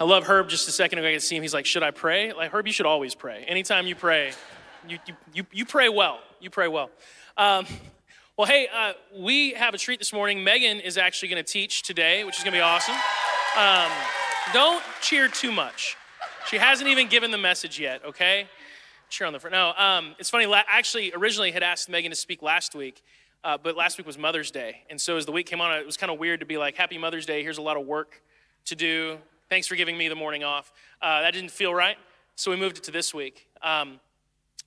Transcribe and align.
I 0.00 0.02
love 0.02 0.24
Herb 0.24 0.48
just 0.48 0.66
a 0.66 0.72
second 0.72 0.98
ago. 0.98 1.08
I 1.08 1.12
could 1.12 1.22
see 1.22 1.36
him. 1.36 1.42
He's 1.42 1.54
like, 1.54 1.66
Should 1.66 1.84
I 1.84 1.92
pray? 1.92 2.32
Like, 2.32 2.50
Herb, 2.50 2.66
you 2.66 2.72
should 2.72 2.86
always 2.86 3.14
pray. 3.14 3.44
Anytime 3.46 3.86
you 3.86 3.94
pray, 3.94 4.32
you, 4.88 4.98
you, 5.06 5.14
you, 5.32 5.46
you 5.52 5.64
pray 5.64 5.88
well. 5.88 6.18
You 6.40 6.50
pray 6.50 6.66
well. 6.66 6.90
Um, 7.36 7.64
well, 8.36 8.48
hey, 8.48 8.68
uh, 8.74 8.94
we 9.16 9.52
have 9.52 9.72
a 9.72 9.78
treat 9.78 10.00
this 10.00 10.12
morning. 10.12 10.42
Megan 10.42 10.80
is 10.80 10.98
actually 10.98 11.28
going 11.28 11.44
to 11.44 11.52
teach 11.52 11.82
today, 11.82 12.24
which 12.24 12.36
is 12.36 12.42
going 12.42 12.52
to 12.52 12.58
be 12.58 12.62
awesome. 12.62 12.96
Um, 13.56 13.90
don't 14.52 14.82
cheer 15.00 15.28
too 15.28 15.52
much. 15.52 15.96
She 16.48 16.56
hasn't 16.56 16.88
even 16.88 17.08
given 17.08 17.30
the 17.30 17.38
message 17.38 17.78
yet, 17.78 18.04
okay? 18.04 18.48
Cheer 19.10 19.28
on 19.28 19.32
the 19.32 19.38
front. 19.38 19.52
No, 19.52 19.72
um, 19.76 20.16
it's 20.18 20.28
funny. 20.28 20.46
La- 20.46 20.62
actually, 20.66 21.12
originally 21.14 21.52
had 21.52 21.62
asked 21.62 21.88
Megan 21.88 22.10
to 22.10 22.16
speak 22.16 22.42
last 22.42 22.74
week, 22.74 23.00
uh, 23.44 23.56
but 23.62 23.76
last 23.76 23.96
week 23.96 24.06
was 24.08 24.18
Mother's 24.18 24.50
Day. 24.50 24.82
And 24.90 25.00
so 25.00 25.16
as 25.16 25.24
the 25.24 25.32
week 25.32 25.46
came 25.46 25.60
on, 25.60 25.72
it 25.78 25.86
was 25.86 25.96
kind 25.96 26.10
of 26.10 26.18
weird 26.18 26.40
to 26.40 26.46
be 26.46 26.58
like, 26.58 26.74
Happy 26.74 26.98
Mother's 26.98 27.26
Day. 27.26 27.44
Here's 27.44 27.58
a 27.58 27.62
lot 27.62 27.76
of 27.76 27.86
work 27.86 28.20
to 28.64 28.74
do. 28.74 29.18
Thanks 29.54 29.68
for 29.68 29.76
giving 29.76 29.96
me 29.96 30.08
the 30.08 30.16
morning 30.16 30.42
off. 30.42 30.72
Uh, 31.00 31.20
that 31.20 31.32
didn't 31.32 31.52
feel 31.52 31.72
right, 31.72 31.96
so 32.34 32.50
we 32.50 32.56
moved 32.56 32.76
it 32.76 32.82
to 32.82 32.90
this 32.90 33.14
week. 33.14 33.46
Um, 33.62 34.00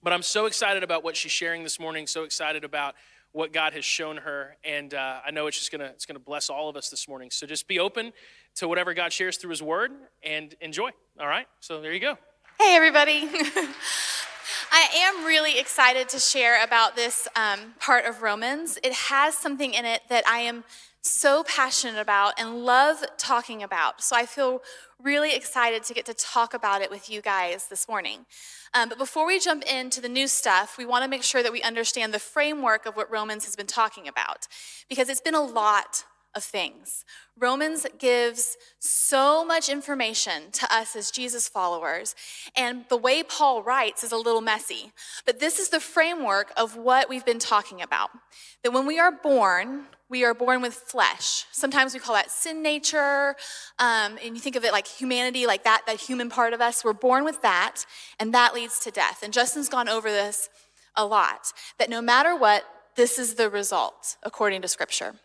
but 0.01 0.13
I'm 0.13 0.21
so 0.21 0.45
excited 0.45 0.81
about 0.81 1.03
what 1.03 1.17
she's 1.17 1.33
sharing 1.33 1.63
this 1.63 1.77
morning, 1.77 2.07
so 2.07 2.23
excited 2.23 2.63
about 2.63 2.95
what 3.33 3.51
God 3.51 3.73
has 3.73 3.83
shown 3.83 4.15
her, 4.15 4.55
and 4.63 4.93
uh, 4.93 5.19
I 5.25 5.31
know 5.31 5.47
it's 5.47 5.57
just 5.57 5.73
gonna 5.73 5.91
it's 5.93 6.05
gonna 6.05 6.19
bless 6.19 6.49
all 6.49 6.69
of 6.69 6.77
us 6.77 6.87
this 6.87 7.05
morning. 7.05 7.31
So 7.31 7.45
just 7.45 7.67
be 7.67 7.79
open 7.79 8.13
to 8.55 8.69
whatever 8.69 8.93
God 8.93 9.11
shares 9.11 9.35
through 9.35 9.49
His 9.49 9.61
Word 9.61 9.91
and 10.23 10.55
enjoy. 10.61 10.91
All 11.19 11.27
right. 11.27 11.47
So 11.59 11.81
there 11.81 11.91
you 11.91 11.99
go. 11.99 12.17
Hey, 12.57 12.73
everybody. 12.73 13.27
I 14.71 14.87
am 14.95 15.25
really 15.25 15.59
excited 15.59 16.07
to 16.07 16.17
share 16.17 16.63
about 16.63 16.95
this 16.95 17.27
um, 17.35 17.73
part 17.81 18.05
of 18.05 18.21
Romans. 18.21 18.79
It 18.81 18.93
has 18.93 19.35
something 19.35 19.73
in 19.73 19.83
it 19.83 20.03
that 20.07 20.25
I 20.25 20.39
am 20.39 20.63
so 21.09 21.43
passionate 21.43 21.99
about 21.99 22.39
and 22.39 22.63
love 22.65 23.03
talking 23.17 23.63
about. 23.63 24.01
So 24.01 24.15
I 24.15 24.25
feel 24.25 24.61
really 25.01 25.35
excited 25.35 25.83
to 25.83 25.93
get 25.93 26.05
to 26.07 26.13
talk 26.13 26.53
about 26.53 26.81
it 26.81 26.89
with 26.89 27.09
you 27.09 27.21
guys 27.21 27.67
this 27.67 27.87
morning. 27.87 28.25
Um, 28.73 28.89
but 28.89 28.97
before 28.97 29.25
we 29.25 29.39
jump 29.39 29.63
into 29.63 30.01
the 30.01 30.09
new 30.09 30.27
stuff, 30.27 30.77
we 30.77 30.85
want 30.85 31.03
to 31.03 31.09
make 31.09 31.23
sure 31.23 31.43
that 31.43 31.51
we 31.51 31.61
understand 31.61 32.13
the 32.13 32.19
framework 32.19 32.85
of 32.85 32.95
what 32.95 33.09
Romans 33.11 33.45
has 33.45 33.55
been 33.55 33.67
talking 33.67 34.07
about 34.07 34.47
because 34.89 35.09
it's 35.09 35.21
been 35.21 35.35
a 35.35 35.43
lot 35.43 36.03
of 36.35 36.43
things. 36.43 37.03
Romans 37.37 37.85
gives 37.97 38.57
so 38.79 39.43
much 39.43 39.69
information 39.69 40.51
to 40.51 40.73
us 40.73 40.95
as 40.95 41.11
Jesus 41.11 41.47
followers, 41.47 42.15
and 42.55 42.85
the 42.89 42.97
way 42.97 43.23
Paul 43.23 43.63
writes 43.63 44.03
is 44.03 44.11
a 44.11 44.17
little 44.17 44.41
messy. 44.41 44.91
But 45.25 45.39
this 45.39 45.59
is 45.59 45.69
the 45.69 45.79
framework 45.79 46.51
of 46.55 46.77
what 46.77 47.09
we've 47.09 47.25
been 47.25 47.39
talking 47.39 47.81
about. 47.81 48.11
That 48.63 48.71
when 48.71 48.85
we 48.85 48.99
are 48.99 49.11
born, 49.11 49.85
we 50.09 50.23
are 50.23 50.33
born 50.33 50.61
with 50.61 50.73
flesh. 50.73 51.45
Sometimes 51.51 51.93
we 51.93 51.99
call 51.99 52.15
that 52.15 52.31
sin 52.31 52.61
nature, 52.63 53.35
um, 53.79 54.17
and 54.23 54.35
you 54.35 54.39
think 54.39 54.55
of 54.55 54.63
it 54.63 54.71
like 54.71 54.87
humanity, 54.87 55.45
like 55.45 55.63
that, 55.63 55.81
that 55.85 55.99
human 55.99 56.29
part 56.29 56.53
of 56.53 56.61
us. 56.61 56.83
We're 56.83 56.93
born 56.93 57.25
with 57.25 57.41
that, 57.41 57.85
and 58.19 58.33
that 58.33 58.53
leads 58.53 58.79
to 58.81 58.91
death. 58.91 59.21
And 59.23 59.33
Justin's 59.33 59.69
gone 59.69 59.89
over 59.89 60.09
this 60.09 60.49
a 60.95 61.05
lot. 61.05 61.51
That 61.77 61.89
no 61.89 62.01
matter 62.01 62.35
what, 62.35 62.63
this 62.95 63.19
is 63.19 63.35
the 63.35 63.49
result 63.49 64.17
according 64.23 64.61
to 64.63 64.67
Scripture. 64.67 65.15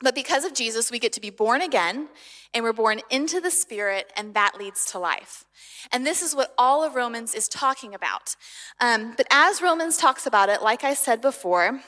But 0.00 0.14
because 0.14 0.44
of 0.44 0.54
Jesus, 0.54 0.90
we 0.90 0.98
get 0.98 1.12
to 1.12 1.20
be 1.20 1.30
born 1.30 1.62
again 1.62 2.08
and 2.54 2.64
we're 2.64 2.72
born 2.72 3.00
into 3.08 3.40
the 3.40 3.50
Spirit, 3.50 4.12
and 4.16 4.34
that 4.34 4.58
leads 4.58 4.84
to 4.86 4.98
life. 4.98 5.46
And 5.90 6.04
this 6.04 6.20
is 6.20 6.34
what 6.34 6.52
all 6.58 6.84
of 6.84 6.94
Romans 6.94 7.34
is 7.34 7.48
talking 7.48 7.94
about. 7.94 8.36
Um, 8.78 9.14
but 9.16 9.26
as 9.30 9.62
Romans 9.62 9.96
talks 9.96 10.26
about 10.26 10.50
it, 10.50 10.60
like 10.60 10.84
I 10.84 10.92
said 10.92 11.22
before, 11.22 11.80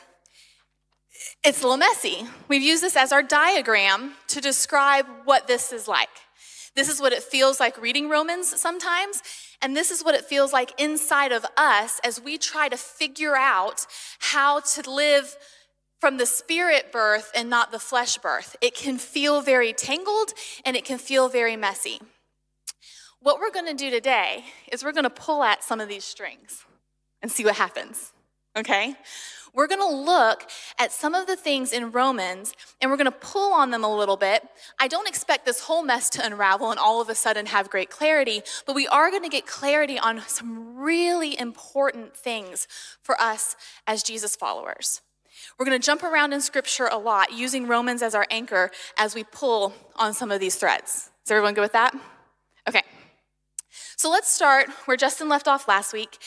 it's 1.43 1.61
a 1.61 1.62
little 1.62 1.77
messy. 1.77 2.27
We've 2.48 2.62
used 2.62 2.83
this 2.83 2.97
as 2.97 3.12
our 3.12 3.23
diagram 3.23 4.15
to 4.29 4.41
describe 4.41 5.07
what 5.25 5.47
this 5.47 5.73
is 5.73 5.87
like. 5.87 6.09
This 6.75 6.89
is 6.89 7.01
what 7.01 7.12
it 7.12 7.23
feels 7.23 7.61
like 7.61 7.81
reading 7.81 8.09
Romans 8.09 8.61
sometimes, 8.61 9.23
and 9.62 9.77
this 9.77 9.93
is 9.93 10.05
what 10.05 10.17
it 10.17 10.25
feels 10.25 10.53
like 10.53 10.79
inside 10.81 11.31
of 11.31 11.47
us 11.56 12.01
as 12.05 12.21
we 12.21 12.37
try 12.37 12.69
to 12.69 12.77
figure 12.77 13.37
out 13.37 13.87
how 14.19 14.61
to 14.61 14.91
live 14.91 15.37
from 16.00 16.16
the 16.16 16.27
spirit 16.27 16.91
birth 16.91 17.31
and 17.34 17.49
not 17.49 17.71
the 17.71 17.78
flesh 17.78 18.19
birth. 18.19 18.56
It 18.61 18.75
can 18.75 18.99
feel 18.99 19.41
very 19.41 19.72
tangled 19.72 20.34
and 20.65 20.77
it 20.77 20.84
can 20.84 20.99
feel 20.99 21.28
very 21.28 21.56
messy. 21.56 22.00
What 23.21 23.38
we're 23.41 23.53
going 23.53 23.67
to 23.67 23.75
do 23.75 23.91
today 23.91 24.44
is 24.71 24.84
we're 24.84 24.93
going 24.93 25.05
to 25.05 25.11
pull 25.11 25.43
at 25.43 25.65
some 25.65 25.81
of 25.81 25.88
these 25.88 26.05
strings 26.05 26.65
and 27.22 27.33
see 27.33 27.44
what 27.44 27.55
happens. 27.55 28.12
Okay? 28.56 28.97
We're 29.54 29.69
going 29.69 29.81
to 29.81 29.97
look 29.97 30.50
at 30.78 30.92
some 30.92 31.15
of 31.15 31.26
the 31.26 31.37
things 31.37 31.72
in 31.72 31.92
Romans 31.92 32.53
and 32.81 32.91
we're 32.91 32.97
going 32.97 33.06
to 33.06 33.12
pull 33.12 33.53
on 33.53 33.70
them 33.70 33.84
a 33.84 33.97
little 33.97 34.16
bit. 34.16 34.42
I 34.81 34.88
don't 34.88 35.09
expect 35.09 35.47
this 35.47 35.60
whole 35.60 35.84
mess 35.84 36.10
to 36.10 36.26
unravel 36.26 36.70
and 36.70 36.78
all 36.78 37.00
of 37.00 37.09
a 37.09 37.15
sudden 37.15 37.47
have 37.47 37.70
great 37.70 37.88
clarity, 37.88 38.43
but 38.66 38.75
we 38.75 38.88
are 38.88 39.10
going 39.10 39.22
to 39.22 39.28
get 39.28 39.47
clarity 39.47 39.98
on 39.98 40.22
some 40.26 40.76
really 40.76 41.38
important 41.38 42.16
things 42.16 42.66
for 43.00 43.20
us 43.20 43.54
as 43.87 44.03
Jesus 44.03 44.34
followers. 44.34 45.00
We're 45.59 45.66
going 45.66 45.81
to 45.81 45.84
jump 45.84 46.03
around 46.03 46.32
in 46.32 46.41
scripture 46.41 46.88
a 46.91 46.98
lot, 46.98 47.32
using 47.32 47.66
Romans 47.66 48.03
as 48.03 48.14
our 48.14 48.26
anchor 48.31 48.70
as 48.97 49.14
we 49.14 49.25
pull 49.25 49.75
on 49.97 50.14
some 50.14 50.31
of 50.31 50.41
these 50.41 50.56
threads. 50.56 51.10
Is 51.25 51.31
everyone 51.31 51.54
good 51.54 51.60
with 51.60 51.72
that? 51.72 51.94
Okay. 52.69 52.82
So 53.97 54.11
let's 54.11 54.31
start 54.31 54.69
where 54.85 54.97
Justin 54.97 55.29
left 55.29 55.49
off 55.49 55.69
last 55.69 55.93
week, 55.93 56.19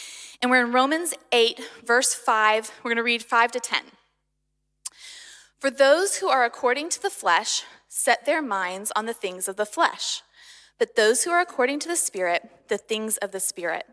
and 0.41 0.51
we're 0.51 0.65
in 0.65 0.71
Romans 0.71 1.13
8, 1.31 1.59
verse 1.85 2.13
5. 2.13 2.71
We're 2.83 2.89
going 2.89 2.97
to 2.97 3.03
read 3.03 3.23
5 3.23 3.51
to 3.53 3.59
10. 3.59 3.79
For 5.59 5.71
those 5.71 6.17
who 6.17 6.27
are 6.27 6.45
according 6.45 6.89
to 6.89 7.01
the 7.01 7.09
flesh 7.09 7.63
set 7.87 8.25
their 8.25 8.41
minds 8.41 8.91
on 8.95 9.05
the 9.05 9.13
things 9.13 9.47
of 9.47 9.55
the 9.55 9.65
flesh, 9.65 10.21
but 10.77 10.95
those 10.95 11.23
who 11.23 11.31
are 11.31 11.41
according 11.41 11.79
to 11.79 11.87
the 11.87 11.95
Spirit, 11.95 12.67
the 12.67 12.77
things 12.77 13.17
of 13.17 13.31
the 13.31 13.39
Spirit. 13.39 13.85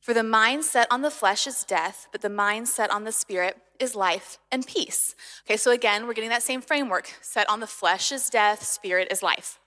For 0.00 0.14
the 0.14 0.22
mind 0.22 0.64
set 0.64 0.86
on 0.90 1.02
the 1.02 1.10
flesh 1.10 1.46
is 1.46 1.64
death, 1.64 2.08
but 2.10 2.22
the 2.22 2.30
mind 2.30 2.68
set 2.68 2.90
on 2.90 3.04
the 3.04 3.12
Spirit 3.12 3.58
is 3.78 3.94
life 3.94 4.38
and 4.50 4.66
peace. 4.66 5.14
Okay, 5.46 5.56
so 5.56 5.70
again, 5.70 6.06
we're 6.06 6.14
getting 6.14 6.30
that 6.30 6.42
same 6.42 6.60
framework. 6.60 7.10
Set 7.20 7.48
on 7.48 7.60
the 7.60 7.66
flesh 7.66 8.10
is 8.12 8.28
death, 8.28 8.64
spirit 8.64 9.08
is 9.10 9.22
life. 9.22 9.58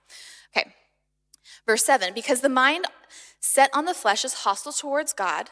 Verse 1.66 1.84
7 1.84 2.12
because 2.14 2.40
the 2.40 2.48
mind 2.48 2.86
set 3.40 3.70
on 3.74 3.84
the 3.84 3.94
flesh 3.94 4.24
is 4.24 4.34
hostile 4.34 4.72
towards 4.72 5.12
God, 5.12 5.50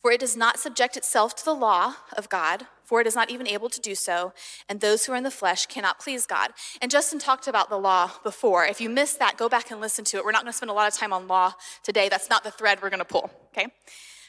for 0.00 0.10
it 0.10 0.20
does 0.20 0.36
not 0.36 0.58
subject 0.58 0.96
itself 0.96 1.34
to 1.36 1.44
the 1.44 1.54
law 1.54 1.94
of 2.16 2.28
God, 2.28 2.66
for 2.84 3.00
it 3.00 3.06
is 3.06 3.14
not 3.14 3.30
even 3.30 3.48
able 3.48 3.70
to 3.70 3.80
do 3.80 3.94
so, 3.94 4.34
and 4.68 4.80
those 4.80 5.06
who 5.06 5.12
are 5.12 5.16
in 5.16 5.24
the 5.24 5.30
flesh 5.30 5.66
cannot 5.66 5.98
please 5.98 6.26
God. 6.26 6.50
And 6.82 6.90
Justin 6.90 7.18
talked 7.18 7.48
about 7.48 7.70
the 7.70 7.78
law 7.78 8.10
before. 8.22 8.66
If 8.66 8.80
you 8.80 8.90
missed 8.90 9.18
that, 9.18 9.38
go 9.38 9.48
back 9.48 9.70
and 9.70 9.80
listen 9.80 10.04
to 10.06 10.18
it. 10.18 10.24
We're 10.24 10.32
not 10.32 10.42
going 10.42 10.52
to 10.52 10.56
spend 10.56 10.70
a 10.70 10.74
lot 10.74 10.92
of 10.92 10.98
time 10.98 11.12
on 11.12 11.26
law 11.26 11.54
today. 11.82 12.10
That's 12.10 12.28
not 12.28 12.44
the 12.44 12.50
thread 12.50 12.80
we're 12.82 12.90
going 12.90 12.98
to 12.98 13.04
pull, 13.06 13.30
okay? 13.56 13.68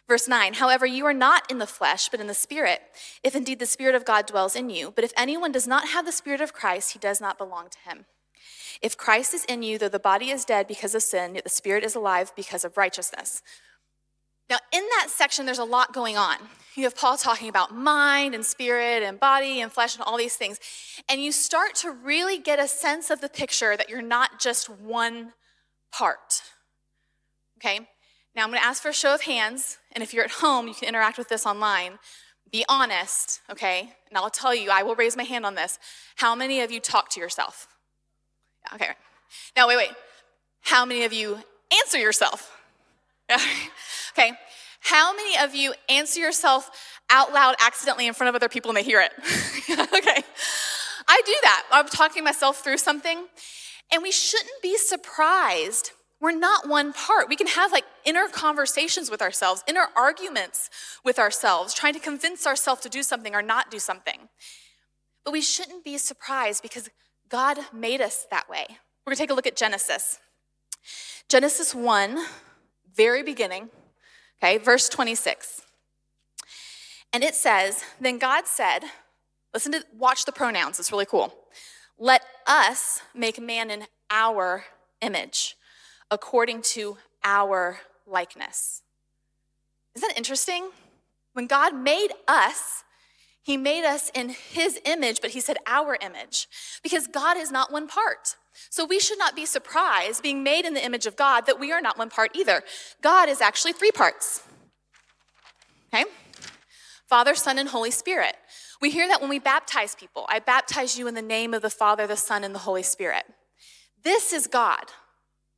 Verse 0.08 0.28
9, 0.28 0.54
however, 0.54 0.86
you 0.86 1.06
are 1.06 1.14
not 1.14 1.50
in 1.50 1.58
the 1.58 1.66
flesh, 1.66 2.10
but 2.10 2.20
in 2.20 2.28
the 2.28 2.34
Spirit, 2.34 2.82
if 3.24 3.36
indeed 3.36 3.60
the 3.60 3.66
Spirit 3.66 3.96
of 3.96 4.06
God 4.06 4.28
dwells 4.28 4.56
in 4.56 4.70
you. 4.70 4.92
But 4.96 5.04
if 5.04 5.12
anyone 5.18 5.52
does 5.52 5.68
not 5.68 5.90
have 5.90 6.06
the 6.06 6.12
Spirit 6.12 6.42
of 6.42 6.54
Christ, 6.54 6.94
he 6.94 7.00
does 7.00 7.20
not 7.20 7.38
belong 7.38 7.70
to 7.70 7.80
him. 7.90 8.06
If 8.86 8.98
Christ 8.98 9.34
is 9.34 9.46
in 9.46 9.64
you, 9.64 9.80
though 9.80 9.90
the 9.90 9.98
body 9.98 10.30
is 10.30 10.46
dead 10.46 10.68
because 10.68 10.94
of 10.94 11.02
sin, 11.02 11.34
yet 11.34 11.44
the 11.44 11.50
Spirit 11.50 11.84
is 11.84 11.96
alive 11.96 12.32
because 12.36 12.64
of 12.64 12.78
righteousness. 12.78 13.42
Now, 14.48 14.58
in 14.72 14.84
that 15.00 15.08
section, 15.10 15.48
there's 15.48 15.58
a 15.58 15.64
lot 15.64 15.92
going 15.92 16.18
on. 16.18 16.38
You 16.76 16.84
have 16.84 16.96
Paul 16.96 17.18
talking 17.18 17.50
about 17.50 17.76
mind 17.76 18.36
and 18.36 18.46
spirit 18.46 19.02
and 19.02 19.20
body 19.20 19.60
and 19.60 19.72
flesh 19.72 19.96
and 19.96 20.04
all 20.04 20.18
these 20.18 20.36
things. 20.36 20.60
And 21.10 21.20
you 21.20 21.32
start 21.32 21.74
to 21.78 21.90
really 21.90 22.38
get 22.38 22.60
a 22.60 22.68
sense 22.68 23.10
of 23.10 23.22
the 23.22 23.28
picture 23.28 23.76
that 23.76 23.90
you're 23.90 24.04
not 24.04 24.40
just 24.40 24.70
one 24.70 25.34
part. 25.92 26.44
Okay? 27.58 27.80
Now, 28.36 28.44
I'm 28.44 28.50
going 28.50 28.62
to 28.62 28.68
ask 28.68 28.84
for 28.84 28.90
a 28.90 28.94
show 28.94 29.16
of 29.16 29.22
hands, 29.22 29.80
and 29.94 30.04
if 30.04 30.14
you're 30.14 30.26
at 30.26 30.30
home, 30.30 30.68
you 30.68 30.76
can 30.76 30.88
interact 30.88 31.18
with 31.18 31.30
this 31.30 31.48
online. 31.48 31.98
Be 32.52 32.64
honest, 32.70 33.42
okay? 33.50 33.94
And 34.10 34.16
I'll 34.16 34.30
tell 34.30 34.54
you, 34.54 34.70
I 34.70 34.84
will 34.84 34.94
raise 34.94 35.18
my 35.18 35.24
hand 35.24 35.44
on 35.44 35.56
this. 35.56 35.80
How 36.18 36.36
many 36.36 36.62
of 36.62 36.72
you 36.72 36.80
talk 36.80 37.10
to 37.10 37.20
yourself? 37.20 37.68
Okay. 38.74 38.90
Now, 39.56 39.68
wait, 39.68 39.78
wait. 39.78 39.92
How 40.62 40.86
many 40.86 41.04
of 41.04 41.14
you 41.14 41.38
answer 41.82 41.98
yourself? 41.98 42.52
okay. 43.32 44.32
How 44.82 45.16
many 45.16 45.38
of 45.38 45.56
you 45.56 45.74
answer 45.90 46.20
yourself 46.20 46.70
out 47.10 47.34
loud 47.34 47.56
accidentally 47.60 48.08
in 48.08 48.14
front 48.14 48.30
of 48.30 48.36
other 48.36 48.50
people 48.50 48.72
and 48.72 48.78
they 48.78 48.84
hear 48.84 49.02
it? 49.02 49.12
okay. 49.70 50.24
I 51.08 51.22
do 51.26 51.36
that. 51.44 51.64
I'm 51.72 51.88
talking 51.88 52.24
myself 52.24 52.64
through 52.64 52.78
something, 52.78 53.26
and 53.92 54.02
we 54.02 54.12
shouldn't 54.12 54.62
be 54.62 54.78
surprised 54.78 55.92
we're 56.22 56.32
not 56.32 56.68
one 56.68 56.94
part. 56.94 57.30
We 57.30 57.36
can 57.36 57.48
have 57.48 57.72
like 57.72 57.84
inner 58.06 58.28
conversations 58.28 59.12
with 59.12 59.22
ourselves, 59.22 59.64
inner 59.68 59.88
arguments 59.96 60.70
with 61.04 61.20
ourselves, 61.20 61.74
trying 61.74 61.94
to 61.94 62.00
convince 62.00 62.48
ourselves 62.48 62.82
to 62.82 62.90
do 62.90 63.04
something 63.04 63.36
or 63.36 63.42
not 63.42 63.70
do 63.70 63.80
something. 63.80 64.30
But 65.24 65.34
we 65.34 65.42
shouldn't 65.42 65.84
be 65.84 65.98
surprised 65.98 66.62
because 66.64 66.90
God 67.36 67.58
made 67.74 68.00
us 68.00 68.26
that 68.32 68.48
way. 68.48 68.66
We're 68.70 69.12
gonna 69.12 69.18
take 69.18 69.30
a 69.30 69.34
look 69.34 69.46
at 69.46 69.58
Genesis. 69.58 70.20
Genesis 71.28 71.76
1, 71.76 72.18
very 72.96 73.24
beginning, 73.24 73.68
okay, 74.42 74.58
verse 74.58 74.88
26. 74.88 75.64
And 77.12 77.26
it 77.26 77.36
says, 77.36 77.84
Then 78.00 78.20
God 78.20 78.48
said, 78.48 78.86
listen 79.54 79.74
to, 79.74 79.84
watch 79.98 80.24
the 80.24 80.32
pronouns, 80.32 80.80
it's 80.80 80.94
really 80.94 81.06
cool. 81.06 81.36
Let 82.00 82.22
us 82.48 83.02
make 83.14 83.38
man 83.38 83.70
in 83.70 83.84
our 84.10 84.64
image 85.02 85.58
according 86.10 86.62
to 86.62 86.98
our 87.22 87.82
likeness. 88.08 88.82
Isn't 89.94 90.08
that 90.08 90.18
interesting? 90.18 90.70
When 91.34 91.48
God 91.48 91.76
made 91.76 92.12
us, 92.30 92.85
He 93.46 93.58
made 93.58 93.86
us 93.86 94.10
in 94.16 94.30
His 94.30 94.80
image, 94.86 95.22
but 95.22 95.30
He 95.30 95.40
said 95.40 95.58
our 95.68 96.00
image, 96.02 96.48
because 96.82 97.06
God 97.06 97.38
is 97.38 97.52
not 97.52 97.72
one 97.72 97.88
part. 97.88 98.38
So 98.72 98.86
we 98.86 99.00
should 99.00 99.20
not 99.20 99.36
be 99.36 99.46
surprised, 99.46 100.24
being 100.24 100.42
made 100.42 100.66
in 100.66 100.74
the 100.74 100.84
image 100.84 101.06
of 101.06 101.16
God, 101.16 101.46
that 101.46 101.60
we 101.60 101.72
are 101.72 101.80
not 101.80 101.96
one 101.96 102.10
part 102.10 102.36
either. 102.36 102.64
God 103.04 103.30
is 103.30 103.42
actually 103.42 103.74
three 103.74 103.92
parts. 103.92 104.42
Okay? 105.94 106.06
Father, 107.08 107.36
Son, 107.36 107.60
and 107.60 107.70
Holy 107.70 107.92
Spirit. 107.92 108.36
We 108.82 108.90
hear 108.90 109.08
that 109.08 109.22
when 109.22 109.30
we 109.30 109.38
baptize 109.38 109.94
people. 109.94 110.26
I 110.28 110.40
baptize 110.40 110.98
you 110.98 111.08
in 111.08 111.14
the 111.14 111.22
name 111.22 111.54
of 111.54 111.62
the 111.62 111.70
Father, 111.70 112.08
the 112.08 112.18
Son, 112.18 112.44
and 112.44 112.56
the 112.56 112.60
Holy 112.60 112.84
Spirit. 112.84 113.26
This 114.04 114.34
is 114.34 114.48
God 114.48 114.86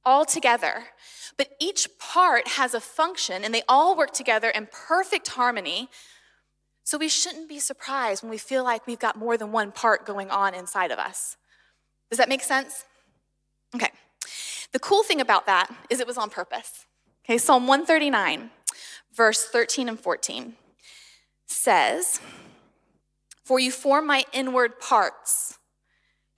all 0.04 0.26
together. 0.26 0.88
But 1.38 1.52
each 1.60 1.88
part 2.00 2.50
has 2.50 2.74
a 2.74 2.82
function 2.82 3.46
and 3.46 3.54
they 3.54 3.64
all 3.70 3.96
work 3.96 4.12
together 4.12 4.50
in 4.50 4.68
perfect 4.72 5.30
harmony. 5.30 5.90
So 6.88 6.98
we 6.98 7.10
shouldn't 7.10 7.50
be 7.50 7.60
surprised 7.60 8.24
when 8.24 8.30
we 8.30 8.38
feel 8.38 8.64
like 8.64 8.88
we've 8.88 8.98
got 8.98 9.18
more 9.18 9.36
than 9.36 9.52
one 9.52 9.74
part 9.74 10.06
going 10.06 10.32
on 10.32 10.54
inside 10.54 10.90
of 10.90 10.98
us. 10.98 11.36
Does 12.10 12.18
that 12.18 12.30
make 12.30 12.42
sense? 12.42 12.86
Okay. 13.76 13.90
The 14.72 14.80
cool 14.80 15.04
thing 15.04 15.20
about 15.20 15.48
that 15.48 15.70
is 15.90 16.00
it 16.00 16.08
was 16.08 16.18
on 16.18 16.30
purpose. 16.30 16.86
Okay, 17.26 17.38
Psalm 17.40 17.68
139, 17.68 18.52
verse 19.14 19.44
13 19.44 19.90
and 19.90 20.00
14 20.00 20.54
says, 21.46 22.22
For 23.44 23.60
you 23.60 23.70
form 23.70 24.08
my 24.08 24.24
inward 24.32 24.80
parts, 24.80 25.60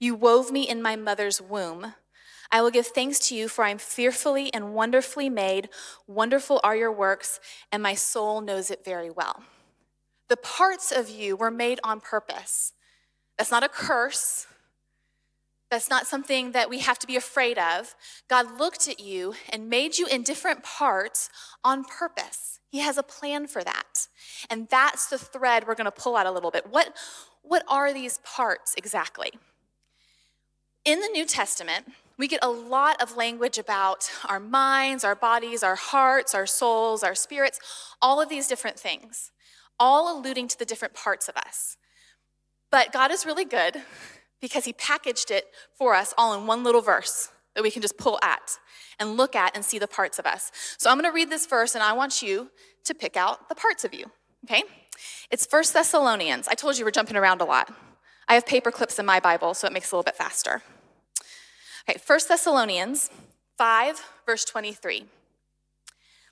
you 0.00 0.16
wove 0.16 0.50
me 0.50 0.68
in 0.68 0.82
my 0.82 0.96
mother's 0.96 1.40
womb. 1.40 1.94
I 2.50 2.60
will 2.60 2.72
give 2.72 2.88
thanks 2.88 3.20
to 3.28 3.36
you, 3.36 3.46
for 3.46 3.64
I 3.64 3.70
am 3.70 3.78
fearfully 3.78 4.52
and 4.52 4.74
wonderfully 4.74 5.28
made. 5.28 5.68
Wonderful 6.08 6.60
are 6.64 6.74
your 6.74 6.90
works, 6.90 7.38
and 7.70 7.80
my 7.80 7.94
soul 7.94 8.40
knows 8.40 8.68
it 8.68 8.84
very 8.84 9.10
well. 9.10 9.44
The 10.30 10.36
parts 10.36 10.92
of 10.92 11.10
you 11.10 11.34
were 11.36 11.50
made 11.50 11.80
on 11.82 12.00
purpose. 12.00 12.72
That's 13.36 13.50
not 13.50 13.64
a 13.64 13.68
curse. 13.68 14.46
That's 15.72 15.90
not 15.90 16.06
something 16.06 16.52
that 16.52 16.70
we 16.70 16.78
have 16.78 17.00
to 17.00 17.06
be 17.06 17.16
afraid 17.16 17.58
of. 17.58 17.96
God 18.28 18.58
looked 18.58 18.88
at 18.88 19.00
you 19.00 19.34
and 19.48 19.68
made 19.68 19.98
you 19.98 20.06
in 20.06 20.22
different 20.22 20.62
parts 20.62 21.30
on 21.64 21.84
purpose. 21.84 22.60
He 22.70 22.78
has 22.78 22.96
a 22.96 23.02
plan 23.02 23.48
for 23.48 23.64
that. 23.64 24.06
And 24.48 24.68
that's 24.68 25.08
the 25.08 25.18
thread 25.18 25.66
we're 25.66 25.74
going 25.74 25.84
to 25.86 25.90
pull 25.90 26.14
out 26.14 26.26
a 26.26 26.30
little 26.30 26.52
bit. 26.52 26.70
What, 26.70 26.96
what 27.42 27.64
are 27.66 27.92
these 27.92 28.18
parts 28.18 28.74
exactly? 28.78 29.32
In 30.84 31.00
the 31.00 31.08
New 31.08 31.26
Testament, 31.26 31.86
we 32.20 32.28
get 32.28 32.40
a 32.42 32.50
lot 32.50 33.02
of 33.02 33.16
language 33.16 33.58
about 33.58 34.10
our 34.28 34.38
minds, 34.38 35.02
our 35.02 35.16
bodies, 35.16 35.64
our 35.64 35.74
hearts, 35.74 36.36
our 36.36 36.46
souls, 36.46 37.02
our 37.02 37.16
spirits, 37.16 37.58
all 38.00 38.20
of 38.20 38.28
these 38.28 38.46
different 38.46 38.78
things, 38.78 39.32
all 39.80 40.16
alluding 40.16 40.46
to 40.46 40.58
the 40.58 40.64
different 40.64 40.94
parts 40.94 41.28
of 41.28 41.36
us. 41.36 41.76
But 42.70 42.92
God 42.92 43.10
is 43.10 43.26
really 43.26 43.44
good 43.44 43.78
because 44.40 44.64
he 44.66 44.72
packaged 44.72 45.30
it 45.30 45.46
for 45.76 45.94
us 45.94 46.14
all 46.16 46.38
in 46.38 46.46
one 46.46 46.62
little 46.62 46.82
verse 46.82 47.32
that 47.54 47.62
we 47.62 47.70
can 47.70 47.82
just 47.82 47.98
pull 47.98 48.18
at 48.22 48.58
and 49.00 49.16
look 49.16 49.34
at 49.34 49.56
and 49.56 49.64
see 49.64 49.78
the 49.78 49.88
parts 49.88 50.18
of 50.18 50.26
us. 50.26 50.52
So 50.78 50.90
I'm 50.90 50.96
going 50.96 51.10
to 51.10 51.14
read 51.14 51.30
this 51.30 51.46
verse 51.46 51.74
and 51.74 51.82
I 51.82 51.94
want 51.94 52.22
you 52.22 52.50
to 52.84 52.94
pick 52.94 53.16
out 53.16 53.48
the 53.48 53.54
parts 53.54 53.84
of 53.84 53.92
you, 53.92 54.06
okay? 54.44 54.62
It's 55.30 55.46
First 55.46 55.72
Thessalonians. 55.74 56.46
I 56.46 56.54
told 56.54 56.78
you 56.78 56.84
we're 56.84 56.90
jumping 56.90 57.16
around 57.16 57.40
a 57.40 57.44
lot. 57.44 57.74
I 58.28 58.34
have 58.34 58.46
paper 58.46 58.70
clips 58.70 58.98
in 58.98 59.06
my 59.06 59.18
Bible, 59.18 59.54
so 59.54 59.66
it 59.66 59.72
makes 59.72 59.88
it 59.88 59.92
a 59.92 59.96
little 59.96 60.04
bit 60.04 60.16
faster. 60.16 60.62
Okay, 61.88 61.98
First 61.98 62.28
Thessalonians 62.28 63.10
5, 63.58 64.00
verse 64.26 64.44
23. 64.44 65.06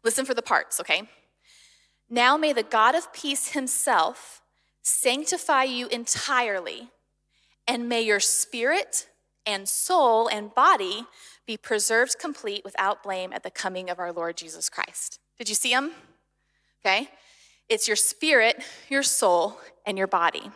Listen 0.04 0.24
for 0.24 0.34
the 0.34 0.42
parts, 0.42 0.78
okay? 0.80 1.08
Now 2.10 2.36
may 2.36 2.52
the 2.52 2.62
God 2.62 2.94
of 2.94 3.12
peace 3.12 3.52
himself 3.52 4.40
sanctify 4.82 5.64
you 5.64 5.88
entirely 5.88 6.88
and 7.66 7.88
may 7.88 8.00
your 8.00 8.20
spirit 8.20 9.06
and 9.44 9.68
soul 9.68 10.28
and 10.28 10.54
body 10.54 11.06
be 11.46 11.56
preserved 11.56 12.18
complete 12.18 12.64
without 12.64 13.02
blame 13.02 13.32
at 13.32 13.42
the 13.42 13.50
coming 13.50 13.90
of 13.90 13.98
our 13.98 14.12
Lord 14.12 14.36
Jesus 14.36 14.68
Christ. 14.68 15.18
Did 15.38 15.48
you 15.48 15.54
see 15.54 15.72
him? 15.72 15.92
Okay. 16.84 17.08
It's 17.68 17.86
your 17.86 17.96
spirit, 17.96 18.62
your 18.88 19.02
soul, 19.02 19.58
and 19.84 19.98
your 19.98 20.06
body. 20.06 20.50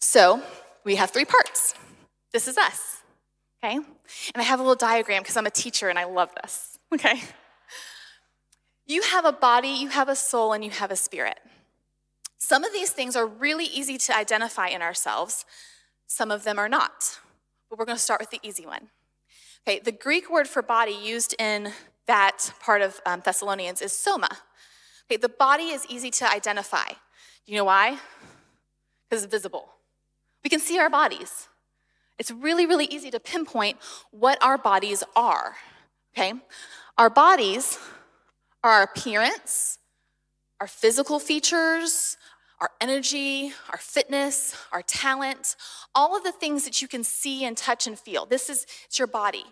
So 0.00 0.42
we 0.84 0.96
have 0.96 1.10
three 1.10 1.24
parts. 1.24 1.74
This 2.32 2.48
is 2.48 2.56
us. 2.56 3.02
Okay. 3.62 3.76
And 3.76 3.86
I 4.36 4.42
have 4.42 4.58
a 4.58 4.62
little 4.62 4.74
diagram 4.74 5.22
because 5.22 5.36
I'm 5.36 5.46
a 5.46 5.50
teacher 5.50 5.88
and 5.88 5.98
I 5.98 6.04
love 6.04 6.30
this. 6.42 6.78
Okay. 6.94 7.20
You 8.86 9.02
have 9.02 9.24
a 9.24 9.32
body, 9.32 9.68
you 9.68 9.88
have 9.88 10.08
a 10.08 10.16
soul, 10.16 10.52
and 10.52 10.64
you 10.64 10.70
have 10.70 10.90
a 10.90 10.96
spirit. 10.96 11.38
Some 12.38 12.64
of 12.64 12.72
these 12.72 12.90
things 12.90 13.14
are 13.14 13.26
really 13.26 13.66
easy 13.66 13.96
to 13.98 14.16
identify 14.16 14.68
in 14.68 14.82
ourselves. 14.82 15.44
Some 16.06 16.30
of 16.30 16.44
them 16.44 16.58
are 16.58 16.68
not. 16.68 17.18
But 17.70 17.78
we're 17.78 17.84
going 17.84 17.96
to 17.96 18.02
start 18.02 18.20
with 18.20 18.30
the 18.30 18.40
easy 18.42 18.66
one. 18.66 18.88
Okay, 19.66 19.78
the 19.78 19.92
Greek 19.92 20.28
word 20.30 20.48
for 20.48 20.60
body 20.60 20.92
used 20.92 21.34
in 21.38 21.72
that 22.06 22.52
part 22.60 22.82
of 22.82 23.00
um, 23.06 23.22
Thessalonians 23.24 23.80
is 23.80 23.92
soma. 23.92 24.28
Okay, 25.06 25.16
the 25.16 25.28
body 25.28 25.68
is 25.68 25.86
easy 25.88 26.10
to 26.10 26.30
identify. 26.30 26.88
You 27.46 27.56
know 27.56 27.64
why? 27.64 27.98
Because 29.08 29.22
it's 29.22 29.30
visible. 29.30 29.68
We 30.42 30.50
can 30.50 30.60
see 30.60 30.78
our 30.78 30.90
bodies. 30.90 31.48
It's 32.18 32.30
really, 32.30 32.66
really 32.66 32.86
easy 32.86 33.10
to 33.10 33.20
pinpoint 33.20 33.78
what 34.10 34.42
our 34.42 34.58
bodies 34.58 35.04
are. 35.14 35.56
Okay? 36.14 36.34
Our 36.98 37.08
bodies 37.08 37.78
our 38.62 38.82
appearance, 38.82 39.78
our 40.60 40.66
physical 40.66 41.18
features, 41.18 42.16
our 42.60 42.70
energy, 42.80 43.52
our 43.70 43.78
fitness, 43.78 44.56
our 44.70 44.82
talent, 44.82 45.56
all 45.94 46.16
of 46.16 46.22
the 46.22 46.30
things 46.30 46.64
that 46.64 46.80
you 46.80 46.86
can 46.86 47.02
see 47.02 47.44
and 47.44 47.56
touch 47.56 47.88
and 47.88 47.98
feel. 47.98 48.24
This 48.24 48.48
is 48.48 48.66
it's 48.86 48.98
your 48.98 49.08
body. 49.08 49.44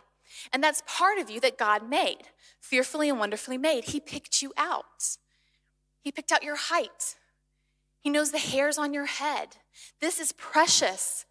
And 0.52 0.62
that's 0.62 0.82
part 0.86 1.18
of 1.18 1.28
you 1.28 1.40
that 1.40 1.58
God 1.58 1.88
made, 1.88 2.28
fearfully 2.60 3.08
and 3.08 3.18
wonderfully 3.18 3.58
made. 3.58 3.86
He 3.86 3.98
picked 3.98 4.42
you 4.42 4.52
out. 4.56 5.16
He 6.00 6.12
picked 6.12 6.30
out 6.32 6.44
your 6.44 6.56
height. 6.56 7.16
He 8.00 8.10
knows 8.10 8.30
the 8.30 8.38
hairs 8.38 8.78
on 8.78 8.94
your 8.94 9.06
head. 9.06 9.56
This 10.00 10.20
is 10.20 10.32
precious 10.32 11.26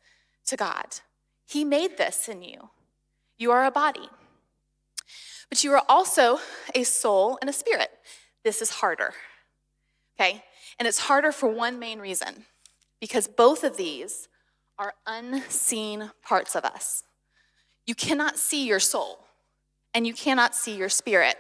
to 0.46 0.56
God. 0.56 1.00
He 1.48 1.64
made 1.64 1.98
this 1.98 2.28
in 2.28 2.44
you. 2.44 2.70
You 3.38 3.52
are 3.52 3.66
a 3.66 3.72
body. 3.72 4.10
But 5.50 5.64
you 5.64 5.74
are 5.74 5.84
also 5.90 6.40
a 6.76 6.84
soul 6.84 7.38
and 7.42 7.50
a 7.50 7.54
spirit. 7.54 7.90
This 8.44 8.62
is 8.62 8.70
harder. 8.70 9.14
Okay? 10.20 10.44
And 10.78 10.88
it's 10.88 11.00
harder 11.00 11.32
for 11.32 11.50
one 11.50 11.80
main 11.80 12.00
reason 12.00 12.46
because 13.02 13.28
both 13.28 13.64
of 13.64 13.78
these 13.78 14.28
are 14.78 14.94
unseen 15.06 16.12
parts 16.24 16.56
of 16.56 16.64
us. 16.64 17.04
You 17.86 17.96
cannot 17.96 18.38
see 18.38 18.66
your 18.68 18.80
soul 18.80 19.26
and 19.94 20.06
you 20.06 20.14
cannot 20.14 20.56
see 20.56 20.76
your 20.76 20.90
spirit. 20.90 21.36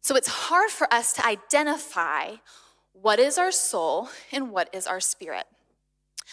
So 0.00 0.16
it's 0.16 0.28
hard 0.28 0.70
for 0.70 0.92
us 0.92 1.12
to 1.14 1.26
identify 1.26 2.36
what 2.92 3.18
is 3.18 3.38
our 3.38 3.52
soul 3.52 4.08
and 4.32 4.50
what 4.50 4.68
is 4.72 4.86
our 4.86 5.00
spirit. 5.00 5.44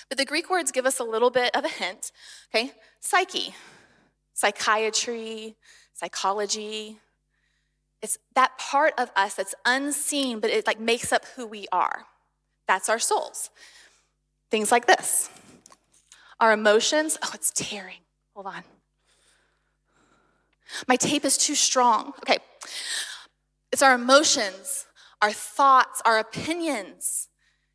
But 0.09 0.17
the 0.17 0.25
Greek 0.25 0.49
words 0.49 0.71
give 0.71 0.85
us 0.85 0.99
a 0.99 1.03
little 1.03 1.29
bit 1.29 1.55
of 1.55 1.65
a 1.65 1.69
hint. 1.69 2.11
Okay, 2.53 2.71
psyche, 2.99 3.53
psychiatry, 4.33 5.55
psychology, 5.93 6.97
it's 8.01 8.17
that 8.35 8.57
part 8.57 8.93
of 8.97 9.12
us 9.15 9.35
that's 9.35 9.55
unseen, 9.65 10.39
but 10.39 10.50
it 10.50 10.67
like 10.67 10.79
makes 10.79 11.13
up 11.13 11.25
who 11.35 11.47
we 11.47 11.67
are. 11.71 12.05
That's 12.67 12.89
our 12.89 13.00
souls. 13.00 13.50
Things 14.51 14.71
like 14.71 14.85
this. 14.85 15.29
Our 16.39 16.51
emotions, 16.51 17.17
oh, 17.23 17.31
it's 17.33 17.51
tearing. 17.51 18.00
Hold 18.33 18.47
on. 18.47 18.63
My 20.88 20.95
tape 20.95 21.23
is 21.23 21.38
too 21.38 21.55
strong. 21.55 22.13
Okay. 22.19 22.39
It's 23.71 23.81
our 23.81 23.95
emotions, 23.95 24.85
our 25.21 25.31
thoughts, 25.31 26.01
our 26.05 26.19
opinions. 26.19 27.29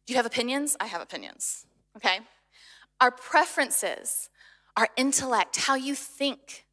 Do 0.07 0.13
you 0.13 0.17
have 0.17 0.27
opinions? 0.27 0.77
I 0.79 0.87
have 0.87 1.01
opinions. 1.01 1.65
Okay. 1.97 2.21
Our 3.01 3.11
preferences, 3.11 4.31
our 4.77 4.89
intellect, 4.97 5.57
how 5.57 5.75
you 5.75 5.95
think, 5.95 6.67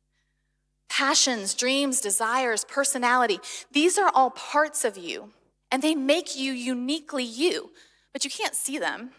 passions, 0.95 1.53
dreams, 1.53 1.99
desires, 1.99 2.63
personality. 2.63 3.37
These 3.73 3.97
are 3.97 4.09
all 4.13 4.29
parts 4.29 4.85
of 4.85 4.97
you, 4.97 5.31
and 5.69 5.81
they 5.81 5.93
make 5.93 6.37
you 6.37 6.53
uniquely 6.53 7.23
you, 7.23 7.71
but 8.13 8.23
you 8.23 8.31
can't 8.31 8.55
see 8.55 8.77
them. 8.79 9.09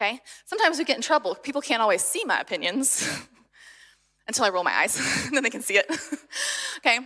Okay? 0.00 0.18
Sometimes 0.44 0.78
we 0.78 0.84
get 0.84 0.96
in 0.96 1.02
trouble. 1.02 1.36
People 1.36 1.60
can't 1.60 1.80
always 1.80 2.02
see 2.02 2.24
my 2.24 2.40
opinions 2.40 3.08
until 4.26 4.44
I 4.44 4.48
roll 4.48 4.64
my 4.64 4.72
eyes, 4.72 5.28
then 5.32 5.44
they 5.44 5.50
can 5.50 5.62
see 5.62 5.76
it. 5.76 5.86
okay? 6.78 6.98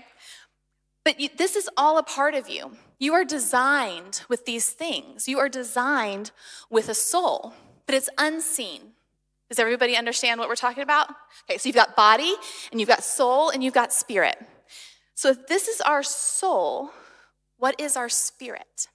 But 1.04 1.20
you, 1.20 1.28
this 1.36 1.54
is 1.54 1.68
all 1.76 1.98
a 1.98 2.02
part 2.02 2.34
of 2.34 2.48
you. 2.48 2.72
You 2.98 3.12
are 3.12 3.26
designed 3.26 4.22
with 4.30 4.46
these 4.46 4.70
things. 4.70 5.28
You 5.28 5.38
are 5.38 5.50
designed 5.50 6.30
with 6.70 6.88
a 6.88 6.94
soul, 6.94 7.52
but 7.84 7.94
it's 7.94 8.08
unseen. 8.16 8.95
Does 9.48 9.58
everybody 9.58 9.96
understand 9.96 10.40
what 10.40 10.48
we're 10.48 10.56
talking 10.56 10.82
about? 10.82 11.08
Okay, 11.48 11.58
so 11.58 11.68
you've 11.68 11.76
got 11.76 11.94
body, 11.94 12.34
and 12.70 12.80
you've 12.80 12.88
got 12.88 13.04
soul, 13.04 13.50
and 13.50 13.62
you've 13.62 13.74
got 13.74 13.92
spirit. 13.92 14.36
So, 15.14 15.30
if 15.30 15.46
this 15.46 15.68
is 15.68 15.80
our 15.80 16.02
soul, 16.02 16.90
what 17.58 17.80
is 17.80 17.96
our 17.96 18.08
spirit? 18.08 18.88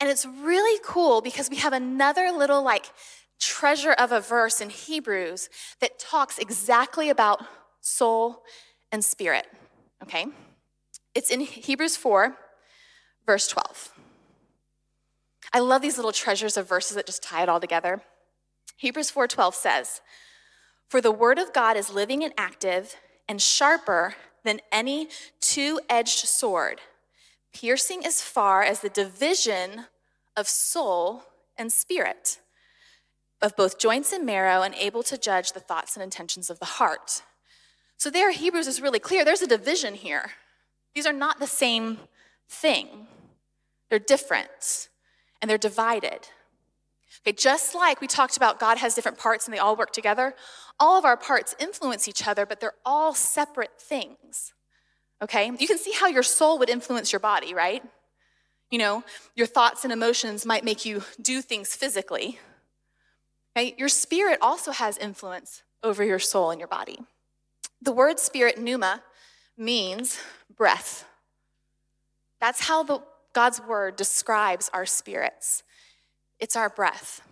And 0.00 0.08
it's 0.08 0.24
really 0.24 0.80
cool 0.84 1.20
because 1.20 1.50
we 1.50 1.56
have 1.56 1.72
another 1.72 2.30
little 2.30 2.62
like 2.62 2.86
treasure 3.38 3.92
of 3.92 4.12
a 4.12 4.20
verse 4.20 4.60
in 4.60 4.70
Hebrews 4.70 5.48
that 5.80 5.98
talks 5.98 6.38
exactly 6.38 7.10
about 7.10 7.44
soul 7.80 8.42
and 8.92 9.04
spirit. 9.04 9.46
Okay? 10.02 10.26
It's 11.14 11.30
in 11.30 11.40
Hebrews 11.40 11.96
4, 11.96 12.36
verse 13.26 13.48
12. 13.48 13.92
I 15.52 15.58
love 15.58 15.82
these 15.82 15.96
little 15.96 16.12
treasures 16.12 16.56
of 16.56 16.68
verses 16.68 16.94
that 16.94 17.06
just 17.06 17.22
tie 17.22 17.42
it 17.42 17.48
all 17.48 17.60
together. 17.60 18.02
Hebrews 18.80 19.10
4:12 19.10 19.54
says, 19.54 20.00
"For 20.88 21.02
the 21.02 21.12
word 21.12 21.38
of 21.38 21.52
God 21.52 21.76
is 21.76 21.90
living 21.90 22.24
and 22.24 22.32
active 22.38 22.96
and 23.28 23.40
sharper 23.40 24.16
than 24.42 24.62
any 24.72 25.10
two-edged 25.38 26.26
sword, 26.26 26.80
piercing 27.52 28.06
as 28.06 28.22
far 28.22 28.62
as 28.62 28.80
the 28.80 28.88
division 28.88 29.86
of 30.34 30.48
soul 30.48 31.26
and 31.58 31.70
spirit, 31.70 32.40
of 33.42 33.54
both 33.54 33.78
joints 33.78 34.14
and 34.14 34.24
marrow, 34.24 34.62
and 34.62 34.74
able 34.76 35.02
to 35.02 35.18
judge 35.18 35.52
the 35.52 35.60
thoughts 35.60 35.94
and 35.94 36.02
intentions 36.02 36.48
of 36.48 36.58
the 36.58 36.80
heart." 36.80 37.20
So 37.98 38.08
there 38.08 38.30
Hebrews 38.30 38.66
is 38.66 38.80
really 38.80 38.98
clear. 38.98 39.26
There's 39.26 39.42
a 39.42 39.46
division 39.46 39.94
here. 39.94 40.36
These 40.94 41.04
are 41.04 41.12
not 41.12 41.38
the 41.38 41.46
same 41.46 42.08
thing. 42.48 43.08
They're 43.90 43.98
different 43.98 44.88
and 45.42 45.50
they're 45.50 45.58
divided. 45.58 46.30
Okay, 47.26 47.36
just 47.36 47.74
like 47.74 48.00
we 48.00 48.06
talked 48.06 48.36
about 48.36 48.58
God 48.58 48.78
has 48.78 48.94
different 48.94 49.18
parts 49.18 49.46
and 49.46 49.54
they 49.54 49.58
all 49.58 49.76
work 49.76 49.92
together, 49.92 50.34
all 50.78 50.98
of 50.98 51.04
our 51.04 51.16
parts 51.16 51.54
influence 51.58 52.08
each 52.08 52.26
other, 52.26 52.46
but 52.46 52.60
they're 52.60 52.74
all 52.84 53.14
separate 53.14 53.78
things. 53.78 54.54
Okay? 55.22 55.50
You 55.58 55.66
can 55.66 55.76
see 55.76 55.92
how 55.92 56.06
your 56.06 56.22
soul 56.22 56.58
would 56.58 56.70
influence 56.70 57.12
your 57.12 57.20
body, 57.20 57.52
right? 57.52 57.82
You 58.70 58.78
know, 58.78 59.04
your 59.34 59.46
thoughts 59.46 59.84
and 59.84 59.92
emotions 59.92 60.46
might 60.46 60.64
make 60.64 60.86
you 60.86 61.02
do 61.20 61.42
things 61.42 61.74
physically. 61.74 62.38
Okay? 63.54 63.74
Your 63.76 63.90
spirit 63.90 64.38
also 64.40 64.72
has 64.72 64.96
influence 64.96 65.62
over 65.82 66.02
your 66.02 66.18
soul 66.18 66.50
and 66.50 66.58
your 66.58 66.68
body. 66.68 66.98
The 67.82 67.92
word 67.92 68.18
spirit, 68.18 68.58
pneuma, 68.58 69.02
means 69.58 70.18
breath. 70.56 71.04
That's 72.40 72.66
how 72.66 72.82
the, 72.82 73.02
God's 73.34 73.60
word 73.60 73.96
describes 73.96 74.70
our 74.72 74.86
spirits 74.86 75.62
it's 76.40 76.56
our 76.56 76.68
breath. 76.68 77.22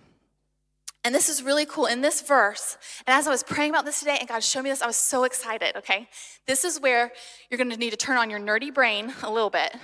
And 1.05 1.15
this 1.15 1.29
is 1.29 1.43
really 1.43 1.65
cool. 1.65 1.87
In 1.87 2.01
this 2.01 2.21
verse, 2.21 2.77
and 3.07 3.17
as 3.17 3.27
I 3.27 3.31
was 3.31 3.43
praying 3.43 3.71
about 3.71 3.85
this 3.85 4.01
today 4.01 4.19
and 4.19 4.29
God 4.29 4.43
showed 4.43 4.63
me 4.63 4.71
this, 4.71 4.83
I 4.83 4.87
was 4.87 4.97
so 4.97 5.25
excited, 5.25 5.77
okay? 5.77 6.09
This 6.47 6.65
is 6.65 6.81
where 6.81 7.13
you're 7.49 7.59
gonna 7.59 7.77
need 7.77 7.91
to 7.91 7.97
turn 7.97 8.19
on 8.19 8.31
your 8.31 8.41
nerdy 8.41 8.73
brain 8.73 9.15
a 9.23 9.33
little 9.33 9.51
bit, 9.51 9.75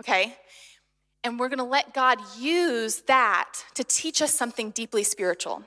okay? 0.00 0.36
And 1.22 1.38
we're 1.38 1.48
gonna 1.48 1.66
let 1.66 1.92
God 1.92 2.18
use 2.38 3.02
that 3.02 3.52
to 3.74 3.84
teach 3.84 4.22
us 4.22 4.32
something 4.32 4.70
deeply 4.70 5.02
spiritual, 5.02 5.64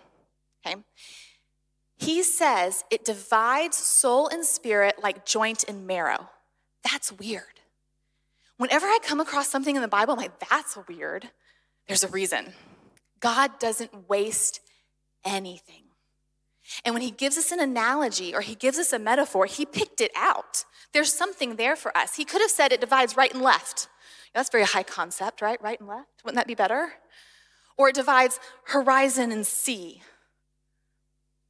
okay? 0.65 0.77
He 1.97 2.23
says 2.23 2.83
it 2.89 3.05
divides 3.05 3.77
soul 3.77 4.27
and 4.27 4.43
spirit 4.43 5.03
like 5.03 5.25
joint 5.25 5.63
and 5.67 5.85
marrow. 5.85 6.29
That's 6.83 7.11
weird. 7.11 7.43
Whenever 8.57 8.85
I 8.87 8.99
come 9.03 9.19
across 9.19 9.49
something 9.49 9.75
in 9.75 9.81
the 9.81 9.87
Bible, 9.87 10.13
I'm 10.13 10.19
like, 10.19 10.39
that's 10.49 10.77
weird. 10.87 11.29
There's 11.87 12.03
a 12.03 12.07
reason. 12.07 12.53
God 13.23 13.57
doesn't 13.57 14.09
waste 14.09 14.59
anything. 15.23 15.83
And 16.83 16.93
when 16.93 17.01
he 17.01 17.09
gives 17.09 17.37
us 17.37 17.53
an 17.53 17.61
analogy 17.61 18.35
or 18.35 18.41
he 18.41 18.53
gives 18.53 18.77
us 18.77 18.91
a 18.91 18.99
metaphor, 18.99 19.45
he 19.45 19.65
picked 19.65 20.01
it 20.01 20.11
out. 20.13 20.65
There's 20.91 21.13
something 21.13 21.55
there 21.55 21.77
for 21.77 21.97
us. 21.97 22.17
He 22.17 22.25
could 22.25 22.41
have 22.41 22.51
said 22.51 22.73
it 22.73 22.81
divides 22.81 23.15
right 23.15 23.33
and 23.33 23.41
left. 23.41 23.87
That's 24.35 24.49
very 24.49 24.65
high 24.65 24.83
concept, 24.83 25.41
right? 25.41 25.61
Right 25.61 25.79
and 25.79 25.87
left. 25.87 26.09
Wouldn't 26.25 26.35
that 26.35 26.47
be 26.47 26.53
better? 26.53 26.95
Or 27.77 27.87
it 27.87 27.95
divides 27.95 28.41
horizon 28.65 29.31
and 29.31 29.47
sea. 29.47 30.01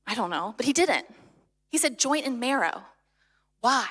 I 0.05 0.13
don't 0.13 0.29
know, 0.29 0.53
but 0.55 0.67
he 0.67 0.73
didn't. 0.73 1.07
He 1.69 1.79
said 1.79 1.97
joint 1.97 2.27
and 2.27 2.39
marrow. 2.39 2.83
Why? 3.61 3.87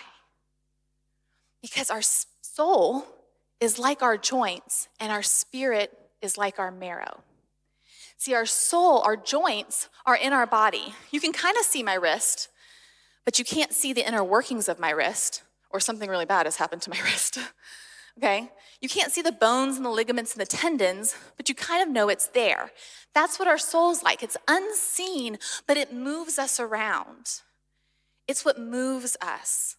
Because 1.61 1.91
our 1.91 2.03
soul 2.03 3.07
is 3.59 3.77
like 3.77 4.03
our 4.03 4.17
joints 4.17 4.89
and 5.01 5.11
our 5.11 5.23
spirit 5.25 5.93
is 6.21 6.39
like 6.39 6.61
our 6.61 6.71
marrow. 6.71 7.25
See, 8.23 8.35
our 8.35 8.47
soul, 8.47 9.01
our 9.01 9.17
joints 9.17 9.89
are 10.07 10.15
in 10.15 10.33
our 10.33 10.47
body. 10.47 10.95
You 11.11 11.21
can 11.21 11.33
kind 11.33 11.57
of 11.57 11.65
see 11.65 11.83
my 11.83 11.95
wrist, 11.95 12.51
but 13.25 13.37
you 13.41 13.45
can't 13.45 13.73
see 13.73 13.93
the 13.93 14.07
inner 14.07 14.23
workings 14.23 14.69
of 14.69 14.79
my 14.79 14.91
wrist, 14.91 15.43
or 15.71 15.81
something 15.81 16.09
really 16.09 16.25
bad 16.25 16.47
has 16.47 16.55
happened 16.55 16.83
to 16.83 16.91
my 16.91 17.01
wrist. 17.05 17.41
okay? 18.17 18.49
You 18.81 18.89
can't 18.89 19.11
see 19.11 19.23
the 19.23 19.33
bones 19.33 19.77
and 19.77 19.85
the 19.85 19.91
ligaments 19.91 20.35
and 20.35 20.41
the 20.41 20.47
tendons, 20.47 21.17
but 21.37 21.49
you 21.49 21.57
kind 21.57 21.83
of 21.83 21.93
know 21.93 22.09
it's 22.09 22.29
there. 22.29 22.71
That's 23.13 23.41
what 23.41 23.49
our 23.49 23.59
soul's 23.59 24.05
like. 24.05 24.23
It's 24.23 24.37
unseen, 24.47 25.37
but 25.67 25.77
it 25.77 25.93
moves 25.93 26.39
us 26.39 26.61
around. 26.61 27.41
It's 28.29 28.45
what 28.45 28.57
moves 28.57 29.17
us. 29.21 29.75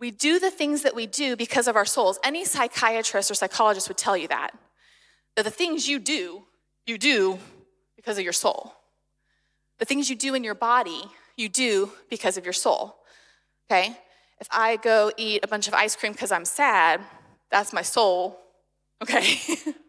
We 0.00 0.10
do 0.10 0.38
the 0.38 0.50
things 0.50 0.84
that 0.84 0.96
we 0.96 1.04
do 1.04 1.36
because 1.36 1.68
of 1.68 1.76
our 1.76 1.84
souls. 1.84 2.18
Any 2.24 2.46
psychiatrist 2.46 3.30
or 3.30 3.34
psychologist 3.34 3.88
would 3.88 3.98
tell 3.98 4.16
you 4.16 4.28
that. 4.28 4.52
That 5.36 5.42
the 5.42 5.50
things 5.50 5.86
you 5.86 5.98
do, 5.98 6.44
you 6.86 6.96
do 6.96 7.40
because 8.04 8.18
of 8.18 8.24
your 8.24 8.32
soul. 8.32 8.74
The 9.78 9.84
things 9.84 10.10
you 10.10 10.16
do 10.16 10.34
in 10.34 10.44
your 10.44 10.54
body, 10.54 11.02
you 11.36 11.48
do 11.48 11.92
because 12.10 12.36
of 12.36 12.44
your 12.44 12.52
soul. 12.52 12.96
Okay? 13.70 13.96
If 14.40 14.48
I 14.50 14.76
go 14.76 15.10
eat 15.16 15.40
a 15.42 15.48
bunch 15.48 15.68
of 15.68 15.74
ice 15.74 15.96
cream 15.96 16.12
because 16.12 16.30
I'm 16.32 16.44
sad, 16.44 17.00
that's 17.50 17.72
my 17.72 17.82
soul. 17.82 18.38
Okay? 19.02 19.38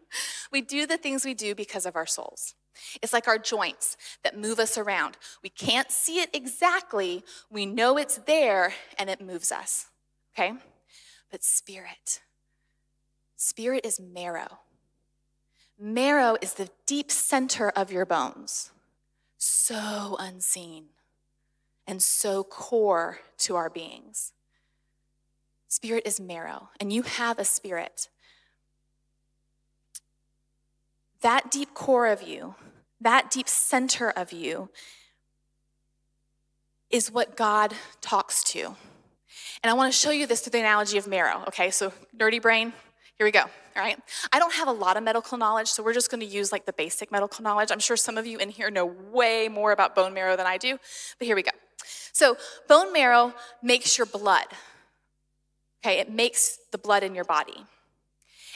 we 0.52 0.60
do 0.60 0.86
the 0.86 0.96
things 0.96 1.24
we 1.24 1.34
do 1.34 1.54
because 1.54 1.84
of 1.84 1.94
our 1.94 2.06
souls. 2.06 2.54
It's 3.02 3.12
like 3.12 3.28
our 3.28 3.38
joints 3.38 3.96
that 4.22 4.38
move 4.38 4.58
us 4.58 4.78
around. 4.78 5.16
We 5.42 5.48
can't 5.48 5.90
see 5.90 6.20
it 6.20 6.30
exactly, 6.32 7.24
we 7.50 7.66
know 7.66 7.96
it's 7.98 8.16
there, 8.18 8.74
and 8.98 9.10
it 9.10 9.20
moves 9.20 9.52
us 9.52 9.86
okay? 10.36 10.52
But 11.30 11.42
spirit, 11.42 12.20
spirit 13.36 13.84
is 13.84 14.00
marrow. 14.00 14.60
Marrow 15.78 16.36
is 16.40 16.54
the 16.54 16.70
deep 16.86 17.10
center 17.10 17.68
of 17.70 17.92
your 17.92 18.06
bones, 18.06 18.70
so 19.36 20.16
unseen 20.18 20.86
and 21.86 22.02
so 22.02 22.42
core 22.42 23.20
to 23.38 23.56
our 23.56 23.68
beings. 23.68 24.32
Spirit 25.68 26.04
is 26.06 26.18
marrow, 26.18 26.70
and 26.80 26.92
you 26.92 27.02
have 27.02 27.38
a 27.38 27.44
spirit. 27.44 28.08
That 31.20 31.50
deep 31.50 31.74
core 31.74 32.06
of 32.06 32.22
you, 32.22 32.54
that 33.00 33.30
deep 33.30 33.48
center 33.48 34.10
of 34.10 34.32
you, 34.32 34.70
is 36.88 37.10
what 37.10 37.36
God 37.36 37.74
talks 38.00 38.42
to. 38.44 38.76
And 39.62 39.70
I 39.70 39.74
want 39.74 39.92
to 39.92 39.98
show 39.98 40.10
you 40.10 40.26
this 40.26 40.40
through 40.40 40.52
the 40.52 40.60
analogy 40.60 40.98
of 40.98 41.06
marrow, 41.06 41.44
okay? 41.48 41.70
So, 41.70 41.92
nerdy 42.16 42.40
brain, 42.40 42.72
here 43.18 43.26
we 43.26 43.32
go, 43.32 43.44
right? 43.76 43.98
I 44.32 44.38
don't 44.38 44.54
have 44.54 44.68
a 44.68 44.72
lot 44.72 44.96
of 44.96 45.02
medical 45.02 45.38
knowledge, 45.38 45.68
so 45.68 45.82
we're 45.82 45.94
just 45.94 46.10
going 46.10 46.20
to 46.20 46.26
use 46.26 46.52
like 46.52 46.66
the 46.66 46.72
basic 46.72 47.10
medical 47.12 47.42
knowledge. 47.42 47.70
I'm 47.70 47.78
sure 47.78 47.96
some 47.96 48.16
of 48.18 48.26
you 48.26 48.38
in 48.38 48.50
here 48.50 48.70
know 48.70 48.86
way 48.86 49.48
more 49.48 49.72
about 49.72 49.94
bone 49.94 50.14
marrow 50.14 50.36
than 50.36 50.46
I 50.46 50.58
do, 50.58 50.78
but 51.18 51.26
here 51.26 51.36
we 51.36 51.42
go. 51.42 51.52
So, 52.12 52.36
bone 52.68 52.92
marrow 52.92 53.34
makes 53.62 53.98
your 53.98 54.06
blood, 54.06 54.46
okay? 55.84 55.98
It 55.98 56.10
makes 56.10 56.58
the 56.72 56.78
blood 56.78 57.02
in 57.02 57.14
your 57.14 57.24
body. 57.24 57.66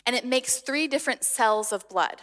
And 0.07 0.17
it 0.17 0.25
makes 0.25 0.59
three 0.59 0.89
different 0.89 1.25
cells 1.25 1.73
of 1.73 1.87
blood 1.89 2.23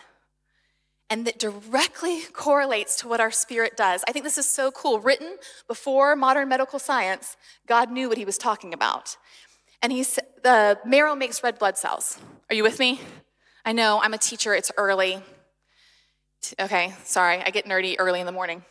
and 1.09 1.25
that 1.25 1.39
directly 1.39 2.21
correlates 2.33 2.95
to 2.97 3.07
what 3.07 3.19
our 3.19 3.31
spirit 3.31 3.77
does. 3.77 4.03
I 4.07 4.11
think 4.11 4.25
this 4.25 4.37
is 4.37 4.47
so 4.47 4.71
cool. 4.71 4.99
Written 4.99 5.37
before 5.67 6.15
modern 6.15 6.49
medical 6.49 6.79
science, 6.79 7.37
God 7.67 7.91
knew 7.91 8.09
what 8.09 8.17
he 8.17 8.25
was 8.25 8.37
talking 8.37 8.73
about. 8.73 9.17
And 9.81 9.91
he's, 9.91 10.17
the 10.43 10.79
marrow 10.85 11.15
makes 11.15 11.43
red 11.43 11.59
blood 11.59 11.77
cells. 11.77 12.19
Are 12.49 12.55
you 12.55 12.63
with 12.63 12.79
me? 12.79 13.01
I 13.65 13.73
know, 13.73 13.99
I'm 14.01 14.13
a 14.13 14.17
teacher, 14.17 14.53
it's 14.53 14.71
early. 14.77 15.21
Okay, 16.57 16.93
sorry, 17.03 17.39
I 17.39 17.49
get 17.49 17.65
nerdy 17.65 17.97
early 17.99 18.21
in 18.21 18.25
the 18.25 18.31
morning. 18.31 18.63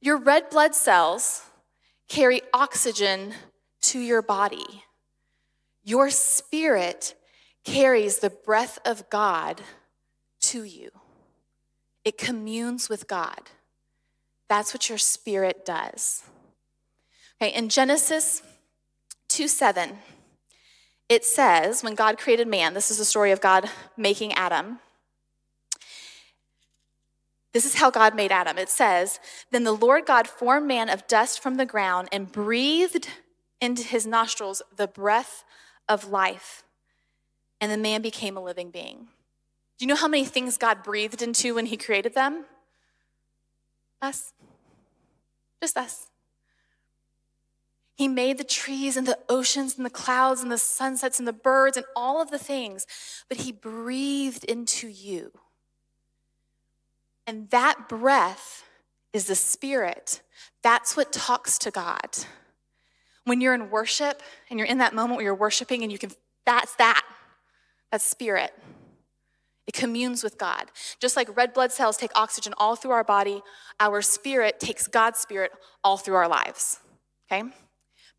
Your 0.00 0.16
red 0.16 0.48
blood 0.48 0.76
cells 0.76 1.42
carry 2.08 2.42
oxygen 2.54 3.34
to 3.80 3.98
your 3.98 4.22
body. 4.22 4.84
Your 5.82 6.08
spirit 6.10 7.16
carries 7.64 8.18
the 8.20 8.30
breath 8.30 8.78
of 8.84 9.10
God 9.10 9.60
to 10.42 10.62
you, 10.62 10.90
it 12.04 12.16
communes 12.16 12.88
with 12.88 13.08
God. 13.08 13.50
That's 14.48 14.74
what 14.74 14.88
your 14.88 14.98
spirit 14.98 15.64
does. 15.64 16.22
Okay, 17.40 17.52
in 17.52 17.68
Genesis 17.68 18.42
2 19.28 19.48
7, 19.48 19.98
it 21.12 21.26
says, 21.26 21.82
when 21.82 21.94
God 21.94 22.16
created 22.16 22.48
man, 22.48 22.72
this 22.72 22.90
is 22.90 22.96
the 22.96 23.04
story 23.04 23.32
of 23.32 23.40
God 23.42 23.68
making 23.98 24.32
Adam. 24.32 24.78
This 27.52 27.66
is 27.66 27.74
how 27.74 27.90
God 27.90 28.16
made 28.16 28.32
Adam. 28.32 28.56
It 28.56 28.70
says, 28.70 29.20
Then 29.50 29.64
the 29.64 29.72
Lord 29.72 30.06
God 30.06 30.26
formed 30.26 30.66
man 30.66 30.88
of 30.88 31.06
dust 31.06 31.42
from 31.42 31.56
the 31.56 31.66
ground 31.66 32.08
and 32.10 32.32
breathed 32.32 33.08
into 33.60 33.82
his 33.82 34.06
nostrils 34.06 34.62
the 34.74 34.88
breath 34.88 35.44
of 35.86 36.08
life, 36.08 36.64
and 37.60 37.70
the 37.70 37.76
man 37.76 38.00
became 38.00 38.38
a 38.38 38.42
living 38.42 38.70
being. 38.70 39.08
Do 39.78 39.84
you 39.84 39.88
know 39.88 39.96
how 39.96 40.08
many 40.08 40.24
things 40.24 40.56
God 40.56 40.82
breathed 40.82 41.20
into 41.20 41.56
when 41.56 41.66
he 41.66 41.76
created 41.76 42.14
them? 42.14 42.46
Us. 44.00 44.32
Just 45.60 45.76
us. 45.76 46.06
He 47.94 48.08
made 48.08 48.38
the 48.38 48.44
trees 48.44 48.96
and 48.96 49.06
the 49.06 49.18
oceans 49.28 49.76
and 49.76 49.84
the 49.84 49.90
clouds 49.90 50.40
and 50.40 50.50
the 50.50 50.58
sunsets 50.58 51.18
and 51.18 51.28
the 51.28 51.32
birds 51.32 51.76
and 51.76 51.86
all 51.94 52.22
of 52.22 52.30
the 52.30 52.38
things, 52.38 52.86
but 53.28 53.38
He 53.38 53.52
breathed 53.52 54.44
into 54.44 54.88
you. 54.88 55.32
And 57.26 57.50
that 57.50 57.88
breath 57.88 58.64
is 59.12 59.26
the 59.26 59.34
Spirit. 59.34 60.22
That's 60.62 60.96
what 60.96 61.12
talks 61.12 61.58
to 61.58 61.70
God. 61.70 62.18
When 63.24 63.40
you're 63.40 63.54
in 63.54 63.70
worship 63.70 64.22
and 64.50 64.58
you're 64.58 64.66
in 64.66 64.78
that 64.78 64.94
moment 64.94 65.16
where 65.16 65.24
you're 65.24 65.34
worshiping 65.34 65.82
and 65.82 65.92
you 65.92 65.98
can, 65.98 66.10
that's 66.44 66.74
that. 66.76 67.04
That's 67.90 68.04
Spirit. 68.04 68.52
It 69.66 69.74
communes 69.74 70.24
with 70.24 70.38
God. 70.38 70.70
Just 70.98 71.16
like 71.16 71.36
red 71.36 71.52
blood 71.52 71.70
cells 71.70 71.96
take 71.96 72.10
oxygen 72.16 72.52
all 72.56 72.74
through 72.74 72.90
our 72.90 73.04
body, 73.04 73.42
our 73.78 74.02
spirit 74.02 74.58
takes 74.58 74.88
God's 74.88 75.20
spirit 75.20 75.52
all 75.84 75.96
through 75.96 76.16
our 76.16 76.28
lives. 76.28 76.80
Okay? 77.30 77.44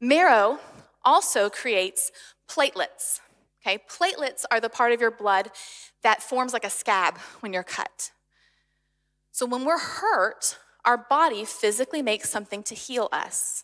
Marrow 0.03 0.59
also 1.05 1.49
creates 1.49 2.11
platelets. 2.47 3.21
Okay? 3.61 3.79
Platelets 3.89 4.43
are 4.51 4.59
the 4.59 4.69
part 4.69 4.91
of 4.91 5.01
your 5.01 5.11
blood 5.11 5.51
that 6.01 6.21
forms 6.21 6.53
like 6.53 6.65
a 6.65 6.69
scab 6.69 7.17
when 7.39 7.53
you're 7.53 7.63
cut. 7.63 8.11
So 9.31 9.45
when 9.45 9.65
we're 9.65 9.79
hurt, 9.79 10.57
our 10.85 10.97
body 10.97 11.45
physically 11.45 12.01
makes 12.01 12.29
something 12.29 12.63
to 12.63 12.75
heal 12.75 13.07
us. 13.11 13.63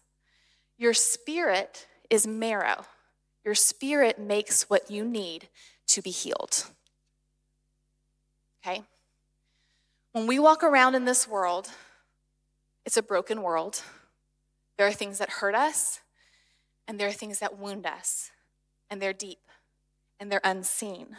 Your 0.78 0.94
spirit 0.94 1.88
is 2.10 2.26
marrow. 2.26 2.86
Your 3.44 3.56
spirit 3.56 4.18
makes 4.18 4.70
what 4.70 4.90
you 4.90 5.04
need 5.04 5.50
to 5.88 6.02
be 6.02 6.12
healed 6.12 6.66
okay? 8.70 8.84
When 10.12 10.28
we 10.28 10.40
walk 10.40 10.64
around 10.64 10.96
in 10.96 11.06
this 11.06 11.28
world, 11.28 11.70
it's 12.86 12.98
a 12.98 13.04
broken 13.04 13.42
world. 13.42 13.84
There 14.78 14.88
are 14.88 14.92
things 14.92 15.18
that 15.20 15.30
hurt 15.30 15.56
us, 15.56 16.00
and 16.90 17.00
there 17.00 17.08
are 17.08 17.14
things 17.14 17.40
that 17.40 17.58
wound 17.58 17.86
us, 17.86 18.32
and 18.90 19.02
they're 19.02 19.14
deep, 19.14 19.40
and 20.20 20.30
they're 20.30 20.42
unseen. 20.44 21.16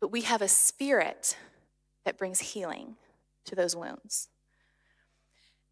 But 0.00 0.12
we 0.12 0.20
have 0.22 0.42
a 0.42 0.48
spirit 0.48 1.38
that 2.04 2.18
brings 2.18 2.40
healing 2.40 2.96
to 3.46 3.54
those 3.54 3.74
wounds. 3.74 4.28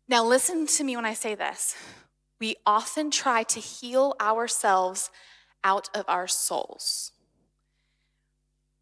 Now, 0.09 0.25
listen 0.25 0.67
to 0.69 0.85
me 0.85 0.97
when 0.97 1.05
I 1.05 1.13
say 1.13 1.35
this. 1.35 1.77
We 2.41 2.57
often 2.65 3.11
try 3.11 3.43
to 3.43 3.61
heal 3.61 4.15
ourselves 4.21 5.11
out 5.63 5.91
of 5.93 6.05
our 6.09 6.27
souls. 6.27 7.13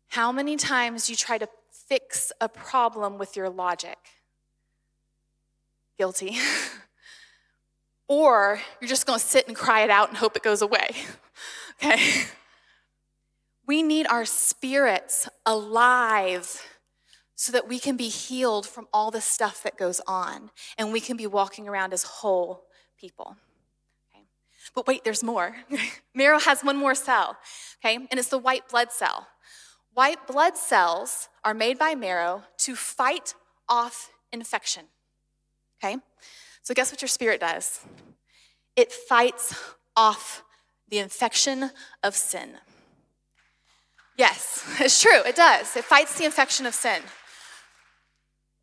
How 0.09 0.31
many 0.31 0.55
times 0.57 1.11
you 1.11 1.17
try 1.17 1.39
to 1.39 1.49
fix 1.89 2.33
a 2.41 2.49
problem 2.49 3.19
with 3.19 3.37
your 3.37 3.51
logic. 3.51 3.99
Guilty. 5.99 6.37
or 8.09 8.61
you're 8.81 8.89
just 8.89 9.07
going 9.07 9.19
to 9.19 9.25
sit 9.25 9.47
and 9.47 9.57
cry 9.57 9.83
it 9.83 9.91
out 9.91 10.09
and 10.09 10.17
hope 10.17 10.37
it 10.37 10.43
goes 10.43 10.63
away. 10.63 10.91
okay? 11.83 12.25
We 13.67 13.83
need 13.83 14.07
our 14.07 14.25
spirits 14.25 15.29
alive 15.47 16.63
so 17.35 17.51
that 17.53 17.69
we 17.69 17.79
can 17.79 17.97
be 17.97 18.09
healed 18.09 18.67
from 18.67 18.87
all 18.93 19.11
the 19.11 19.21
stuff 19.21 19.63
that 19.63 19.77
goes 19.77 20.01
on 20.07 20.51
and 20.79 20.93
we 20.93 21.01
can 21.01 21.17
be 21.17 21.27
walking 21.27 21.69
around 21.69 21.93
as 21.93 22.03
whole 22.03 22.65
people. 22.99 23.37
Okay? 24.11 24.25
But 24.75 24.87
wait, 24.87 25.03
there's 25.05 25.23
more. 25.23 25.57
Marrow 26.15 26.39
has 26.39 26.63
one 26.63 26.77
more 26.77 26.95
cell, 26.95 27.37
okay? 27.85 27.97
And 27.97 28.21
it's 28.21 28.29
the 28.29 28.39
white 28.39 28.69
blood 28.69 28.93
cell. 28.93 29.29
White 29.95 30.27
blood 30.27 30.57
cells 30.57 31.29
are 31.45 31.55
made 31.55 31.79
by 31.79 31.95
marrow 31.95 32.43
to 32.59 32.75
fight 32.75 33.35
off 33.69 34.11
infection. 34.33 34.87
Okay? 35.79 35.99
So, 36.65 36.75
guess 36.75 36.91
what 36.91 37.01
your 37.01 37.09
spirit 37.09 37.41
does? 37.41 37.81
It 38.75 38.91
fights 38.91 39.55
off 39.97 40.43
the 40.89 40.99
infection 40.99 41.71
of 42.03 42.15
sin. 42.15 42.55
Yes, 44.17 44.65
it's 44.81 45.01
true, 45.01 45.23
it 45.25 45.37
does. 45.37 45.77
It 45.77 45.85
fights 45.85 46.19
the 46.19 46.25
infection 46.25 46.67
of 46.67 46.75
sin. 46.75 47.03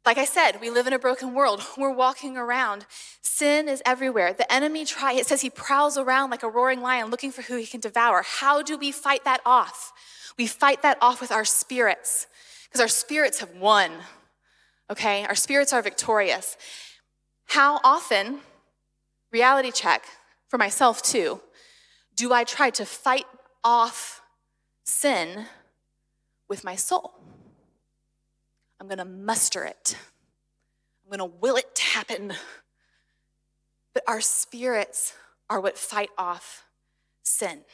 Like 0.04 0.18
I 0.18 0.26
said, 0.26 0.54
we 0.60 0.72
live 0.72 0.88
in 0.88 0.94
a 0.94 1.00
broken 1.00 1.36
world. 1.36 1.64
We're 1.78 1.94
walking 1.94 2.36
around. 2.36 2.88
Sin 3.22 3.70
is 3.70 3.84
everywhere. 3.86 4.34
The 4.34 4.52
enemy 4.52 4.84
try 4.84 5.14
it 5.14 5.28
says 5.28 5.42
he 5.42 5.52
prowls 5.52 5.96
around 5.96 6.32
like 6.32 6.42
a 6.42 6.50
roaring 6.50 6.82
lion 6.82 7.12
looking 7.12 7.32
for 7.32 7.44
who 7.44 7.56
he 7.56 7.68
can 7.68 7.82
devour. 7.82 8.24
How 8.26 8.64
do 8.64 8.80
we 8.80 8.92
fight 8.92 9.24
that 9.26 9.42
off? 9.46 9.94
We 10.40 10.48
fight 10.48 10.82
that 10.82 10.98
off 11.02 11.22
with 11.22 11.32
our 11.32 11.46
spirits 11.46 12.26
because 12.66 12.82
our 12.82 12.88
spirits 12.88 13.42
have 13.42 13.56
won, 13.58 13.92
okay? 14.90 15.24
Our 15.26 15.36
spirits 15.36 15.72
are 15.72 15.84
victorious. 15.84 16.58
How 17.52 17.82
often, 17.84 18.40
reality 19.30 19.72
check 19.72 20.06
for 20.48 20.58
myself 20.58 21.02
too, 21.02 21.42
do 22.16 22.32
I 22.32 22.46
try 22.46 22.70
to 22.70 22.86
fight 22.86 23.26
off 23.62 24.22
sin 24.86 25.48
with 26.48 26.64
my 26.64 26.78
soul? 26.78 27.12
I'm 28.80 28.88
gonna 28.88 29.04
muster 29.04 29.66
it, 29.66 29.98
I'm 31.04 31.12
gonna 31.12 31.26
will 31.26 31.58
it 31.58 31.76
to 31.76 31.84
happen. 31.84 32.32
But 33.94 34.04
our 34.08 34.22
spirits 34.22 35.14
are 35.50 35.60
what 35.60 35.78
fight 35.78 36.12
off 36.18 36.64
sin, 37.22 37.66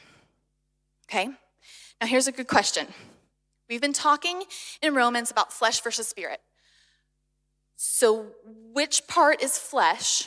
okay? 1.06 1.28
Now, 2.00 2.08
here's 2.08 2.26
a 2.26 2.32
good 2.32 2.48
question. 2.48 2.88
We've 3.70 3.80
been 3.80 3.92
talking 3.92 4.42
in 4.82 4.96
Romans 4.96 5.30
about 5.30 5.52
flesh 5.52 5.80
versus 5.82 6.08
spirit. 6.08 6.40
So, 7.80 8.32
which 8.72 9.06
part 9.06 9.40
is 9.40 9.56
flesh 9.56 10.26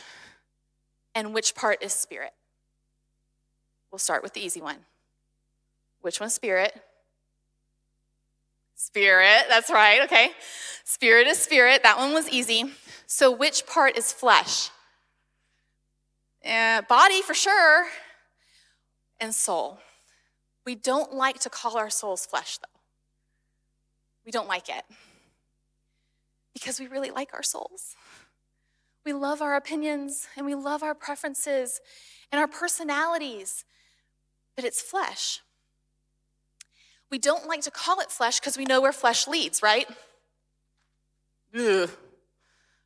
and 1.13 1.33
which 1.33 1.53
part 1.53 1.83
is 1.83 1.91
spirit? 1.91 2.31
We'll 3.91 3.99
start 3.99 4.23
with 4.23 4.31
the 4.31 4.39
easy 4.39 4.61
one. 4.61 4.77
Which 5.99 6.21
one's 6.21 6.33
spirit? 6.33 6.73
Spirit, 8.75 9.47
that's 9.49 9.69
right, 9.69 10.01
okay. 10.03 10.31
Spirit 10.85 11.27
is 11.27 11.39
spirit. 11.39 11.83
That 11.83 11.97
one 11.97 12.13
was 12.13 12.29
easy. 12.29 12.71
So, 13.05 13.29
which 13.29 13.67
part 13.67 13.97
is 13.97 14.13
flesh? 14.13 14.69
Uh, 16.45 16.83
body 16.83 17.21
for 17.21 17.33
sure, 17.33 17.87
and 19.19 19.35
soul. 19.35 19.79
We 20.65 20.75
don't 20.75 21.13
like 21.13 21.39
to 21.39 21.49
call 21.49 21.77
our 21.77 21.89
souls 21.89 22.25
flesh, 22.25 22.59
though. 22.59 22.79
We 24.25 24.31
don't 24.31 24.47
like 24.47 24.69
it 24.69 24.85
because 26.53 26.79
we 26.79 26.87
really 26.87 27.11
like 27.11 27.33
our 27.33 27.43
souls. 27.43 27.95
We 29.05 29.13
love 29.13 29.41
our 29.41 29.55
opinions 29.55 30.27
and 30.37 30.45
we 30.45 30.55
love 30.55 30.83
our 30.83 30.93
preferences 30.93 31.81
and 32.31 32.39
our 32.39 32.47
personalities, 32.47 33.65
but 34.55 34.63
it's 34.65 34.81
flesh. 34.81 35.41
We 37.09 37.17
don't 37.17 37.47
like 37.47 37.61
to 37.61 37.71
call 37.71 37.99
it 37.99 38.11
flesh 38.11 38.39
because 38.39 38.57
we 38.57 38.65
know 38.65 38.81
where 38.81 38.93
flesh 38.93 39.27
leads, 39.27 39.61
right? 39.61 39.87
Ugh. 41.53 41.89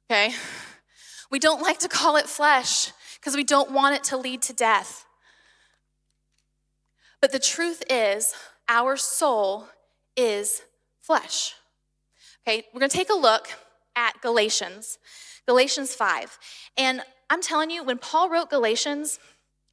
Okay? 0.09 0.33
We 1.29 1.39
don't 1.39 1.61
like 1.61 1.79
to 1.79 1.87
call 1.87 2.17
it 2.17 2.27
flesh 2.27 2.91
because 3.19 3.35
we 3.35 3.43
don't 3.43 3.71
want 3.71 3.95
it 3.95 4.03
to 4.05 4.17
lead 4.17 4.41
to 4.43 4.53
death. 4.53 5.05
But 7.21 7.31
the 7.31 7.39
truth 7.39 7.83
is, 7.89 8.33
our 8.67 8.97
soul 8.97 9.67
is 10.15 10.61
flesh. 11.01 11.55
Okay, 12.47 12.63
we're 12.73 12.79
gonna 12.79 12.89
take 12.89 13.09
a 13.09 13.15
look 13.15 13.47
at 13.95 14.21
Galatians, 14.21 14.99
Galatians 15.47 15.95
5. 15.95 16.37
And 16.77 17.01
I'm 17.29 17.41
telling 17.41 17.71
you, 17.71 17.83
when 17.83 17.97
Paul 17.97 18.29
wrote 18.29 18.51
Galatians, 18.51 19.19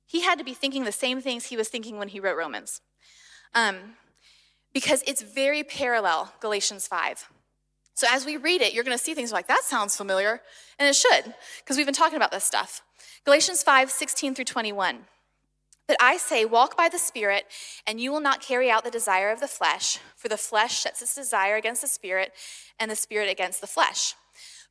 he 0.07 0.23
had 0.23 0.39
to 0.39 0.45
be 0.45 0.55
thinking 0.55 0.85
the 0.85 0.93
same 0.93 1.21
things 1.21 1.47
he 1.47 1.57
was 1.57 1.69
thinking 1.69 1.99
when 1.99 2.09
he 2.09 2.21
wrote 2.21 2.37
Romans. 2.37 2.81
Um, 3.55 3.97
because 4.73 5.03
it's 5.07 5.21
very 5.21 5.63
parallel, 5.65 6.33
Galatians 6.41 6.87
5. 6.87 7.29
So 7.95 8.07
as 8.11 8.25
we 8.25 8.37
read 8.37 8.63
it, 8.63 8.73
you're 8.73 8.85
going 8.85 8.97
to 8.97 9.03
see 9.03 9.15
things 9.15 9.33
like, 9.33 9.49
that 9.49 9.65
sounds 9.65 9.97
familiar. 9.97 10.41
And 10.79 10.89
it 10.89 10.97
should, 10.97 11.35
because 11.59 11.77
we've 11.77 11.87
been 11.87 11.95
talking 11.95 12.17
about 12.17 12.31
this 12.31 12.45
stuff. 12.45 12.83
Galatians 13.25 13.63
5, 13.63 13.91
16 13.91 14.35
through 14.35 14.47
21. 14.47 15.01
But 15.93 16.03
I 16.03 16.17
say, 16.17 16.47
walk 16.47 16.75
by 16.75 16.89
the 16.89 16.97
Spirit, 16.97 17.45
and 17.87 18.01
you 18.01 18.11
will 18.11 18.21
not 18.23 18.41
carry 18.41 18.71
out 18.71 18.83
the 18.83 18.91
desire 18.91 19.31
of 19.31 19.41
the 19.41 19.47
flesh, 19.47 19.99
for 20.17 20.27
the 20.27 20.39
flesh 20.39 20.79
sets 20.79 21.03
its 21.03 21.15
desire 21.15 21.57
against 21.57 21.83
the 21.83 21.87
Spirit, 21.87 22.33
and 22.81 22.91
the 22.91 22.97
Spirit 22.97 23.31
against 23.31 23.61
the 23.61 23.67
flesh. 23.67 24.15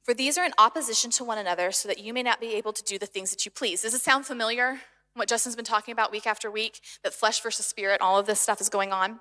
For 0.01 0.15
these 0.15 0.35
are 0.39 0.43
in 0.43 0.53
opposition 0.57 1.11
to 1.11 1.23
one 1.23 1.37
another, 1.37 1.71
so 1.71 1.87
that 1.87 1.99
you 1.99 2.11
may 2.11 2.23
not 2.23 2.41
be 2.41 2.55
able 2.55 2.73
to 2.73 2.81
do 2.81 2.97
the 2.97 3.05
things 3.05 3.29
that 3.29 3.45
you 3.45 3.51
please. 3.51 3.83
Does 3.83 3.93
it 3.93 4.01
sound 4.01 4.25
familiar? 4.25 4.81
What 5.13 5.29
Justin's 5.29 5.55
been 5.55 5.63
talking 5.63 5.91
about 5.91 6.11
week 6.11 6.25
after 6.25 6.49
week, 6.49 6.79
that 7.03 7.13
flesh 7.13 7.39
versus 7.39 7.67
spirit, 7.67 8.01
all 8.01 8.17
of 8.17 8.25
this 8.25 8.39
stuff 8.39 8.59
is 8.59 8.69
going 8.69 8.91
on. 8.91 9.19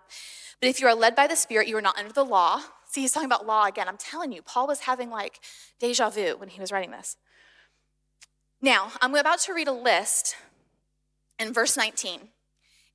But 0.58 0.70
if 0.70 0.80
you 0.80 0.86
are 0.86 0.94
led 0.94 1.14
by 1.14 1.26
the 1.26 1.36
Spirit, 1.36 1.68
you 1.68 1.76
are 1.76 1.82
not 1.82 1.98
under 1.98 2.14
the 2.14 2.24
law. 2.24 2.62
See, 2.86 3.02
he's 3.02 3.12
talking 3.12 3.26
about 3.26 3.46
law 3.46 3.66
again. 3.66 3.88
I'm 3.88 3.98
telling 3.98 4.32
you, 4.32 4.40
Paul 4.40 4.66
was 4.66 4.80
having 4.80 5.10
like 5.10 5.40
deja 5.78 6.08
vu 6.08 6.38
when 6.38 6.48
he 6.48 6.62
was 6.62 6.72
writing 6.72 6.92
this. 6.92 7.18
Now, 8.62 8.92
I'm 9.02 9.14
about 9.14 9.40
to 9.40 9.52
read 9.52 9.68
a 9.68 9.72
list 9.72 10.36
in 11.40 11.52
verse 11.52 11.76
19. 11.76 12.28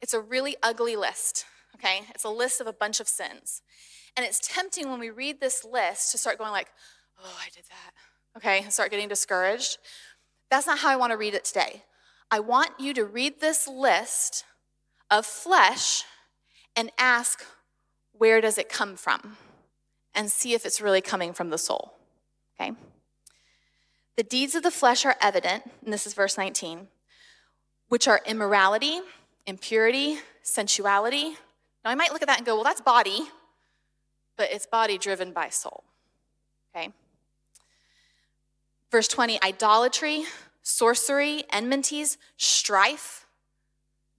It's 0.02 0.14
a 0.14 0.22
really 0.22 0.56
ugly 0.64 0.96
list, 0.96 1.46
okay? 1.76 2.02
It's 2.14 2.24
a 2.24 2.30
list 2.30 2.62
of 2.62 2.68
a 2.68 2.74
bunch 2.74 3.00
of 3.00 3.08
sins. 3.08 3.62
And 4.16 4.26
it's 4.26 4.40
tempting 4.40 4.90
when 4.90 5.00
we 5.00 5.10
read 5.10 5.42
this 5.42 5.66
list 5.66 6.12
to 6.12 6.18
start 6.18 6.38
going 6.38 6.52
like, 6.52 6.70
oh, 7.22 7.38
I 7.42 7.50
did 7.54 7.66
that, 7.66 8.38
okay? 8.38 8.64
And 8.64 8.72
start 8.72 8.92
getting 8.92 9.10
discouraged. 9.10 9.80
That's 10.50 10.68
not 10.68 10.80
how 10.80 10.90
I 10.90 10.96
want 10.96 11.12
to 11.12 11.18
read 11.18 11.34
it 11.34 11.44
today. 11.44 11.84
I 12.32 12.40
want 12.40 12.70
you 12.80 12.94
to 12.94 13.04
read 13.04 13.42
this 13.42 13.68
list 13.68 14.46
of 15.10 15.26
flesh 15.26 16.04
and 16.76 16.92
ask, 16.98 17.44
where 18.14 18.42
does 18.42 18.58
it 18.58 18.70
come 18.70 18.96
from? 18.96 19.38
And 20.14 20.32
see 20.32 20.54
if 20.54 20.66
it's 20.66 20.80
really 20.80 21.02
coming 21.02 21.34
from 21.34 21.50
the 21.50 21.58
soul, 21.58 21.94
okay? 22.60 22.72
The 24.16 24.24
deeds 24.24 24.56
of 24.56 24.64
the 24.64 24.72
flesh 24.72 25.06
are 25.06 25.18
evident, 25.22 25.64
and 25.84 25.92
this 25.92 26.08
is 26.08 26.14
verse 26.14 26.38
19, 26.38 26.88
which 27.89 28.08
are 28.08 28.21
immorality, 28.26 29.00
impurity, 29.45 30.17
sensuality. 30.41 31.38
Now, 31.84 31.91
I 31.91 31.95
might 31.95 32.12
look 32.12 32.21
at 32.21 32.28
that 32.28 32.38
and 32.38 32.45
go, 32.45 32.56
well, 32.56 32.63
that's 32.63 32.82
body, 32.82 33.28
but 34.38 34.50
it's 34.52 34.65
body 34.65 34.98
driven 34.98 35.32
by 35.32 35.50
soul. 35.50 35.84
Okay? 36.76 36.89
Verse 38.91 39.08
20 39.08 39.41
idolatry, 39.41 40.24
sorcery, 40.62 41.43
enmities, 41.52 42.17
strife, 42.38 43.26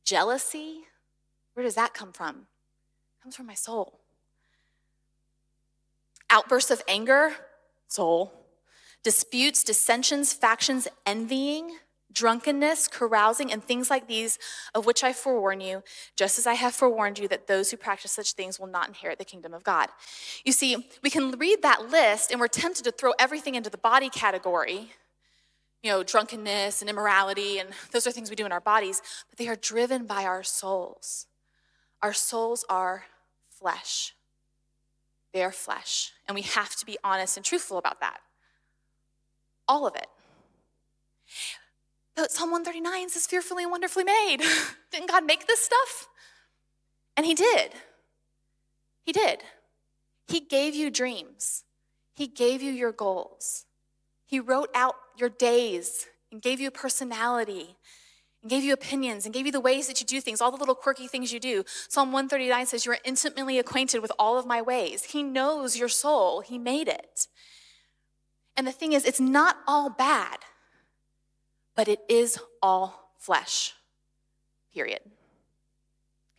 jealousy. 0.04 0.80
Where 1.54 1.64
does 1.64 1.74
that 1.74 1.94
come 1.94 2.12
from? 2.12 2.46
It 3.18 3.22
comes 3.22 3.36
from 3.36 3.46
my 3.46 3.54
soul. 3.54 3.98
Outbursts 6.30 6.70
of 6.70 6.82
anger, 6.88 7.32
soul. 7.88 8.32
Disputes, 9.02 9.62
dissensions, 9.62 10.32
factions, 10.32 10.88
envying, 11.06 11.76
drunkenness, 12.12 12.88
carousing, 12.88 13.52
and 13.52 13.62
things 13.62 13.90
like 13.90 14.06
these, 14.06 14.38
of 14.74 14.86
which 14.86 15.04
I 15.04 15.12
forewarn 15.12 15.60
you, 15.60 15.82
just 16.16 16.38
as 16.38 16.46
I 16.46 16.54
have 16.54 16.74
forewarned 16.74 17.18
you 17.18 17.28
that 17.28 17.46
those 17.46 17.70
who 17.70 17.76
practice 17.76 18.12
such 18.12 18.32
things 18.32 18.58
will 18.58 18.66
not 18.66 18.88
inherit 18.88 19.18
the 19.18 19.24
kingdom 19.24 19.52
of 19.52 19.64
God. 19.64 19.88
You 20.44 20.52
see, 20.52 20.88
we 21.02 21.10
can 21.10 21.32
read 21.32 21.62
that 21.62 21.90
list 21.90 22.30
and 22.30 22.40
we're 22.40 22.48
tempted 22.48 22.84
to 22.84 22.92
throw 22.92 23.12
everything 23.18 23.54
into 23.54 23.70
the 23.70 23.78
body 23.78 24.08
category. 24.08 24.92
You 25.82 25.92
know, 25.92 26.02
drunkenness 26.02 26.80
and 26.80 26.90
immorality, 26.90 27.58
and 27.58 27.68
those 27.92 28.06
are 28.06 28.10
things 28.10 28.30
we 28.30 28.36
do 28.36 28.46
in 28.46 28.50
our 28.50 28.60
bodies, 28.60 29.02
but 29.28 29.38
they 29.38 29.46
are 29.46 29.56
driven 29.56 30.06
by 30.06 30.24
our 30.24 30.42
souls. 30.42 31.26
Our 32.02 32.12
souls 32.12 32.64
are 32.68 33.04
flesh. 33.50 34.14
They 35.32 35.44
are 35.44 35.52
flesh. 35.52 36.12
And 36.26 36.34
we 36.34 36.42
have 36.42 36.74
to 36.76 36.86
be 36.86 36.96
honest 37.04 37.36
and 37.36 37.44
truthful 37.44 37.78
about 37.78 38.00
that. 38.00 38.20
All 39.68 39.86
of 39.86 39.94
it. 39.94 40.06
But 42.16 42.32
Psalm 42.32 42.50
139 42.50 43.10
says, 43.10 43.26
fearfully 43.26 43.62
and 43.62 43.70
wonderfully 43.70 44.04
made. 44.04 44.38
Didn't 44.90 45.10
God 45.10 45.24
make 45.24 45.46
this 45.46 45.60
stuff? 45.60 46.08
And 47.16 47.26
He 47.26 47.34
did. 47.34 47.72
He 49.04 49.12
did. 49.12 49.42
He 50.26 50.40
gave 50.40 50.74
you 50.74 50.90
dreams, 50.90 51.64
He 52.14 52.26
gave 52.26 52.62
you 52.62 52.72
your 52.72 52.92
goals. 52.92 53.64
He 54.28 54.40
wrote 54.40 54.70
out 54.74 54.96
your 55.16 55.28
days 55.28 56.06
and 56.32 56.42
gave 56.42 56.58
you 56.58 56.66
a 56.66 56.72
personality 56.72 57.76
and 58.42 58.50
gave 58.50 58.64
you 58.64 58.72
opinions 58.72 59.24
and 59.24 59.32
gave 59.32 59.46
you 59.46 59.52
the 59.52 59.60
ways 59.60 59.86
that 59.86 60.00
you 60.00 60.06
do 60.06 60.20
things, 60.20 60.40
all 60.40 60.50
the 60.50 60.56
little 60.56 60.74
quirky 60.74 61.06
things 61.06 61.32
you 61.32 61.38
do. 61.38 61.62
Psalm 61.88 62.10
139 62.10 62.66
says, 62.66 62.84
You 62.84 62.92
are 62.92 62.98
intimately 63.04 63.60
acquainted 63.60 64.00
with 64.00 64.10
all 64.18 64.36
of 64.36 64.46
my 64.46 64.60
ways. 64.60 65.04
He 65.04 65.22
knows 65.22 65.76
your 65.76 65.88
soul, 65.88 66.40
He 66.40 66.58
made 66.58 66.88
it. 66.88 67.28
And 68.56 68.66
the 68.66 68.72
thing 68.72 68.94
is, 68.94 69.04
it's 69.04 69.20
not 69.20 69.58
all 69.68 69.90
bad 69.90 70.38
but 71.76 71.86
it 71.86 72.00
is 72.08 72.38
all 72.62 73.12
flesh. 73.18 73.74
Period. 74.74 75.00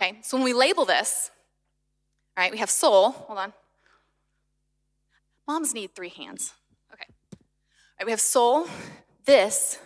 Okay, 0.02 0.18
so 0.22 0.38
when 0.38 0.44
we 0.44 0.54
label 0.54 0.84
this, 0.84 1.32
all 2.36 2.44
right, 2.44 2.52
we 2.52 2.58
have 2.58 2.70
soul. 2.70 3.12
Hold 3.12 3.40
on. 3.40 3.54
Moms 5.48 5.74
need 5.74 5.96
three 5.96 6.10
hands. 6.10 6.54
Okay. 6.94 7.06
All 7.34 7.40
right, 8.00 8.06
we 8.06 8.12
have 8.12 8.22
soul. 8.22 8.68
This 9.26 9.80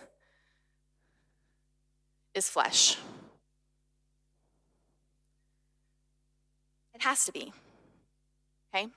is 2.34 2.48
flesh. 2.48 2.98
It 6.94 7.02
has 7.02 7.24
to 7.24 7.32
be. 7.32 7.52
Okay? 8.74 8.88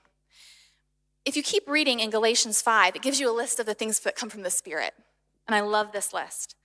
If 1.24 1.36
you 1.36 1.42
keep 1.42 1.68
reading 1.68 2.00
in 2.00 2.10
Galatians 2.10 2.62
5, 2.62 2.96
it 2.96 3.02
gives 3.02 3.20
you 3.20 3.30
a 3.30 3.34
list 3.34 3.58
of 3.58 3.66
the 3.66 3.74
things 3.74 4.00
that 4.00 4.16
come 4.16 4.28
from 4.28 4.42
the 4.42 4.50
Spirit. 4.50 4.94
And 5.46 5.54
I 5.54 5.60
love 5.60 5.92
this 5.92 6.12
list. 6.12 6.56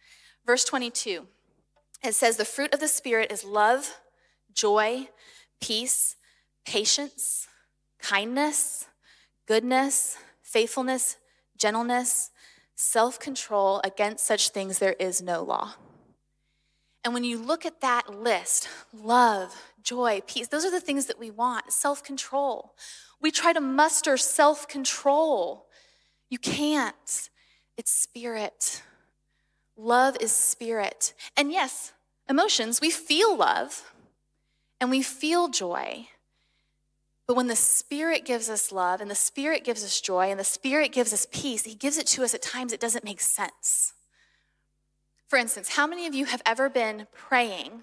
Verse 0.46 0.66
22, 0.66 1.28
it 2.04 2.16
says, 2.16 2.38
The 2.38 2.46
fruit 2.46 2.74
of 2.74 2.80
the 2.80 2.88
Spirit 2.88 3.32
is 3.32 3.44
love, 3.44 4.00
joy, 4.54 5.10
peace, 5.60 6.16
patience, 6.66 7.48
kindness, 8.00 8.88
goodness, 9.48 10.18
faithfulness, 10.42 11.18
gentleness, 11.58 12.32
self 12.76 13.20
control. 13.20 13.82
Against 13.84 14.26
such 14.26 14.50
things 14.50 14.80
there 14.80 14.96
is 15.00 15.22
no 15.22 15.44
law. 15.44 15.76
And 17.04 17.14
when 17.14 17.24
you 17.24 17.38
look 17.38 17.66
at 17.66 17.82
that 17.82 18.10
list, 18.14 18.68
love, 18.94 19.56
joy, 19.84 20.22
peace, 20.28 20.48
those 20.48 20.66
are 20.66 20.72
the 20.72 20.80
things 20.80 21.06
that 21.08 21.20
we 21.20 21.32
want 21.32 21.72
self 21.72 22.04
control. 22.04 22.74
We 23.22 23.32
try 23.32 23.54
to 23.54 23.62
muster 23.62 24.18
self 24.18 24.68
control. 24.68 25.68
You 26.30 26.40
can't. 26.40 27.30
It's 27.82 27.92
spirit. 27.92 28.84
Love 29.76 30.16
is 30.22 30.32
spirit. 30.32 31.16
And 31.36 31.52
yes, 31.52 31.94
emotions, 32.30 32.80
we 32.80 32.92
feel 32.92 33.36
love 33.36 33.92
and 34.80 34.92
we 34.92 35.02
feel 35.02 35.48
joy. 35.48 36.10
But 37.26 37.36
when 37.36 37.48
the 37.48 37.56
Spirit 37.56 38.24
gives 38.24 38.52
us 38.52 38.72
love 38.72 39.02
and 39.02 39.10
the 39.10 39.16
Spirit 39.16 39.64
gives 39.64 39.84
us 39.84 40.00
joy 40.00 40.30
and 40.30 40.40
the 40.40 40.44
Spirit 40.44 40.92
gives 40.92 41.12
us 41.12 41.26
peace, 41.32 41.64
He 41.64 41.74
gives 41.74 41.98
it 41.98 42.06
to 42.08 42.24
us 42.24 42.36
at 42.36 42.44
times 42.44 42.72
it 42.72 42.80
doesn't 42.80 43.04
make 43.04 43.20
sense. 43.20 43.94
For 45.28 45.38
instance, 45.38 45.70
how 45.70 45.88
many 45.88 46.06
of 46.06 46.14
you 46.14 46.26
have 46.26 46.44
ever 46.46 46.70
been 46.70 47.08
praying 47.12 47.82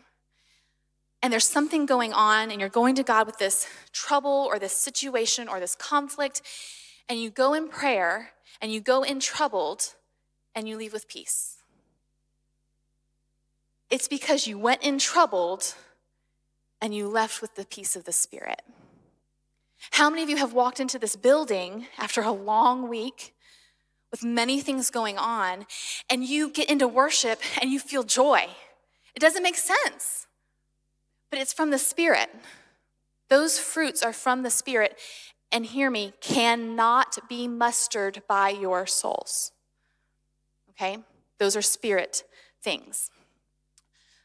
and 1.20 1.32
there's 1.32 1.48
something 1.48 1.86
going 1.86 2.12
on 2.12 2.52
and 2.52 2.60
you're 2.60 2.68
going 2.68 2.94
to 2.94 3.02
God 3.02 3.26
with 3.26 3.38
this 3.38 3.66
trouble 3.92 4.46
or 4.48 4.60
this 4.60 4.76
situation 4.76 5.48
or 5.48 5.58
this 5.58 5.74
conflict 5.74 6.40
and 7.08 7.20
you 7.20 7.30
go 7.30 7.52
in 7.52 7.68
prayer 7.68 8.30
and 8.60 8.72
you 8.72 8.80
go 8.80 9.02
in 9.02 9.20
troubled 9.20 9.94
and 10.54 10.68
you 10.68 10.76
leave 10.76 10.92
with 10.92 11.08
peace. 11.08 11.56
It's 13.90 14.08
because 14.08 14.46
you 14.46 14.58
went 14.58 14.82
in 14.82 14.98
troubled 14.98 15.74
and 16.80 16.94
you 16.94 17.08
left 17.08 17.40
with 17.40 17.54
the 17.54 17.64
peace 17.64 17.96
of 17.96 18.04
the 18.04 18.12
Spirit. 18.12 18.62
How 19.92 20.10
many 20.10 20.22
of 20.22 20.28
you 20.28 20.36
have 20.36 20.52
walked 20.52 20.80
into 20.80 20.98
this 20.98 21.16
building 21.16 21.86
after 21.96 22.22
a 22.22 22.32
long 22.32 22.88
week 22.88 23.34
with 24.10 24.24
many 24.24 24.60
things 24.60 24.90
going 24.90 25.16
on 25.16 25.66
and 26.10 26.24
you 26.24 26.50
get 26.50 26.68
into 26.68 26.88
worship 26.88 27.40
and 27.60 27.70
you 27.70 27.78
feel 27.78 28.02
joy? 28.02 28.46
It 29.14 29.20
doesn't 29.20 29.42
make 29.42 29.56
sense, 29.56 30.26
but 31.30 31.38
it's 31.38 31.52
from 31.52 31.70
the 31.70 31.78
Spirit. 31.78 32.28
Those 33.28 33.58
fruits 33.58 34.02
are 34.02 34.12
from 34.12 34.42
the 34.42 34.50
Spirit, 34.50 34.98
and 35.50 35.66
hear 35.66 35.90
me, 35.90 36.12
cannot 36.20 37.18
be 37.28 37.48
mustered 37.48 38.22
by 38.28 38.50
your 38.50 38.86
souls. 38.86 39.52
Okay? 40.70 40.98
Those 41.38 41.56
are 41.56 41.62
spirit 41.62 42.24
things. 42.62 43.10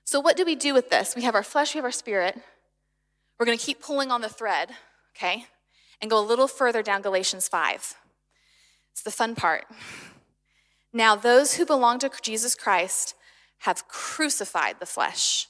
So, 0.03 0.19
what 0.19 0.35
do 0.35 0.45
we 0.45 0.55
do 0.55 0.73
with 0.73 0.89
this? 0.89 1.15
We 1.15 1.23
have 1.23 1.35
our 1.35 1.43
flesh, 1.43 1.73
we 1.73 1.77
have 1.79 1.85
our 1.85 1.91
spirit. 1.91 2.39
We're 3.39 3.45
going 3.45 3.57
to 3.57 3.65
keep 3.65 3.81
pulling 3.81 4.11
on 4.11 4.21
the 4.21 4.29
thread, 4.29 4.71
okay? 5.15 5.45
And 6.01 6.11
go 6.11 6.19
a 6.19 6.21
little 6.21 6.47
further 6.47 6.83
down 6.83 7.01
Galatians 7.01 7.47
5. 7.47 7.95
It's 8.91 9.01
the 9.01 9.11
fun 9.11 9.35
part. 9.35 9.65
Now, 10.91 11.15
those 11.15 11.55
who 11.55 11.65
belong 11.65 11.99
to 11.99 12.11
Jesus 12.21 12.53
Christ 12.53 13.15
have 13.59 13.87
crucified 13.87 14.75
the 14.79 14.85
flesh 14.85 15.47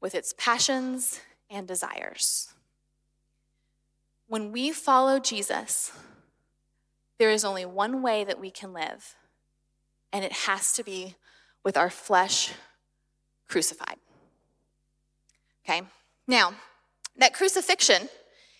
with 0.00 0.14
its 0.14 0.34
passions 0.38 1.20
and 1.50 1.66
desires. 1.66 2.48
When 4.30 4.52
we 4.52 4.70
follow 4.70 5.18
Jesus, 5.18 5.90
there 7.18 7.32
is 7.32 7.44
only 7.44 7.64
one 7.64 8.00
way 8.00 8.22
that 8.22 8.38
we 8.38 8.52
can 8.52 8.72
live, 8.72 9.16
and 10.12 10.24
it 10.24 10.30
has 10.46 10.72
to 10.74 10.84
be 10.84 11.16
with 11.64 11.76
our 11.76 11.90
flesh 11.90 12.52
crucified. 13.48 13.96
Okay? 15.64 15.82
Now, 16.28 16.54
that 17.16 17.34
crucifixion 17.34 18.08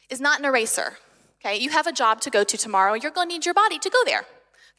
is 0.08 0.20
not 0.20 0.40
an 0.40 0.44
eraser. 0.44 0.98
Okay? 1.40 1.56
You 1.58 1.70
have 1.70 1.86
a 1.86 1.92
job 1.92 2.20
to 2.22 2.30
go 2.30 2.42
to 2.42 2.56
tomorrow, 2.58 2.94
you're 2.94 3.12
going 3.12 3.28
to 3.28 3.34
need 3.34 3.44
your 3.44 3.54
body 3.54 3.78
to 3.78 3.90
go 3.90 4.02
there. 4.04 4.24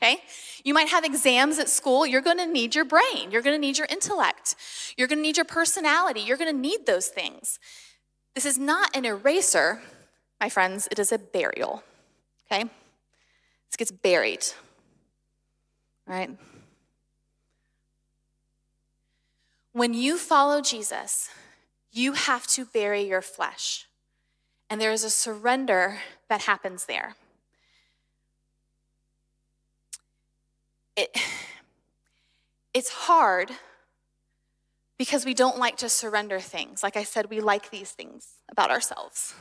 Okay? 0.03 0.17
You 0.65 0.73
might 0.73 0.89
have 0.89 1.05
exams 1.05 1.57
at 1.57 1.69
school, 1.69 2.05
you're 2.05 2.19
going 2.19 2.39
to 2.39 2.45
need 2.45 2.75
your 2.75 2.83
brain, 2.83 3.31
you're 3.31 3.41
going 3.41 3.55
to 3.55 3.65
need 3.65 3.77
your 3.77 3.87
intellect, 3.89 4.57
you're 4.97 5.07
going 5.07 5.19
to 5.19 5.23
need 5.23 5.37
your 5.37 5.45
personality, 5.45 6.19
you're 6.19 6.35
going 6.35 6.53
to 6.53 6.61
need 6.61 6.85
those 6.85 7.07
things. 7.07 7.59
This 8.35 8.43
is 8.43 8.59
not 8.59 8.93
an 8.93 9.05
eraser, 9.05 9.81
my 10.41 10.49
friends, 10.49 10.87
it 10.89 10.97
is 10.97 11.11
a 11.11 11.19
burial. 11.19 11.83
Okay? 12.51 12.63
This 12.63 13.77
gets 13.77 13.91
buried. 13.91 14.43
Right? 16.07 16.31
When 19.71 19.93
you 19.93 20.17
follow 20.17 20.59
Jesus, 20.59 21.29
you 21.91 22.13
have 22.13 22.47
to 22.47 22.65
bury 22.65 23.03
your 23.03 23.21
flesh. 23.21 23.85
And 24.69 24.81
there 24.81 24.91
is 24.91 25.03
a 25.03 25.09
surrender 25.11 25.99
that 26.27 26.41
happens 26.41 26.85
there. 26.87 27.15
It, 30.97 31.15
it's 32.73 32.89
hard 32.89 33.51
because 34.97 35.23
we 35.23 35.33
don't 35.33 35.59
like 35.59 35.77
to 35.77 35.89
surrender 35.89 36.39
things. 36.39 36.83
Like 36.83 36.97
I 36.97 37.03
said, 37.03 37.29
we 37.29 37.39
like 37.39 37.69
these 37.69 37.91
things 37.91 38.27
about 38.49 38.71
ourselves. 38.71 39.35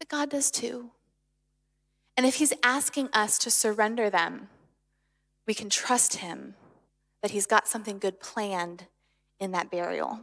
But 0.00 0.08
God 0.08 0.30
does 0.30 0.50
too. 0.50 0.90
And 2.16 2.26
if 2.26 2.36
He's 2.36 2.52
asking 2.64 3.10
us 3.12 3.38
to 3.38 3.50
surrender 3.50 4.10
them, 4.10 4.48
we 5.46 5.54
can 5.54 5.70
trust 5.70 6.16
Him 6.16 6.54
that 7.22 7.30
He's 7.30 7.46
got 7.46 7.68
something 7.68 8.00
good 8.00 8.18
planned 8.18 8.86
in 9.38 9.52
that 9.52 9.70
burial. 9.70 10.22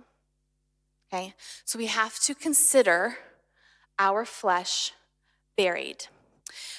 Okay? 1.07 1.33
So 1.63 1.79
we 1.79 1.85
have 1.85 2.19
to 2.21 2.35
consider 2.35 3.17
our 3.97 4.25
flesh 4.25 4.91
buried. 5.55 6.07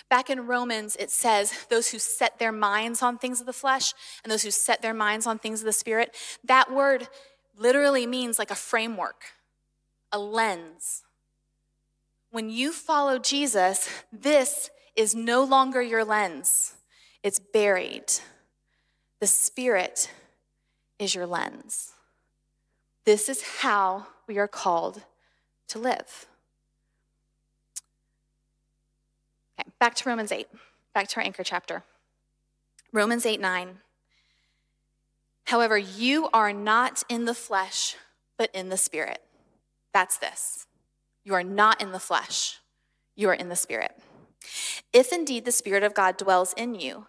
Back 0.09 0.31
in 0.31 0.47
Romans, 0.47 0.97
it 0.99 1.11
says, 1.11 1.67
those 1.69 1.91
who 1.91 1.99
set 1.99 2.39
their 2.39 2.53
minds 2.53 3.03
on 3.03 3.19
things 3.19 3.41
of 3.41 3.47
the 3.47 3.53
flesh 3.53 3.95
and 4.23 4.31
those 4.31 4.43
who 4.43 4.51
set 4.51 4.83
their 4.83 4.95
minds 4.95 5.27
on 5.27 5.39
things 5.39 5.61
of 5.61 5.67
the 5.67 5.73
spirit. 5.73 6.15
That 6.45 6.73
word 6.73 7.09
literally 7.57 8.07
means 8.07 8.39
like 8.39 8.51
a 8.51 8.57
framework, 8.57 9.25
a 10.11 10.19
lens. 10.19 11.05
When 12.39 12.51
you 12.51 12.71
follow 12.71 13.19
Jesus, 13.19 13.89
this 14.13 14.71
is 14.95 15.13
no 15.13 15.43
longer 15.43 15.83
your 15.83 16.05
lens, 16.05 16.77
it's 17.25 17.41
buried. 17.41 18.13
The 19.19 19.27
spirit 19.27 20.09
is 21.01 21.17
your 21.17 21.27
lens. 21.27 21.95
This 23.05 23.29
is 23.29 23.43
how 23.43 24.07
we 24.29 24.39
are 24.39 24.47
called 24.47 25.03
to 25.67 25.81
live. 25.81 26.27
Okay, 29.59 29.69
back 29.81 29.97
to 29.97 30.09
Romans 30.09 30.31
8, 30.31 30.47
back 30.95 31.09
to 31.09 31.17
our 31.17 31.25
anchor 31.25 31.43
chapter. 31.43 31.83
Romans 32.93 33.27
8 33.27 33.41
9. 33.41 33.79
However, 35.47 35.77
you 35.77 36.29
are 36.33 36.53
not 36.53 37.03
in 37.09 37.25
the 37.25 37.35
flesh, 37.35 37.97
but 38.37 38.49
in 38.55 38.69
the 38.69 38.77
spirit. 38.77 39.23
That's 39.93 40.19
this. 40.19 40.68
You 41.29 41.35
are 41.35 41.45
not 41.45 41.83
in 41.83 41.93
the 41.93 41.99
flesh, 41.99 42.59
you 43.15 43.29
are 43.29 43.35
in 43.35 43.51
the 43.51 43.55
spirit. 43.55 43.93
If 44.95 45.13
indeed 45.13 45.45
the 45.45 45.53
Spirit 45.53 45.83
of 45.83 45.93
God 45.93 46.17
dwells 46.17 46.55
in 46.55 46.75
you, 46.75 47.07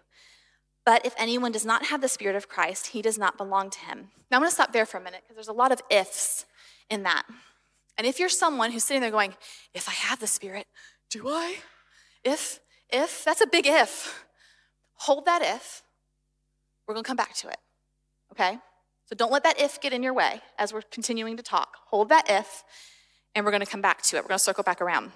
but 0.84 1.06
if 1.06 1.14
anyone 1.16 1.52
does 1.52 1.64
not 1.64 1.86
have 1.86 2.02
the 2.02 2.08
Spirit 2.08 2.36
of 2.36 2.46
Christ, 2.46 2.88
he 2.88 3.00
does 3.00 3.16
not 3.16 3.38
belong 3.38 3.70
to 3.70 3.78
him. 3.78 4.10
Now 4.30 4.36
I'm 4.36 4.42
going 4.42 4.50
to 4.50 4.54
stop 4.54 4.74
there 4.74 4.84
for 4.84 4.98
a 4.98 5.02
minute 5.02 5.22
because 5.22 5.36
there's 5.36 5.48
a 5.48 5.54
lot 5.54 5.72
of 5.72 5.80
ifs 5.90 6.44
in 6.90 7.02
that. 7.04 7.22
And 7.96 8.06
if 8.06 8.20
you're 8.20 8.28
someone 8.28 8.72
who's 8.72 8.84
sitting 8.84 9.00
there 9.00 9.10
going, 9.10 9.34
if 9.72 9.88
I 9.88 9.92
have 9.92 10.20
the 10.20 10.26
Spirit, 10.26 10.66
do 11.08 11.26
I? 11.26 11.56
If, 12.22 12.60
if, 12.90 13.24
that's 13.24 13.40
a 13.40 13.46
big 13.46 13.66
if. 13.66 14.26
Hold 14.96 15.24
that 15.24 15.40
if. 15.40 15.82
We're 16.86 16.92
going 16.92 17.04
to 17.04 17.08
come 17.08 17.16
back 17.16 17.32
to 17.36 17.48
it. 17.48 17.58
Okay? 18.32 18.58
So 19.06 19.16
don't 19.16 19.32
let 19.32 19.44
that 19.44 19.58
if 19.58 19.80
get 19.80 19.94
in 19.94 20.02
your 20.02 20.12
way 20.12 20.42
as 20.58 20.74
we're 20.74 20.82
continuing 20.82 21.38
to 21.38 21.42
talk. 21.42 21.78
Hold 21.86 22.10
that 22.10 22.26
if, 22.28 22.64
and 23.34 23.44
we're 23.44 23.50
going 23.50 23.64
to 23.64 23.70
come 23.70 23.80
back 23.80 24.02
to 24.02 24.16
it. 24.16 24.22
We're 24.22 24.28
going 24.28 24.38
to 24.38 24.44
circle 24.44 24.64
back 24.64 24.80
around. 24.80 25.12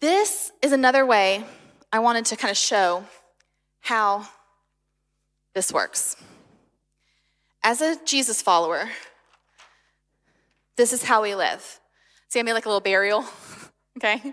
This 0.00 0.50
is 0.62 0.72
another 0.72 1.04
way 1.04 1.44
I 1.92 1.98
wanted 1.98 2.24
to 2.26 2.36
kind 2.36 2.50
of 2.50 2.56
show 2.56 3.04
how 3.80 4.28
this 5.54 5.72
works. 5.72 6.16
As 7.62 7.80
a 7.80 7.96
Jesus 8.04 8.40
follower, 8.40 8.88
this 10.76 10.92
is 10.92 11.04
how 11.04 11.22
we 11.22 11.34
live. 11.34 11.80
See, 12.28 12.38
I 12.40 12.42
made 12.42 12.54
like 12.54 12.64
a 12.64 12.68
little 12.68 12.80
burial, 12.80 13.24
okay? 13.98 14.32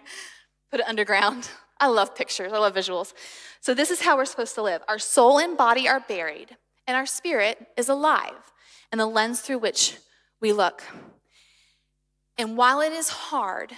Put 0.72 0.80
it 0.80 0.88
underground. 0.88 1.50
I 1.80 1.88
love 1.88 2.16
pictures, 2.16 2.54
I 2.54 2.58
love 2.58 2.74
visuals. 2.74 3.14
So, 3.60 3.74
this 3.74 3.92
is 3.92 4.02
how 4.02 4.16
we're 4.16 4.26
supposed 4.26 4.56
to 4.56 4.62
live. 4.62 4.82
Our 4.88 5.00
soul 5.00 5.40
and 5.40 5.58
body 5.58 5.88
are 5.88 6.00
buried, 6.00 6.56
and 6.88 6.96
our 6.96 7.06
spirit 7.06 7.68
is 7.76 7.90
alive, 7.90 8.54
and 8.92 9.02
the 9.02 9.06
lens 9.06 9.42
through 9.42 9.60
which 9.60 9.98
we 10.40 10.54
look. 10.54 10.84
And 12.38 12.56
while 12.56 12.82
it 12.82 12.94
is 12.94 13.10
hard 13.10 13.74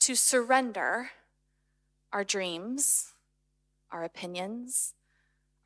to 0.00 0.14
surrender 0.14 1.10
our 2.12 2.24
dreams, 2.24 3.12
our 3.90 4.04
opinions, 4.04 4.94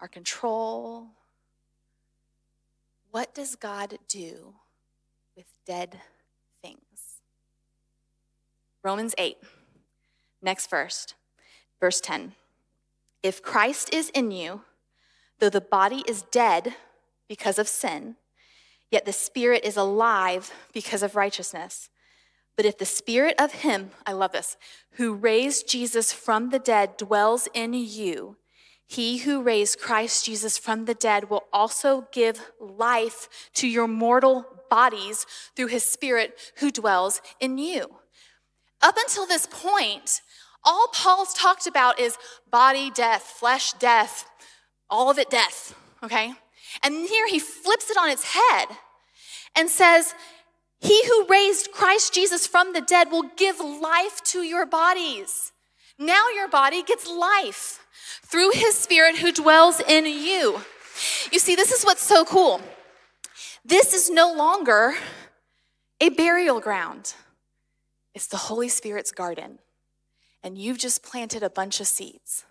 our 0.01 0.09
control. 0.09 1.09
What 3.11 3.35
does 3.35 3.55
God 3.55 3.99
do 4.09 4.55
with 5.37 5.47
dead 5.67 6.01
things? 6.63 7.21
Romans 8.83 9.15
8, 9.19 9.37
next 10.43 10.71
verse, 10.71 11.15
verse 11.79 12.01
10. 12.01 12.33
If 13.23 13.43
Christ 13.43 13.93
is 13.93 14.09
in 14.11 14.31
you, 14.31 14.63
though 15.39 15.51
the 15.51 15.61
body 15.61 16.03
is 16.09 16.23
dead 16.23 16.75
because 17.29 17.59
of 17.59 17.69
sin, 17.69 18.17
yet 18.91 19.05
the 19.05 19.13
spirit 19.13 19.65
is 19.65 19.77
alive 19.77 20.53
because 20.73 21.03
of 21.03 21.15
righteousness. 21.15 21.91
But 22.57 22.67
if 22.67 22.79
the 22.79 22.85
spirit 22.85 23.35
of 23.39 23.53
him, 23.53 23.91
I 24.07 24.13
love 24.13 24.33
this, 24.33 24.57
who 24.93 25.15
raised 25.15 25.69
Jesus 25.69 26.13
from 26.13 26.51
the 26.51 26.59
dead 26.59 26.97
dwells 26.97 27.49
in 27.55 27.73
you, 27.73 28.37
he 28.87 29.19
who 29.19 29.41
raised 29.41 29.81
Christ 29.81 30.25
Jesus 30.25 30.59
from 30.59 30.85
the 30.85 30.95
dead 30.95 31.31
will 31.31 31.45
also 31.53 32.09
give 32.13 32.51
life 32.59 33.29
to 33.55 33.69
your 33.69 33.87
mortal 33.87 34.45
bodies 34.69 35.27
through 35.55 35.69
his 35.69 35.85
spirit 35.85 36.53
who 36.57 36.73
dwells 36.73 37.23
in 37.39 37.57
you. 37.57 37.87
Up 38.83 38.97
until 38.99 39.27
this 39.27 39.47
point, 39.47 40.21
all 40.65 40.89
Paul's 40.93 41.35
talked 41.35 41.67
about 41.67 42.01
is 42.01 42.19
body 42.51 42.91
death, 42.91 43.23
flesh 43.23 43.73
death, 43.75 44.29
all 44.91 45.09
of 45.09 45.19
it 45.19 45.31
death, 45.31 45.75
okay? 46.03 46.33
And 46.83 47.09
here 47.09 47.29
he 47.29 47.39
flips 47.39 47.91
it 47.91 47.97
on 47.97 48.11
its 48.11 48.35
head 48.35 48.67
and 49.55 49.69
says, 49.69 50.15
he 50.81 51.07
who 51.07 51.27
raised 51.29 51.73
Christ 51.73 52.15
Jesus 52.15 52.47
from 52.47 52.73
the 52.73 52.81
dead 52.81 53.11
will 53.11 53.31
give 53.37 53.61
life 53.61 54.23
to 54.25 54.43
your 54.43 54.65
bodies. 54.65 55.53
Now 55.99 56.29
your 56.35 56.49
body 56.49 56.83
gets 56.83 57.07
life 57.07 57.85
through 58.25 58.53
his 58.53 58.77
spirit 58.77 59.19
who 59.19 59.31
dwells 59.31 59.81
in 59.81 60.07
you. 60.07 60.63
You 61.31 61.39
see, 61.39 61.55
this 61.55 61.71
is 61.71 61.85
what's 61.85 62.03
so 62.03 62.25
cool. 62.25 62.63
This 63.65 63.93
is 63.93 64.09
no 64.09 64.33
longer 64.33 64.95
a 66.01 66.09
burial 66.09 66.61
ground, 66.61 67.15
it's 68.15 68.27
the 68.27 68.39
Holy 68.39 68.71
Spirit's 68.71 69.13
garden. 69.13 69.59
And 70.43 70.57
you've 70.57 70.79
just 70.79 71.03
planted 71.03 71.43
a 71.43 71.51
bunch 71.51 71.81
of 71.81 71.87
seeds. 71.87 72.47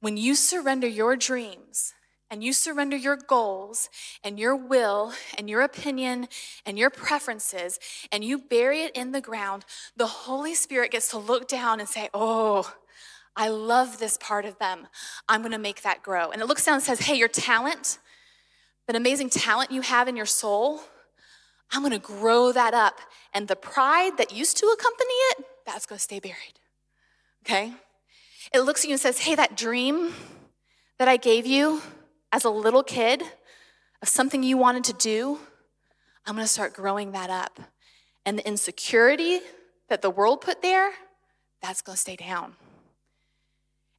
When 0.00 0.16
you 0.16 0.34
surrender 0.34 0.88
your 0.88 1.14
dreams 1.14 1.94
and 2.30 2.44
you 2.44 2.52
surrender 2.52 2.96
your 2.96 3.16
goals 3.16 3.88
and 4.22 4.38
your 4.38 4.54
will 4.54 5.12
and 5.36 5.48
your 5.48 5.62
opinion 5.62 6.28
and 6.66 6.78
your 6.78 6.90
preferences 6.90 7.78
and 8.12 8.24
you 8.24 8.38
bury 8.38 8.82
it 8.82 8.94
in 8.96 9.12
the 9.12 9.20
ground, 9.20 9.64
the 9.96 10.06
Holy 10.06 10.54
Spirit 10.54 10.90
gets 10.90 11.10
to 11.10 11.18
look 11.18 11.48
down 11.48 11.80
and 11.80 11.88
say, 11.88 12.08
Oh, 12.12 12.74
I 13.34 13.48
love 13.48 13.98
this 13.98 14.18
part 14.18 14.44
of 14.44 14.58
them. 14.58 14.88
I'm 15.28 15.42
going 15.42 15.52
to 15.52 15.58
make 15.58 15.82
that 15.82 16.02
grow. 16.02 16.30
And 16.30 16.42
it 16.42 16.46
looks 16.46 16.64
down 16.64 16.74
and 16.74 16.82
says, 16.82 17.00
Hey, 17.00 17.14
your 17.14 17.28
talent, 17.28 17.98
that 18.86 18.96
amazing 18.96 19.30
talent 19.30 19.70
you 19.70 19.82
have 19.82 20.08
in 20.08 20.16
your 20.16 20.26
soul, 20.26 20.80
I'm 21.70 21.82
going 21.82 21.92
to 21.92 21.98
grow 21.98 22.52
that 22.52 22.74
up. 22.74 23.00
And 23.32 23.48
the 23.48 23.56
pride 23.56 24.16
that 24.18 24.32
used 24.32 24.56
to 24.58 24.66
accompany 24.66 25.14
it, 25.30 25.44
that's 25.66 25.86
going 25.86 25.98
to 25.98 26.02
stay 26.02 26.18
buried. 26.18 26.58
Okay? 27.44 27.72
It 28.52 28.60
looks 28.60 28.84
at 28.84 28.88
you 28.88 28.94
and 28.94 29.00
says, 29.00 29.20
Hey, 29.20 29.34
that 29.34 29.56
dream 29.56 30.12
that 30.98 31.08
I 31.08 31.16
gave 31.16 31.46
you, 31.46 31.80
as 32.32 32.44
a 32.44 32.50
little 32.50 32.82
kid 32.82 33.22
of 34.02 34.08
something 34.08 34.42
you 34.42 34.56
wanted 34.56 34.84
to 34.84 34.92
do, 34.92 35.38
I'm 36.26 36.34
going 36.34 36.44
to 36.44 36.52
start 36.52 36.74
growing 36.74 37.12
that 37.12 37.30
up. 37.30 37.60
And 38.26 38.38
the 38.38 38.46
insecurity 38.46 39.40
that 39.88 40.02
the 40.02 40.10
world 40.10 40.40
put 40.40 40.60
there, 40.60 40.92
that's 41.62 41.80
going 41.80 41.96
to 41.96 42.00
stay 42.00 42.16
down. 42.16 42.54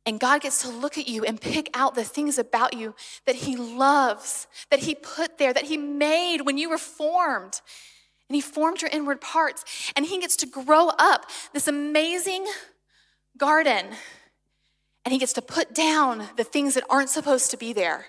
And 0.06 0.20
God 0.20 0.42
gets 0.42 0.62
to 0.62 0.70
look 0.70 0.98
at 0.98 1.08
you 1.08 1.24
and 1.24 1.40
pick 1.42 1.70
out 1.74 1.96
the 1.96 2.04
things 2.04 2.38
about 2.38 2.74
you 2.74 2.96
that 3.26 3.36
He 3.36 3.56
loves, 3.56 4.48
that 4.70 4.80
He 4.80 4.96
put 4.96 5.38
there, 5.38 5.54
that 5.54 5.66
He 5.66 5.78
made 5.78 6.42
when 6.42 6.58
you 6.58 6.70
were 6.70 6.78
formed. 6.78 7.62
And 8.28 8.36
He 8.36 8.42
formed 8.42 8.82
your 8.82 8.92
inward 8.92 9.22
parts. 9.22 9.92
And 9.96 10.06
He 10.06 10.20
gets 10.20 10.36
to 10.38 10.46
grow 10.46 10.90
up 11.00 11.26
this 11.54 11.68
amazing 11.68 12.46
garden. 13.38 13.88
And 15.04 15.12
He 15.12 15.20
gets 15.20 15.34
to 15.34 15.42
put 15.42 15.74
down 15.74 16.28
the 16.38 16.44
things 16.44 16.76
that 16.76 16.86
aren't 16.90 17.10
supposed 17.10 17.52
to 17.52 17.58
be 17.58 17.74
there 17.74 18.06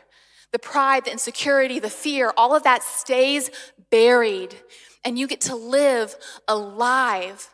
the 0.53 0.59
pride, 0.59 1.05
the 1.05 1.13
insecurity, 1.13 1.79
the 1.79 1.91
fear, 1.91 2.33
all 2.37 2.55
of 2.55 2.65
that 2.65 2.83
stays 2.83 3.51
buried. 3.91 4.57
And 5.05 5.19
you 5.19 5.27
get 5.27 5.41
to 5.43 5.57
live 5.57 6.15
alive 6.49 7.51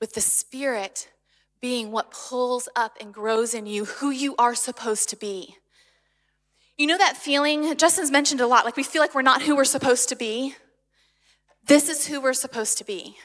with 0.00 0.14
the 0.14 0.20
Spirit 0.20 1.08
being 1.60 1.90
what 1.92 2.10
pulls 2.10 2.68
up 2.74 2.96
and 3.00 3.12
grows 3.12 3.54
in 3.54 3.66
you 3.66 3.84
who 3.84 4.10
you 4.10 4.34
are 4.36 4.54
supposed 4.54 5.08
to 5.10 5.16
be. 5.16 5.56
You 6.78 6.86
know 6.86 6.98
that 6.98 7.16
feeling? 7.16 7.76
Justin's 7.76 8.10
mentioned 8.10 8.40
a 8.40 8.46
lot, 8.46 8.64
like 8.64 8.76
we 8.76 8.82
feel 8.82 9.02
like 9.02 9.14
we're 9.14 9.22
not 9.22 9.42
who 9.42 9.54
we're 9.54 9.64
supposed 9.64 10.08
to 10.08 10.16
be. 10.16 10.54
This 11.66 11.88
is 11.90 12.06
who 12.06 12.20
we're 12.20 12.32
supposed 12.32 12.78
to 12.78 12.84
be 12.84 13.16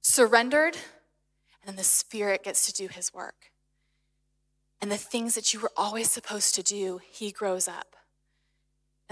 surrendered, 0.00 0.74
and 0.74 1.66
then 1.66 1.76
the 1.76 1.84
Spirit 1.84 2.44
gets 2.44 2.66
to 2.66 2.72
do 2.72 2.88
His 2.88 3.12
work. 3.12 3.50
And 4.80 4.90
the 4.90 4.96
things 4.96 5.34
that 5.34 5.52
you 5.52 5.60
were 5.60 5.72
always 5.76 6.10
supposed 6.10 6.54
to 6.54 6.62
do, 6.62 7.00
He 7.10 7.30
grows 7.32 7.66
up. 7.66 7.91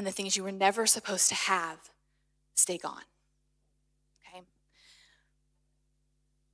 And 0.00 0.06
the 0.06 0.12
things 0.12 0.34
you 0.34 0.44
were 0.44 0.50
never 0.50 0.86
supposed 0.86 1.28
to 1.28 1.34
have 1.34 1.90
stay 2.54 2.78
gone. 2.78 3.02
Okay? 4.26 4.40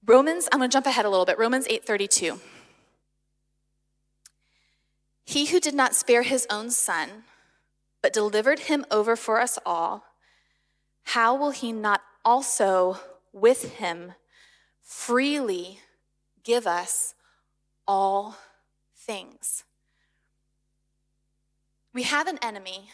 Romans, 0.05 0.49
I'm 0.51 0.59
going 0.59 0.69
to 0.69 0.73
jump 0.73 0.85
ahead 0.85 1.05
a 1.05 1.09
little 1.09 1.25
bit. 1.25 1.39
Romans 1.39 1.69
8:32. 1.69 2.41
He 5.25 5.47
who 5.47 5.61
did 5.61 5.77
not 5.77 5.95
spare 5.95 6.23
his 6.23 6.45
own 6.51 6.71
son, 6.71 7.23
but 8.03 8.13
delivered 8.13 8.59
him 8.59 8.85
over 8.91 9.15
for 9.15 9.41
us 9.41 9.61
all, 9.65 10.07
how 11.05 11.33
will 11.37 11.53
he 11.53 11.71
not 11.71 12.03
also 12.25 12.99
with 13.33 13.75
him 13.75 14.15
freely 14.83 15.79
give 16.43 16.67
us 16.67 17.15
all 17.87 18.39
things? 18.97 19.63
We 21.93 22.03
have 22.03 22.27
an 22.27 22.41
enemy 22.43 22.91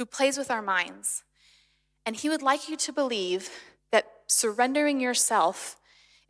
who 0.00 0.06
plays 0.06 0.38
with 0.38 0.50
our 0.50 0.62
minds, 0.62 1.24
and 2.06 2.16
he 2.16 2.30
would 2.30 2.40
like 2.40 2.70
you 2.70 2.76
to 2.78 2.90
believe 2.90 3.50
that 3.92 4.06
surrendering 4.26 4.98
yourself 4.98 5.76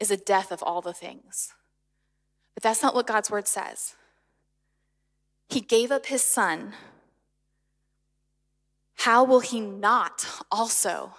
is 0.00 0.10
a 0.10 0.16
death 0.16 0.50
of 0.50 0.60
all 0.60 0.80
the 0.80 0.92
things. 0.92 1.52
But 2.52 2.64
that's 2.64 2.82
not 2.82 2.96
what 2.96 3.06
God's 3.06 3.30
word 3.30 3.46
says. 3.46 3.94
He 5.48 5.60
gave 5.60 5.92
up 5.92 6.06
his 6.06 6.20
son. 6.20 6.72
How 8.96 9.22
will 9.22 9.38
he 9.38 9.60
not 9.60 10.26
also 10.50 11.14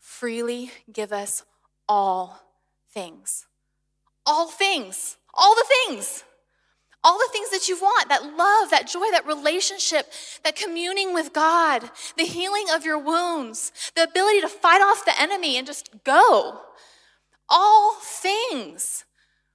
freely 0.00 0.72
give 0.92 1.12
us 1.12 1.44
all 1.88 2.42
things? 2.92 3.46
All 4.26 4.48
things, 4.48 5.18
all 5.34 5.54
the 5.54 5.66
things, 5.86 6.24
all 7.04 7.18
the 7.18 7.28
things 7.32 7.50
that 7.50 7.68
you 7.68 7.76
want 7.76 8.08
that 8.08 8.36
love, 8.36 8.70
that 8.70 8.86
joy, 8.86 9.10
that 9.10 9.26
relationship, 9.26 10.12
that 10.44 10.56
communing 10.56 11.12
with 11.12 11.32
God, 11.32 11.90
the 12.16 12.24
healing 12.24 12.66
of 12.72 12.84
your 12.84 12.98
wounds, 12.98 13.72
the 13.96 14.04
ability 14.04 14.40
to 14.40 14.48
fight 14.48 14.80
off 14.80 15.04
the 15.04 15.20
enemy 15.20 15.56
and 15.56 15.66
just 15.66 15.90
go. 16.04 16.60
All 17.48 17.94
things 18.00 19.04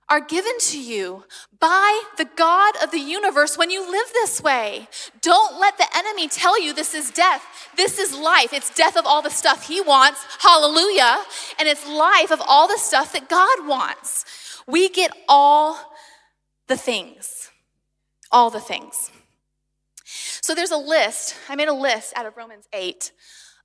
are 0.09 0.21
given 0.21 0.53
to 0.59 0.81
you 0.81 1.25
by 1.59 2.01
the 2.17 2.27
God 2.35 2.75
of 2.81 2.91
the 2.91 2.99
universe 2.99 3.57
when 3.57 3.69
you 3.69 3.89
live 3.89 4.07
this 4.13 4.41
way. 4.41 4.87
Don't 5.21 5.59
let 5.59 5.77
the 5.77 5.87
enemy 5.95 6.27
tell 6.29 6.61
you 6.61 6.73
this 6.73 6.93
is 6.93 7.11
death. 7.11 7.43
This 7.75 7.99
is 7.99 8.15
life. 8.15 8.53
It's 8.53 8.73
death 8.73 8.95
of 8.95 9.05
all 9.05 9.21
the 9.21 9.29
stuff 9.29 9.67
he 9.67 9.81
wants. 9.81 10.23
Hallelujah. 10.39 11.23
And 11.59 11.67
it's 11.67 11.85
life 11.87 12.31
of 12.31 12.41
all 12.47 12.67
the 12.67 12.77
stuff 12.77 13.11
that 13.13 13.27
God 13.27 13.67
wants. 13.67 14.61
We 14.65 14.89
get 14.89 15.11
all 15.27 15.77
the 16.67 16.77
things. 16.77 17.36
All 18.31 18.49
the 18.49 18.59
things. 18.59 19.11
So 20.05 20.55
there's 20.55 20.71
a 20.71 20.77
list. 20.77 21.35
I 21.49 21.55
made 21.55 21.67
a 21.67 21.73
list 21.73 22.13
out 22.15 22.25
of 22.25 22.37
Romans 22.37 22.67
8 22.73 23.11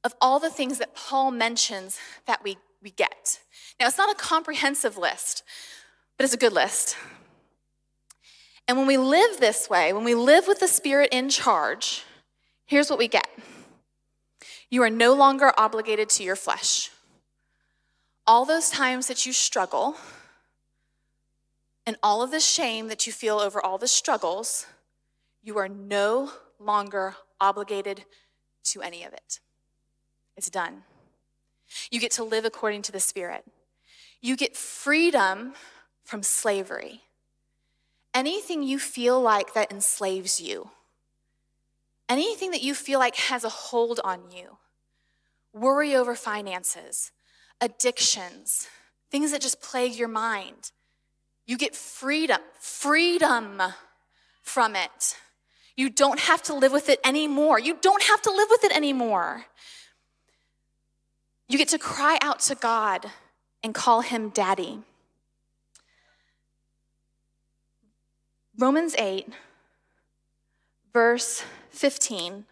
of 0.05 0.15
all 0.21 0.41
the 0.41 0.51
things 0.51 0.79
that 0.79 0.95
Paul 0.95 1.31
mentions 1.31 1.99
that 2.27 2.43
we, 2.43 2.57
we 2.83 2.91
get. 2.91 3.41
Now, 3.79 3.87
it's 3.87 3.99
not 3.99 4.11
a 4.11 4.19
comprehensive 4.19 4.97
list 4.97 5.45
but 6.23 6.25
it's 6.25 6.35
a 6.35 6.39
good 6.39 6.53
list. 6.53 6.97
And 8.69 8.79
when 8.79 8.87
we 8.87 8.97
live 8.97 9.41
this 9.41 9.69
way, 9.69 9.93
when 9.93 10.05
we 10.05 10.15
live 10.15 10.47
with 10.47 10.61
the 10.61 10.69
Spirit 10.69 11.09
in 11.11 11.29
charge, 11.29 12.05
here's 12.65 12.89
what 12.89 12.99
we 12.99 13.09
get 13.09 13.27
you 14.71 14.83
are 14.85 14.91
no 14.91 15.15
longer 15.15 15.53
obligated 15.59 16.09
to 16.11 16.23
your 16.23 16.37
flesh. 16.37 16.91
All 18.25 18.45
those 18.45 18.71
times 18.71 19.09
that 19.09 19.27
you 19.27 19.33
struggle, 19.33 19.97
and 21.87 21.97
all 22.03 22.23
of 22.23 22.31
the 22.31 22.41
shame 22.41 22.89
that 22.89 23.07
you 23.07 23.13
feel 23.13 23.39
over 23.39 23.61
all 23.61 23.79
the 23.79 23.89
struggles, 23.89 24.67
you 25.43 25.59
are 25.59 25.69
no 25.69 26.33
longer 26.59 27.17
obligated 27.41 28.05
to 28.65 28.83
any 28.83 29.05
of 29.05 29.13
it. 29.13 29.41
It's 30.37 30.51
done. 30.51 30.83
You 31.91 32.01
get 32.01 32.13
to 32.13 32.25
live 32.25 32.45
according 32.45 32.83
to 32.83 32.93
the 32.93 33.01
Spirit. 33.01 33.45
You 34.21 34.37
get 34.37 34.57
freedom 34.57 35.55
from 36.05 36.23
slavery. 36.23 37.01
Anything 38.15 38.63
you 38.63 38.79
feel 38.79 39.21
like 39.21 39.55
that 39.55 39.73
enslaves 39.73 40.41
you, 40.41 40.71
anything 42.09 42.51
that 42.51 42.63
you 42.63 42.75
feel 42.75 42.99
like 42.99 43.17
has 43.17 43.43
a 43.43 43.49
hold 43.49 44.01
on 44.05 44.31
you, 44.31 44.59
worry 45.53 45.95
over 45.95 46.15
finances, 46.15 47.11
addictions, 47.61 48.69
things 49.11 49.33
that 49.33 49.41
just 49.41 49.63
plague 49.63 49.95
your 49.95 50.09
mind. 50.09 50.73
You 51.47 51.57
get 51.57 51.75
freedom, 51.75 52.41
freedom 52.59 53.63
from 54.43 54.77
it. 54.77 55.17
You 55.77 55.91
don't 55.91 56.21
have 56.21 56.43
to 56.45 56.55
live 56.55 56.73
with 56.73 56.89
it 56.89 57.01
anymore. 57.05 57.59
You 57.59 57.77
don't 57.81 58.03
have 58.03 58.23
to 58.23 58.31
live 58.31 58.49
with 58.51 58.65
it 58.65 58.77
anymore. 58.77 59.47
You 61.49 61.59
get 61.59 61.69
to 61.69 61.79
cry 61.79 62.19
out 62.21 62.41
to 62.41 62.55
God 62.55 63.11
and 63.63 63.75
call 63.75 64.01
him 64.01 64.31
daddy. 64.31 64.81
Romans 68.59 68.95
8, 68.99 69.29
verse 70.93 71.45
15. 71.71 72.45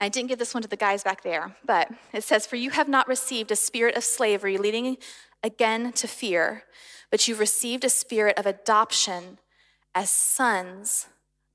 I 0.00 0.08
didn't 0.08 0.28
give 0.28 0.38
this 0.38 0.54
one 0.54 0.62
to 0.62 0.68
the 0.68 0.76
guys 0.76 1.02
back 1.02 1.22
there, 1.22 1.56
but 1.64 1.90
it 2.12 2.24
says, 2.24 2.46
For 2.46 2.56
you 2.56 2.70
have 2.70 2.88
not 2.88 3.08
received 3.08 3.50
a 3.50 3.56
spirit 3.56 3.96
of 3.96 4.04
slavery 4.04 4.58
leading 4.58 4.96
again 5.42 5.92
to 5.92 6.08
fear, 6.08 6.64
but 7.14 7.28
you've 7.28 7.38
received 7.38 7.84
a 7.84 7.88
spirit 7.88 8.36
of 8.36 8.44
adoption 8.44 9.38
as 9.94 10.10
sons 10.10 11.06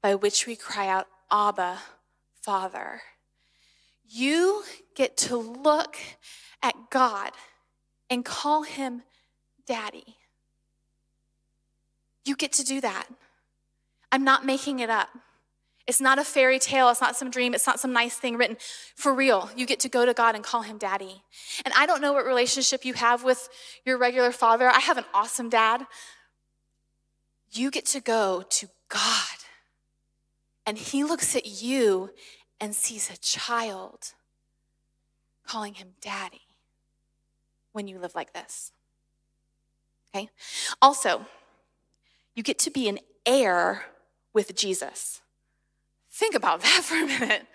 by 0.02 0.16
which 0.16 0.48
we 0.48 0.56
cry 0.56 0.88
out, 0.88 1.06
Abba, 1.30 1.80
Father. 2.42 3.02
You 4.08 4.64
get 4.96 5.18
to 5.18 5.36
look 5.36 5.98
at 6.64 6.90
God 6.90 7.32
and 8.10 8.24
call 8.24 8.64
him 8.64 9.02
Daddy. 9.68 10.16
You 12.24 12.38
get 12.38 12.54
to 12.54 12.64
do 12.64 12.80
that. 12.80 13.08
I'm 14.14 14.24
not 14.24 14.46
making 14.46 14.80
it 14.80 14.90
up. 14.90 15.10
It's 15.90 16.00
not 16.00 16.20
a 16.20 16.24
fairy 16.24 16.60
tale. 16.60 16.88
It's 16.90 17.02
not 17.02 17.16
some 17.16 17.32
dream. 17.32 17.56
It's 17.56 17.66
not 17.66 17.80
some 17.80 17.92
nice 17.92 18.16
thing 18.16 18.38
written. 18.38 18.58
For 18.96 19.12
real, 19.12 19.50
you 19.56 19.66
get 19.66 19.80
to 19.80 19.90
go 19.90 20.06
to 20.06 20.14
God 20.14 20.36
and 20.36 20.44
call 20.44 20.62
him 20.62 20.78
daddy. 20.78 21.24
And 21.66 21.74
I 21.76 21.88
don't 21.88 22.00
know 22.00 22.14
what 22.14 22.28
relationship 22.28 22.86
you 22.86 22.94
have 22.94 23.24
with 23.24 23.50
your 23.84 23.98
regular 23.98 24.32
father. 24.32 24.70
I 24.70 24.82
have 24.82 25.00
an 25.00 25.06
awesome 25.16 25.50
dad. 25.50 25.88
You 27.52 27.72
get 27.72 27.88
to 27.88 28.02
go 28.02 28.44
to 28.48 28.68
God. 28.88 29.40
And 30.64 30.78
he 30.78 31.04
looks 31.04 31.36
at 31.36 31.48
you 31.48 32.12
and 32.62 32.76
sees 32.76 33.10
a 33.10 33.18
child 33.18 34.14
calling 35.48 35.74
him 35.74 35.94
daddy 36.02 36.42
when 37.72 37.88
you 37.88 37.98
live 37.98 38.14
like 38.14 38.34
this. 38.34 38.72
Okay? 40.14 40.30
Also, 40.84 41.26
you 42.36 42.44
get 42.44 42.60
to 42.60 42.70
be 42.70 42.88
an 42.88 43.00
heir 43.26 43.86
with 44.34 44.56
Jesus. 44.56 45.22
Think 46.20 46.36
about 46.36 46.62
that 46.64 46.82
for 46.84 46.96
a 46.96 47.06
minute. 47.06 47.48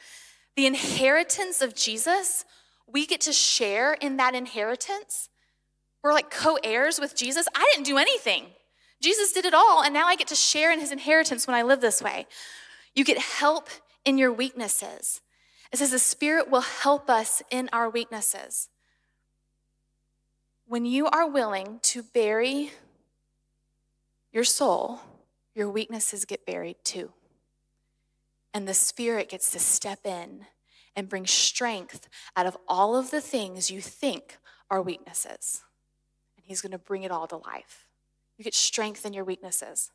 The 0.56 0.66
inheritance 0.66 1.60
of 1.60 1.74
Jesus, 1.74 2.44
we 2.86 3.06
get 3.06 3.20
to 3.22 3.32
share 3.32 3.92
in 3.92 4.16
that 4.16 4.34
inheritance. 4.34 5.28
We're 6.02 6.12
like 6.12 6.30
co 6.30 6.58
heirs 6.64 6.98
with 6.98 7.14
Jesus. 7.14 7.46
I 7.54 7.70
didn't 7.72 7.86
do 7.86 7.98
anything. 7.98 8.46
Jesus 9.02 9.32
did 9.32 9.44
it 9.44 9.52
all, 9.52 9.82
and 9.82 9.92
now 9.92 10.06
I 10.06 10.16
get 10.16 10.28
to 10.28 10.34
share 10.34 10.72
in 10.72 10.80
his 10.80 10.92
inheritance 10.92 11.46
when 11.46 11.54
I 11.54 11.62
live 11.62 11.82
this 11.82 12.00
way. 12.00 12.26
You 12.94 13.04
get 13.04 13.18
help 13.18 13.68
in 14.04 14.16
your 14.16 14.32
weaknesses. 14.32 15.20
It 15.70 15.78
says 15.78 15.90
the 15.90 15.98
Spirit 15.98 16.50
will 16.50 16.62
help 16.62 17.10
us 17.10 17.42
in 17.50 17.68
our 17.70 17.90
weaknesses. 17.90 18.70
When 20.66 20.86
you 20.86 21.06
are 21.06 21.28
willing 21.28 21.80
to 21.82 22.02
bury 22.02 22.70
your 24.32 24.44
soul, 24.44 25.00
your 25.54 25.68
weaknesses 25.68 26.24
get 26.24 26.46
buried 26.46 26.76
too. 26.82 27.12
And 28.54 28.68
the 28.68 28.74
Spirit 28.74 29.28
gets 29.28 29.50
to 29.50 29.58
step 29.58 30.06
in 30.06 30.46
and 30.96 31.08
bring 31.08 31.26
strength 31.26 32.08
out 32.36 32.46
of 32.46 32.56
all 32.68 32.96
of 32.96 33.10
the 33.10 33.20
things 33.20 33.70
you 33.70 33.80
think 33.80 34.38
are 34.70 34.80
weaknesses. 34.80 35.62
And 36.36 36.46
He's 36.46 36.62
going 36.62 36.72
to 36.72 36.78
bring 36.78 37.02
it 37.02 37.10
all 37.10 37.26
to 37.26 37.36
life. 37.36 37.86
You 38.38 38.44
get 38.44 38.54
strength 38.54 39.04
in 39.04 39.12
your 39.12 39.24
weaknesses. 39.24 39.90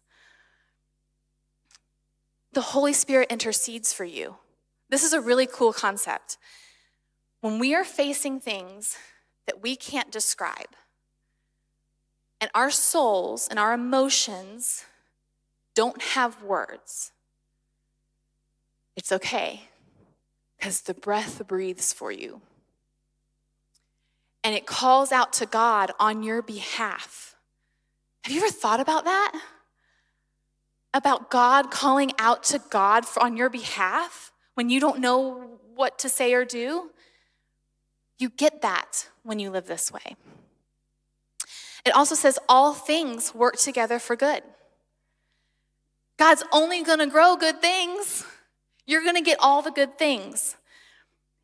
The 2.52 2.62
Holy 2.62 2.94
Spirit 2.94 3.32
intercedes 3.32 3.94
for 3.94 4.06
you. 4.06 4.36
This 4.90 5.04
is 5.04 5.14
a 5.14 5.22
really 5.22 5.48
cool 5.48 5.72
concept. 5.72 6.38
When 7.42 7.60
we 7.60 7.74
are 7.74 7.86
facing 7.86 8.40
things 8.40 8.98
that 9.46 9.62
we 9.62 9.76
can't 9.76 10.12
describe, 10.12 10.76
and 12.42 12.50
our 12.54 12.72
souls 12.72 13.48
and 13.50 13.60
our 13.60 13.74
emotions 13.74 14.86
don't 15.76 16.02
have 16.02 16.44
words, 16.44 17.12
it's 19.00 19.14
okay 19.14 19.62
because 20.58 20.82
the 20.82 20.94
breath 20.94 21.48
breathes 21.48 21.94
for 21.94 22.12
you. 22.12 22.42
And 24.44 24.54
it 24.54 24.66
calls 24.66 25.14
out 25.14 25.32
to 25.34 25.46
God 25.46 25.92
on 26.02 26.22
your 26.22 26.42
behalf. 26.42 27.38
Have 28.26 28.34
you 28.34 28.42
ever 28.42 28.52
thought 28.52 28.82
about 28.82 29.06
that? 29.06 29.42
About 30.94 31.32
God 31.32 31.72
calling 31.72 32.12
out 32.20 32.44
to 32.46 32.60
God 32.70 33.06
on 33.22 33.38
your 33.38 33.50
behalf 33.50 34.34
when 34.56 34.70
you 34.70 34.82
don't 34.82 35.00
know 35.00 35.60
what 35.76 35.98
to 36.00 36.10
say 36.10 36.34
or 36.34 36.44
do? 36.44 36.92
You 38.18 38.28
get 38.28 38.62
that 38.64 39.08
when 39.24 39.40
you 39.40 39.50
live 39.50 39.66
this 39.66 39.94
way. 39.94 40.18
It 41.86 41.96
also 41.96 42.16
says 42.16 42.38
all 42.50 42.74
things 42.74 43.34
work 43.34 43.56
together 43.56 43.98
for 43.98 44.18
good. 44.18 44.44
God's 46.18 46.44
only 46.52 46.84
to 46.84 47.08
grow 47.08 47.38
good 47.38 47.62
things. 47.62 48.26
You're 48.90 49.04
going 49.04 49.18
to 49.18 49.22
get 49.22 49.38
all 49.40 49.62
the 49.62 49.70
good 49.70 50.00
things. 50.00 50.56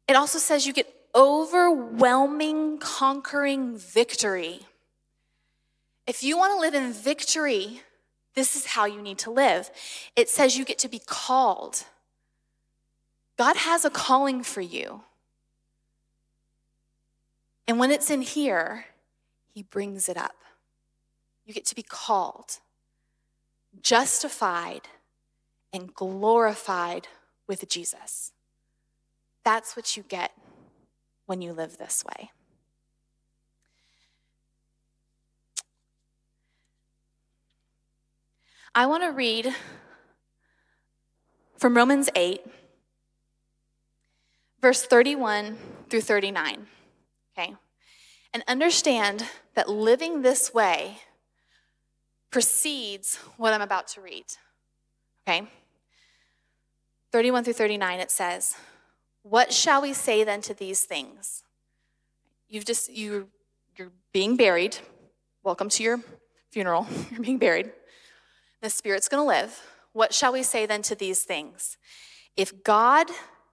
It 0.08 0.16
also 0.16 0.40
says 0.40 0.66
you 0.66 0.74
get 0.74 0.92
overwhelming, 1.14 2.80
conquering 2.80 3.78
victory. 3.78 4.62
If 6.08 6.24
you 6.24 6.40
want 6.40 6.54
to 6.54 6.60
live 6.60 6.74
in 6.74 6.92
victory, 6.92 7.84
this 8.34 8.56
is 8.56 8.66
how 8.66 8.86
you 8.86 9.00
need 9.00 9.20
to 9.20 9.30
live. 9.30 9.70
It 10.16 10.28
says 10.28 10.58
you 10.58 10.66
get 10.66 10.80
to 10.80 10.90
be 10.90 11.00
called. 11.06 11.84
God 13.38 13.58
has 13.58 13.86
a 13.86 13.92
calling 13.92 14.42
for 14.42 14.62
you. 14.62 15.04
And 17.68 17.78
when 17.78 17.92
it's 17.92 18.10
in 18.10 18.24
here, 18.24 18.86
He 19.54 19.62
brings 19.62 20.10
it 20.10 20.18
up. 20.18 20.38
You 21.46 21.54
get 21.54 21.66
to 21.66 21.76
be 21.76 21.84
called, 21.84 22.58
justified, 23.84 24.88
and 25.72 25.94
glorified 25.94 27.08
with 27.48 27.68
Jesus. 27.70 28.32
That's 29.44 29.76
what 29.76 29.96
you 29.96 30.04
get 30.04 30.32
when 31.26 31.42
you 31.42 31.54
live 31.54 31.78
this 31.78 32.04
way. 32.04 32.32
I 38.74 38.86
want 38.88 39.04
to 39.04 39.12
read 39.12 39.56
from 41.58 41.78
Romans 41.78 42.10
8, 42.14 42.42
verse 44.62 44.86
31 44.86 45.58
through 45.90 46.02
39. 46.02 46.68
Okay? 47.38 47.56
And 48.34 48.44
understand 48.48 49.26
that 49.54 49.70
living 49.70 50.24
this 50.24 50.54
way 50.54 50.98
precedes 52.32 53.16
what 53.38 53.54
I'm 53.54 53.62
about 53.62 53.88
to 53.90 54.02
read. 54.02 54.26
Okay? 55.26 55.48
31 57.16 57.46
through 57.46 57.54
39, 57.54 58.02
it 58.02 58.12
says, 58.12 58.58
What 59.24 59.54
shall 59.54 59.82
we 59.82 59.94
say 59.94 60.26
then 60.26 60.42
to 60.42 60.54
these 60.54 60.82
things? 60.82 61.44
You've 62.50 62.66
just, 62.66 62.92
you, 62.92 63.30
you're 63.78 63.94
being 64.12 64.36
buried. 64.36 64.80
Welcome 65.42 65.70
to 65.70 65.82
your 65.84 66.02
funeral. 66.52 66.86
You're 67.12 67.22
being 67.22 67.38
buried. 67.38 67.72
The 68.60 68.70
Spirit's 68.70 69.08
going 69.08 69.24
to 69.24 69.28
live. 69.28 69.62
What 69.94 70.14
shall 70.14 70.34
we 70.34 70.44
say 70.44 70.66
then 70.66 70.82
to 70.82 70.94
these 70.94 71.24
things? 71.24 71.78
If 72.36 72.66
God 72.66 73.08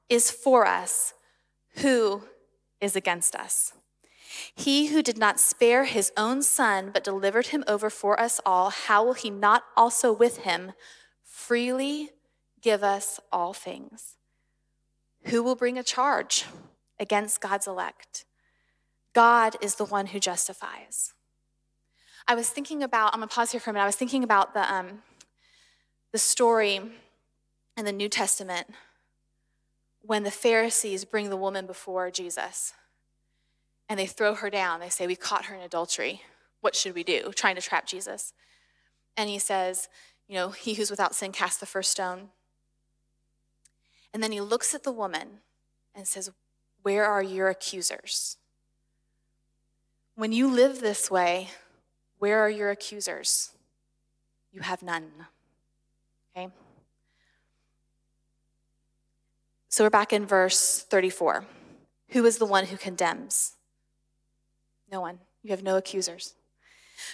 is 0.08 0.28
for 0.28 0.66
us, 0.66 1.14
who 1.76 2.24
is 2.80 2.96
against 2.96 3.36
us? 3.36 3.74
He 4.56 4.88
who 4.88 5.04
did 5.04 5.18
not 5.18 5.38
spare 5.38 5.84
his 5.84 6.10
own 6.16 6.42
son, 6.42 6.90
but 6.92 7.04
delivered 7.04 7.46
him 7.48 7.62
over 7.68 7.90
for 7.90 8.18
us 8.18 8.40
all, 8.44 8.70
how 8.70 9.04
will 9.04 9.14
he 9.14 9.30
not 9.30 9.62
also 9.76 10.12
with 10.12 10.38
him 10.38 10.72
freely 11.22 12.10
give 12.62 12.82
us 12.82 13.20
all 13.30 13.52
things? 13.52 14.16
Who 15.26 15.42
will 15.42 15.56
bring 15.56 15.78
a 15.78 15.82
charge 15.82 16.46
against 16.98 17.40
God's 17.40 17.66
elect? 17.66 18.24
God 19.12 19.56
is 19.60 19.74
the 19.74 19.84
one 19.84 20.06
who 20.06 20.18
justifies. 20.18 21.12
I 22.26 22.34
was 22.34 22.48
thinking 22.48 22.82
about, 22.82 23.12
I'm 23.12 23.20
gonna 23.20 23.28
pause 23.28 23.52
here 23.52 23.60
for 23.60 23.70
a 23.70 23.72
minute. 23.72 23.84
I 23.84 23.86
was 23.86 23.96
thinking 23.96 24.24
about 24.24 24.54
the, 24.54 24.72
um, 24.72 25.02
the 26.12 26.18
story 26.18 26.80
in 27.76 27.84
the 27.84 27.92
New 27.92 28.08
Testament 28.08 28.68
when 30.02 30.22
the 30.22 30.30
Pharisees 30.30 31.04
bring 31.04 31.30
the 31.30 31.36
woman 31.36 31.66
before 31.66 32.10
Jesus 32.10 32.74
and 33.88 33.98
they 33.98 34.06
throw 34.06 34.34
her 34.34 34.50
down. 34.50 34.80
They 34.80 34.88
say, 34.88 35.06
We 35.06 35.16
caught 35.16 35.46
her 35.46 35.54
in 35.54 35.60
adultery. 35.60 36.22
What 36.60 36.76
should 36.76 36.94
we 36.94 37.04
do? 37.04 37.32
Trying 37.34 37.56
to 37.56 37.60
trap 37.60 37.86
Jesus. 37.86 38.32
And 39.16 39.28
he 39.28 39.38
says, 39.38 39.88
You 40.28 40.36
know, 40.36 40.50
he 40.50 40.74
who's 40.74 40.90
without 40.90 41.14
sin 41.14 41.32
cast 41.32 41.60
the 41.60 41.66
first 41.66 41.90
stone. 41.90 42.30
And 44.12 44.22
then 44.22 44.32
he 44.32 44.40
looks 44.40 44.74
at 44.74 44.82
the 44.82 44.92
woman 44.92 45.40
and 45.94 46.06
says, 46.06 46.30
Where 46.82 47.04
are 47.04 47.22
your 47.22 47.48
accusers? 47.48 48.36
When 50.14 50.32
you 50.32 50.48
live 50.48 50.80
this 50.80 51.10
way, 51.10 51.48
where 52.18 52.38
are 52.38 52.50
your 52.50 52.70
accusers? 52.70 53.50
You 54.52 54.60
have 54.60 54.82
none. 54.82 55.10
Okay? 56.36 56.48
So 59.68 59.84
we're 59.84 59.90
back 59.90 60.12
in 60.12 60.26
verse 60.26 60.84
34. 60.88 61.46
Who 62.10 62.26
is 62.26 62.36
the 62.36 62.46
one 62.46 62.66
who 62.66 62.76
condemns? 62.76 63.52
No 64.90 65.00
one. 65.00 65.18
You 65.42 65.50
have 65.50 65.62
no 65.62 65.78
accusers. 65.78 66.34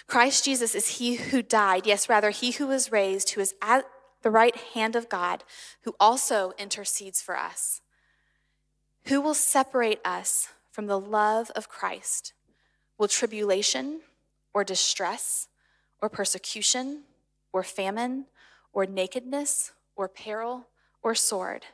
Christ 0.07 0.43
Jesus 0.43 0.75
is 0.75 0.97
he 0.99 1.15
who 1.15 1.41
died, 1.41 1.87
yes, 1.87 2.09
rather, 2.09 2.29
he 2.29 2.51
who 2.51 2.67
was 2.67 2.91
raised, 2.91 3.31
who 3.31 3.41
is 3.41 3.55
at 3.61 3.85
the 4.21 4.31
right 4.31 4.55
hand 4.55 4.95
of 4.95 5.09
God, 5.09 5.43
who 5.83 5.95
also 5.99 6.53
intercedes 6.57 7.21
for 7.21 7.37
us. 7.37 7.81
Who 9.05 9.21
will 9.21 9.33
separate 9.33 9.99
us 10.05 10.49
from 10.71 10.87
the 10.87 10.99
love 10.99 11.51
of 11.55 11.69
Christ? 11.69 12.33
Will 12.97 13.07
tribulation 13.07 14.01
or 14.53 14.63
distress 14.63 15.47
or 16.01 16.09
persecution 16.09 17.03
or 17.53 17.63
famine 17.63 18.25
or 18.73 18.85
nakedness 18.85 19.71
or 19.95 20.07
peril 20.07 20.67
or 21.01 21.15
sword? 21.15 21.65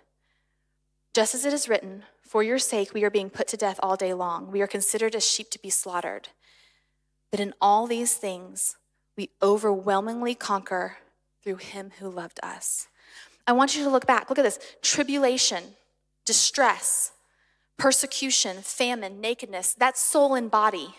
Just 1.13 1.33
as 1.33 1.45
it 1.45 1.53
is 1.53 1.69
written, 1.69 2.03
For 2.21 2.43
your 2.43 2.59
sake 2.59 2.93
we 2.93 3.03
are 3.03 3.09
being 3.09 3.29
put 3.29 3.47
to 3.49 3.57
death 3.57 3.79
all 3.81 3.95
day 3.95 4.13
long. 4.13 4.51
We 4.51 4.61
are 4.61 4.67
considered 4.67 5.15
as 5.15 5.27
sheep 5.27 5.49
to 5.51 5.61
be 5.61 5.69
slaughtered. 5.69 6.29
But 7.31 7.39
in 7.39 7.53
all 7.59 7.87
these 7.87 8.15
things, 8.15 8.77
we 9.17 9.29
overwhelmingly 9.41 10.35
conquer 10.35 10.97
through 11.45 11.57
him 11.57 11.91
who 11.99 12.09
loved 12.09 12.39
us. 12.41 12.87
I 13.47 13.51
want 13.51 13.77
you 13.77 13.83
to 13.83 13.89
look 13.89 14.07
back. 14.07 14.29
Look 14.29 14.39
at 14.39 14.43
this 14.43 14.59
tribulation, 14.81 15.63
distress, 16.25 17.11
persecution, 17.77 18.57
famine, 18.57 19.21
nakedness. 19.21 19.75
That's 19.75 20.01
soul 20.01 20.33
and 20.33 20.49
body. 20.49 20.95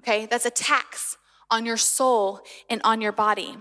Okay? 0.00 0.26
That's 0.26 0.46
attacks 0.46 1.16
on 1.50 1.66
your 1.66 1.76
soul 1.76 2.40
and 2.70 2.80
on 2.84 3.00
your 3.00 3.10
body. 3.12 3.56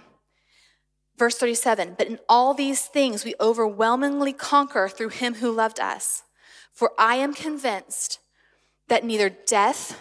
Verse 1.18 1.38
37 1.38 1.96
But 1.98 2.08
in 2.08 2.20
all 2.30 2.54
these 2.54 2.82
things 2.82 3.26
we 3.26 3.34
overwhelmingly 3.40 4.34
conquer 4.34 4.88
through 4.88 5.10
him 5.10 5.36
who 5.36 5.52
loved 5.52 5.80
us. 5.80 6.24
For 6.72 6.92
I 7.00 7.16
am 7.16 7.34
convinced 7.34 8.20
that 8.88 9.04
neither 9.04 9.30
death, 9.30 10.00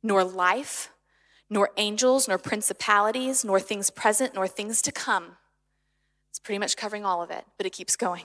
nor 0.00 0.22
life, 0.22 0.90
nor 1.50 1.70
angels, 1.76 2.28
nor 2.28 2.38
principalities, 2.38 3.44
nor 3.44 3.60
things 3.60 3.90
present, 3.90 4.34
nor 4.34 4.46
things 4.46 4.82
to 4.82 4.92
come. 4.92 5.36
It's 6.30 6.38
pretty 6.38 6.58
much 6.58 6.76
covering 6.76 7.04
all 7.04 7.22
of 7.22 7.30
it, 7.30 7.44
but 7.56 7.66
it 7.66 7.70
keeps 7.70 7.96
going. 7.96 8.24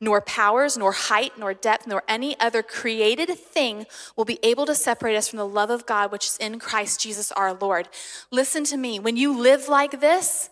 Nor 0.00 0.20
powers, 0.20 0.78
nor 0.78 0.92
height, 0.92 1.32
nor 1.38 1.52
depth, 1.52 1.86
nor 1.86 2.02
any 2.08 2.38
other 2.40 2.62
created 2.62 3.28
thing 3.38 3.86
will 4.16 4.24
be 4.24 4.38
able 4.42 4.64
to 4.66 4.74
separate 4.74 5.16
us 5.16 5.28
from 5.28 5.38
the 5.38 5.46
love 5.46 5.68
of 5.68 5.84
God 5.84 6.10
which 6.10 6.26
is 6.26 6.36
in 6.38 6.58
Christ 6.58 7.00
Jesus 7.00 7.32
our 7.32 7.52
Lord. 7.52 7.88
Listen 8.30 8.64
to 8.64 8.76
me. 8.76 8.98
When 8.98 9.16
you 9.16 9.38
live 9.38 9.68
like 9.68 10.00
this, 10.00 10.48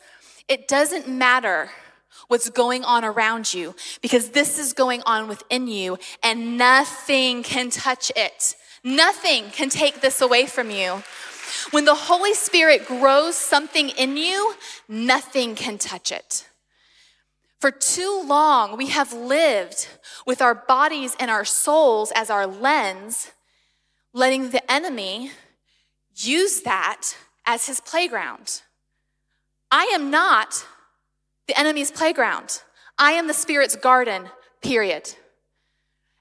it 0.48 0.68
doesn't 0.68 1.08
matter 1.08 1.70
what's 2.28 2.50
going 2.50 2.84
on 2.84 3.04
around 3.04 3.54
you 3.54 3.74
because 4.02 4.30
this 4.30 4.58
is 4.58 4.72
going 4.72 5.02
on 5.06 5.28
within 5.28 5.66
you 5.66 5.98
and 6.22 6.58
nothing 6.58 7.42
can 7.42 7.70
touch 7.70 8.12
it. 8.16 8.54
Nothing 8.84 9.50
can 9.50 9.70
take 9.70 10.00
this 10.00 10.20
away 10.20 10.46
from 10.46 10.70
you. 10.70 11.02
When 11.70 11.84
the 11.84 11.94
Holy 11.94 12.34
Spirit 12.34 12.86
grows 12.86 13.36
something 13.36 13.90
in 13.90 14.16
you, 14.16 14.54
nothing 14.88 15.54
can 15.54 15.76
touch 15.78 16.10
it. 16.10 16.46
For 17.60 17.70
too 17.70 18.22
long, 18.24 18.76
we 18.76 18.86
have 18.88 19.12
lived 19.12 19.88
with 20.26 20.40
our 20.40 20.54
bodies 20.54 21.16
and 21.18 21.30
our 21.30 21.44
souls 21.44 22.12
as 22.14 22.30
our 22.30 22.46
lens, 22.46 23.32
letting 24.12 24.50
the 24.50 24.70
enemy 24.70 25.32
use 26.14 26.62
that 26.62 27.16
as 27.44 27.66
his 27.66 27.80
playground. 27.80 28.62
I 29.70 29.84
am 29.86 30.10
not 30.10 30.66
the 31.48 31.58
enemy's 31.58 31.90
playground. 31.90 32.62
I 32.96 33.12
am 33.12 33.26
the 33.26 33.34
Spirit's 33.34 33.76
garden, 33.76 34.30
period. 34.62 35.14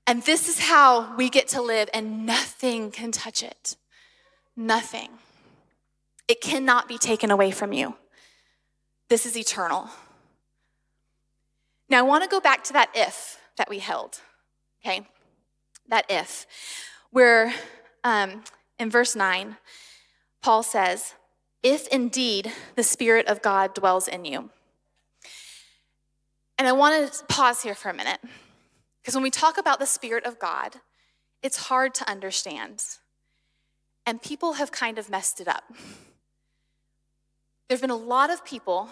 And 0.05 0.23
this 0.23 0.49
is 0.49 0.59
how 0.59 1.15
we 1.15 1.29
get 1.29 1.47
to 1.49 1.61
live, 1.61 1.89
and 1.93 2.25
nothing 2.25 2.91
can 2.91 3.11
touch 3.11 3.43
it. 3.43 3.75
Nothing. 4.55 5.09
It 6.27 6.41
cannot 6.41 6.87
be 6.87 6.97
taken 6.97 7.31
away 7.31 7.51
from 7.51 7.73
you. 7.73 7.95
This 9.09 9.25
is 9.25 9.37
eternal. 9.37 9.89
Now, 11.89 11.99
I 11.99 12.01
want 12.01 12.23
to 12.23 12.29
go 12.29 12.41
back 12.41 12.63
to 12.65 12.73
that 12.73 12.89
if 12.93 13.39
that 13.57 13.69
we 13.69 13.79
held. 13.79 14.19
Okay? 14.81 15.07
That 15.87 16.05
if. 16.09 16.45
Where 17.11 17.53
um, 18.03 18.43
in 18.77 18.89
verse 18.89 19.15
9, 19.15 19.57
Paul 20.41 20.63
says, 20.63 21.13
If 21.63 21.87
indeed 21.87 22.51
the 22.75 22.83
Spirit 22.83 23.27
of 23.27 23.41
God 23.41 23.73
dwells 23.73 24.07
in 24.07 24.25
you. 24.25 24.49
And 26.57 26.67
I 26.67 26.71
want 26.73 27.13
to 27.13 27.25
pause 27.25 27.63
here 27.63 27.75
for 27.75 27.89
a 27.89 27.93
minute. 27.93 28.19
Because 29.01 29.15
when 29.15 29.23
we 29.23 29.31
talk 29.31 29.57
about 29.57 29.79
the 29.79 29.85
Spirit 29.85 30.25
of 30.25 30.39
God, 30.39 30.75
it's 31.41 31.67
hard 31.67 31.93
to 31.95 32.09
understand. 32.09 32.83
And 34.05 34.21
people 34.21 34.53
have 34.53 34.71
kind 34.71 34.97
of 34.97 35.09
messed 35.09 35.39
it 35.39 35.47
up. 35.47 35.63
There 37.67 37.75
have 37.75 37.81
been 37.81 37.89
a 37.89 37.95
lot 37.95 38.29
of 38.29 38.45
people, 38.45 38.89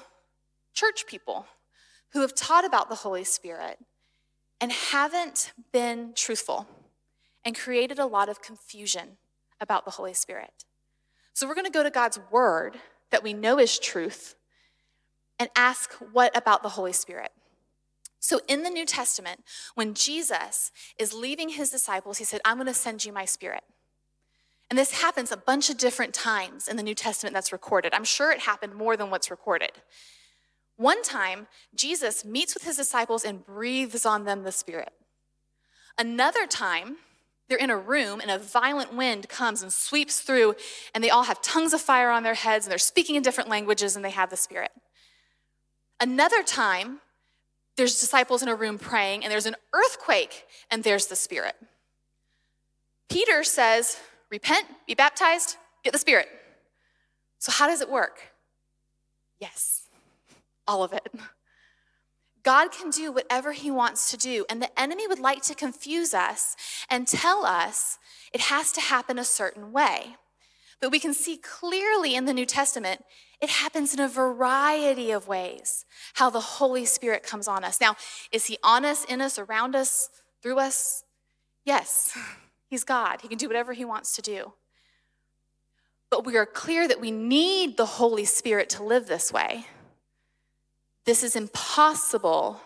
church 0.73 1.05
people, 1.07 1.47
who 2.11 2.21
have 2.21 2.36
taught 2.36 2.65
about 2.65 2.89
the 2.89 2.95
Holy 2.95 3.23
Spirit 3.23 3.80
and 4.59 4.71
haven't 4.71 5.53
been 5.71 6.13
truthful 6.15 6.67
and 7.43 7.57
created 7.57 7.99
a 7.99 8.05
lot 8.05 8.30
of 8.30 8.41
confusion 8.41 9.17
about 9.61 9.86
the 9.86 9.91
Holy 9.91 10.13
Spirit. 10.13 10.65
So 11.34 11.47
we're 11.47 11.55
going 11.55 11.65
to 11.65 11.71
go 11.71 11.84
to 11.84 11.89
God's 11.89 12.19
word 12.32 12.78
that 13.11 13.23
we 13.23 13.34
know 13.34 13.59
is 13.59 13.78
truth 13.80 14.36
and 15.39 15.49
ask, 15.55 15.93
what 15.93 16.36
about 16.36 16.63
the 16.63 16.69
Holy 16.69 16.93
Spirit? 16.93 17.32
So 18.19 18.39
in 18.47 18.63
the 18.63 18.69
New 18.69 18.86
Testament, 18.86 19.43
when 19.76 19.93
Jesus 19.93 20.71
is 20.97 21.13
leaving 21.13 21.49
his 21.49 21.69
disciples, 21.69 22.17
he 22.17 22.23
said, 22.23 22.41
I'm 22.43 22.57
going 22.57 22.67
to 22.67 22.73
send 22.73 23.05
you 23.05 23.13
my 23.13 23.26
spirit. 23.26 23.63
And 24.70 24.80
this 24.80 25.01
happens 25.01 25.32
a 25.32 25.38
bunch 25.38 25.70
of 25.70 25.78
different 25.78 26.13
times 26.13 26.68
in 26.68 26.76
the 26.76 26.84
New 26.84 26.95
Testament 26.95 27.34
that's 27.34 27.51
recorded. 27.51 27.93
I'm 27.93 28.03
sure 28.03 28.32
it 28.32 28.39
happened 28.39 28.74
more 28.74 28.97
than 28.97 29.09
what's 29.09 29.30
recorded. 29.30 29.72
One 30.78 31.03
time, 31.03 31.47
Jesus 31.74 32.26
meets 32.26 32.53
with 32.53 32.63
his 32.63 32.78
disciples 32.78 33.24
and 33.24 33.45
breathes 33.45 34.05
on 34.05 34.26
them 34.26 34.43
the 34.43 34.51
Spirit. 34.51 34.91
Another 35.97 36.45
time, 36.47 36.97
they're 37.47 37.57
in 37.57 37.70
a 37.70 37.78
room 37.78 38.20
and 38.20 38.32
a 38.32 38.39
violent 38.39 38.93
wind 38.93 39.30
comes 39.30 39.61
and 39.61 39.72
sweeps 39.72 40.20
through, 40.20 40.55
and 40.93 41.03
they 41.03 41.09
all 41.09 41.24
have 41.24 41.41
tongues 41.41 41.74
of 41.74 41.82
fire 41.82 42.09
on 42.09 42.24
their 42.24 42.34
heads 42.34 42.66
and 42.66 42.72
they're 42.72 42.78
speaking 42.80 43.16
in 43.16 43.24
different 43.24 43.49
languages 43.49 43.95
and 43.95 44.03
they 44.03 44.09
have 44.09 44.30
the 44.30 44.38
Spirit. 44.38 44.72
Another 46.01 46.43
time, 46.43 46.99
there's 47.78 47.99
disciples 47.99 48.41
in 48.41 48.49
a 48.49 48.55
room 48.55 48.80
praying 48.80 49.24
and 49.24 49.32
there's 49.32 49.45
an 49.45 49.55
earthquake 49.74 50.45
and 50.72 50.84
there's 50.84 51.07
the 51.07 51.16
Spirit. 51.16 51.55
Peter 53.09 53.43
says, 53.43 53.99
repent, 54.32 54.65
be 54.88 54.95
baptized, 54.95 55.57
get 55.84 55.93
the 55.93 55.99
Spirit. 55.99 56.28
So, 57.39 57.51
how 57.51 57.67
does 57.67 57.82
it 57.82 57.89
work? 57.89 58.19
Yes, 59.39 59.84
all 60.67 60.84
of 60.84 60.93
it. 60.93 61.07
God 62.43 62.71
can 62.71 62.91
do 62.91 63.11
whatever 63.11 63.53
he 63.53 63.71
wants 63.71 64.11
to 64.11 64.17
do, 64.17 64.45
and 64.49 64.61
the 64.61 64.80
enemy 64.80 65.07
would 65.07 65.19
like 65.19 65.41
to 65.43 65.55
confuse 65.55 66.13
us 66.13 66.55
and 66.89 67.07
tell 67.07 67.43
us 67.43 67.97
it 68.32 68.41
has 68.41 68.71
to 68.73 68.82
happen 68.82 69.17
a 69.17 69.23
certain 69.23 69.71
way. 69.71 70.15
But 70.80 70.91
we 70.91 70.99
can 70.99 71.13
see 71.13 71.38
clearly 71.38 72.15
in 72.15 72.26
the 72.26 72.34
New 72.34 72.45
Testament, 72.45 73.03
it 73.41 73.49
happens 73.49 73.93
in 73.93 73.99
a 73.99 74.07
variety 74.07 75.11
of 75.11 75.28
ways 75.28 75.86
how 76.15 76.30
the 76.30 76.39
Holy 76.39 76.86
Spirit 76.86 77.23
comes 77.23 77.47
on 77.47 77.63
us. 77.63 77.82
Now, 77.82 77.95
is 78.32 78.45
he 78.45 78.57
on 78.63 78.86
us, 78.86 79.03
in 79.05 79.21
us, 79.21 79.39
around 79.39 79.76
us, 79.76 80.09
through 80.43 80.59
us? 80.59 81.03
Yes. 81.65 82.15
He's 82.76 82.84
God. 82.84 83.21
He 83.21 83.30
can 83.30 83.38
do 83.38 83.47
whatever 83.47 83.71
he 83.71 83.86
wants 83.86 84.17
to 84.17 84.21
do. 84.21 84.51
But 86.09 86.26
we 86.26 86.36
are 86.36 86.45
clear 86.45 86.89
that 86.89 86.99
we 86.99 87.09
need 87.09 87.78
the 87.78 87.86
Holy 87.86 88.26
Spirit 88.26 88.69
to 88.71 88.84
live 88.84 89.07
this 89.07 89.32
way. 89.32 89.67
This 91.05 91.23
is 91.23 91.38
impossible 91.38 92.59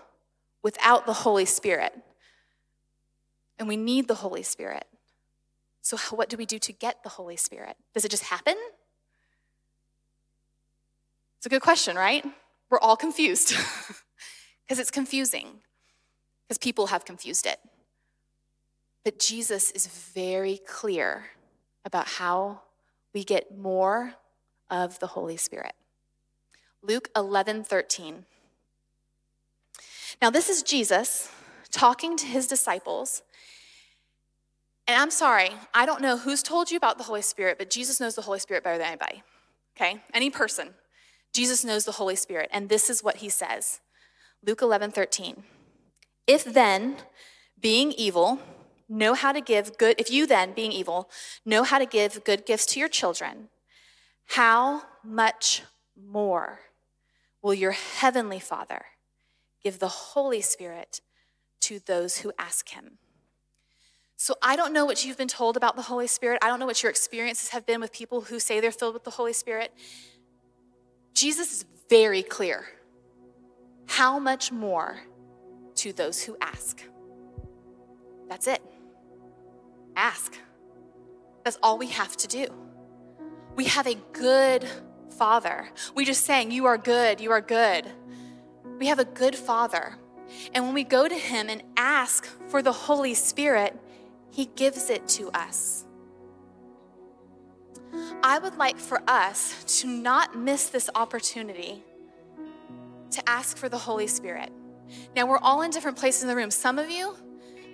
without 0.64 1.06
the 1.06 1.14
Holy 1.14 1.46
Spirit. 1.46 1.94
And 3.60 3.68
we 3.68 3.78
need 3.78 4.08
the 4.08 4.16
Holy 4.16 4.42
Spirit. 4.42 4.86
So, 5.84 5.96
what 6.16 6.28
do 6.28 6.38
we 6.38 6.48
do 6.48 6.58
to 6.58 6.74
get 6.74 7.04
the 7.04 7.10
Holy 7.10 7.38
Spirit? 7.38 7.78
Does 7.94 8.04
it 8.04 8.10
just 8.10 8.24
happen? 8.24 8.56
It's 11.38 11.46
a 11.46 11.50
good 11.50 11.62
question, 11.62 11.96
right? 11.96 12.26
We're 12.72 12.80
all 12.80 12.98
confused 12.98 13.50
because 14.66 14.80
it's 14.80 14.90
confusing, 14.90 15.60
because 16.48 16.58
people 16.58 16.88
have 16.88 17.06
confused 17.06 17.46
it. 17.46 17.60
Jesus 19.18 19.72
is 19.72 19.88
very 19.88 20.60
clear 20.68 21.28
about 21.84 22.08
how 22.08 22.62
we 23.14 23.24
get 23.24 23.58
more 23.58 24.14
of 24.70 25.00
the 25.00 25.08
Holy 25.08 25.38
Spirit. 25.38 25.74
Luke 26.84 27.10
11 27.16 27.64
13. 27.64 28.26
Now, 30.22 30.30
this 30.30 30.50
is 30.50 30.62
Jesus 30.64 31.32
talking 31.72 32.18
to 32.18 32.26
his 32.26 32.46
disciples. 32.48 33.24
And 34.88 35.00
I'm 35.00 35.12
sorry, 35.12 35.52
I 35.74 35.86
don't 35.86 36.02
know 36.02 36.18
who's 36.18 36.44
told 36.44 36.72
you 36.72 36.78
about 36.78 36.98
the 36.98 37.04
Holy 37.04 37.22
Spirit, 37.22 37.58
but 37.58 37.70
Jesus 37.70 38.00
knows 38.00 38.16
the 38.16 38.24
Holy 38.24 38.40
Spirit 38.40 38.64
better 38.64 38.78
than 38.78 38.88
anybody. 38.88 39.24
Okay? 39.78 40.02
Any 40.14 40.30
person. 40.30 40.74
Jesus 41.32 41.64
knows 41.64 41.86
the 41.86 41.94
Holy 41.94 42.16
Spirit. 42.16 42.50
And 42.52 42.70
this 42.70 42.90
is 42.90 43.04
what 43.04 43.18
he 43.18 43.30
says 43.30 43.80
Luke 44.46 44.62
11 44.62 44.92
13. 44.92 45.44
If 46.28 46.44
then, 46.44 46.98
being 47.60 47.92
evil, 47.92 48.40
know 48.90 49.14
how 49.14 49.32
to 49.32 49.40
give 49.40 49.78
good, 49.78 49.96
if 50.00 50.10
you 50.10 50.26
then, 50.26 50.54
being 50.54 50.72
evil, 50.72 51.10
know 51.46 51.64
how 51.64 51.78
to 51.78 51.86
give 51.86 52.24
good 52.24 52.46
gifts 52.46 52.66
to 52.66 52.80
your 52.80 52.90
children, 52.90 53.50
how 54.30 54.84
much 55.04 55.62
more 55.96 56.60
will 57.42 57.54
your 57.54 57.72
heavenly 57.72 58.40
Father 58.40 58.86
give 59.64 59.80
the 59.80 59.88
Holy 59.88 60.42
Spirit 60.42 61.02
to 61.62 61.80
those 61.80 62.20
who 62.20 62.34
ask 62.40 62.70
him? 62.70 62.98
So 64.18 64.36
I 64.42 64.56
don't 64.56 64.74
know 64.74 64.86
what 64.86 65.06
you've 65.06 65.18
been 65.18 65.30
told 65.30 65.56
about 65.56 65.76
the 65.76 65.84
Holy 65.84 66.08
Spirit. 66.08 66.40
I 66.42 66.48
don't 66.48 66.60
know 66.60 66.66
what 66.66 66.84
your 66.84 66.90
experiences 66.90 67.50
have 67.50 67.66
been 67.66 67.80
with 67.80 67.94
people 67.94 68.22
who 68.22 68.40
say 68.40 68.60
they're 68.60 68.72
filled 68.72 68.94
with 68.94 69.06
the 69.06 69.12
Holy 69.12 69.34
Spirit. 69.34 69.74
Jesus 71.14 71.54
is 71.54 71.66
very 71.90 72.22
clear. 72.22 72.66
How 73.88 74.20
much 74.20 74.52
more 74.52 75.00
to 75.76 75.94
those 75.94 76.22
who 76.22 76.36
ask? 76.42 76.84
That's 78.28 78.48
it 78.48 78.62
ask. 79.96 80.38
That's 81.44 81.58
all 81.64 81.78
we 81.78 81.88
have 81.88 82.16
to 82.18 82.28
do. 82.28 82.48
We 83.56 83.66
have 83.66 83.88
a 83.88 83.96
good 84.14 84.68
Father. 85.18 85.70
We 85.96 86.06
just 86.06 86.26
saying, 86.26 86.52
You 86.52 86.66
are 86.66 86.78
good, 86.78 87.20
you 87.20 87.32
are 87.32 87.42
good. 87.42 87.88
We 88.78 88.88
have 88.88 89.00
a 89.00 89.06
good 89.06 89.36
Father. 89.36 89.96
And 90.54 90.66
when 90.66 90.74
we 90.74 90.84
go 90.84 91.08
to 91.08 91.16
Him 91.16 91.50
and 91.50 91.64
ask 91.76 92.26
for 92.50 92.62
the 92.62 92.72
Holy 92.72 93.14
Spirit, 93.14 93.78
He 94.32 94.46
gives 94.46 94.90
it 94.90 95.08
to 95.10 95.30
us. 95.32 95.86
I 98.22 98.40
would 98.40 98.58
like 98.58 98.78
for 98.78 99.02
us 99.08 99.80
to 99.80 99.88
not 99.88 100.38
miss 100.38 100.70
this 100.70 100.90
opportunity 100.94 101.84
to 103.12 103.30
ask 103.30 103.58
for 103.58 103.70
the 103.70 103.78
Holy 103.78 104.08
Spirit. 104.08 104.52
Now, 105.16 105.26
we're 105.26 105.40
all 105.40 105.62
in 105.62 105.72
different 105.72 105.98
places 105.98 106.22
in 106.22 106.28
the 106.28 106.36
room. 106.36 106.52
Some 106.52 106.80
of 106.80 106.90
you, 106.90 107.16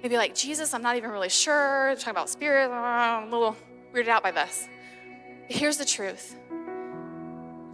maybe 0.06 0.18
like, 0.18 0.36
Jesus, 0.36 0.76
I'm 0.76 0.84
not 0.84 0.98
even 0.98 1.10
really 1.10 1.30
sure. 1.30 1.96
Talking 1.98 2.12
about 2.12 2.30
spirit, 2.30 2.70
I'm 2.70 3.28
a 3.28 3.32
little 3.32 3.58
weirded 3.92 4.08
out 4.08 4.22
by 4.22 4.30
this. 4.30 4.70
But 5.48 5.58
here's 5.58 5.78
the 5.78 5.86
truth 5.86 6.36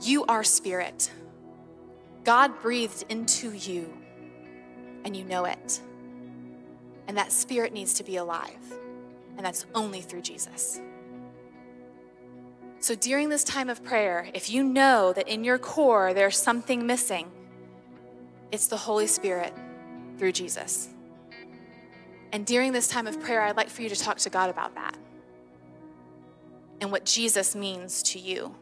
you 0.01 0.23
are 0.27 0.41
spirit. 0.41 1.11
God 2.23 2.61
breathed 2.61 3.03
into 3.09 3.51
you, 3.51 3.91
and 5.03 5.13
you 5.13 5.25
know 5.25 5.43
it. 5.43 5.81
And 7.09 7.17
that 7.17 7.33
spirit 7.33 7.73
needs 7.73 7.95
to 7.95 8.03
be 8.05 8.15
alive. 8.15 8.79
And 9.35 9.45
that's 9.45 9.65
only 9.75 9.99
through 9.99 10.21
Jesus. 10.21 10.79
So 12.79 12.95
during 12.95 13.27
this 13.27 13.43
time 13.43 13.69
of 13.69 13.83
prayer, 13.83 14.29
if 14.33 14.49
you 14.49 14.63
know 14.63 15.11
that 15.11 15.27
in 15.27 15.43
your 15.43 15.57
core 15.57 16.13
there's 16.13 16.37
something 16.37 16.87
missing, 16.87 17.29
it's 18.53 18.67
the 18.67 18.77
Holy 18.77 19.07
Spirit 19.07 19.53
through 20.17 20.31
Jesus. 20.31 20.87
And 22.31 22.45
during 22.45 22.71
this 22.71 22.87
time 22.87 23.07
of 23.07 23.19
prayer, 23.21 23.41
I'd 23.41 23.57
like 23.57 23.69
for 23.69 23.81
you 23.81 23.89
to 23.89 23.95
talk 23.95 24.17
to 24.19 24.29
God 24.29 24.49
about 24.49 24.75
that 24.75 24.97
and 26.79 26.91
what 26.91 27.05
Jesus 27.05 27.55
means 27.55 28.01
to 28.03 28.19
you. 28.19 28.55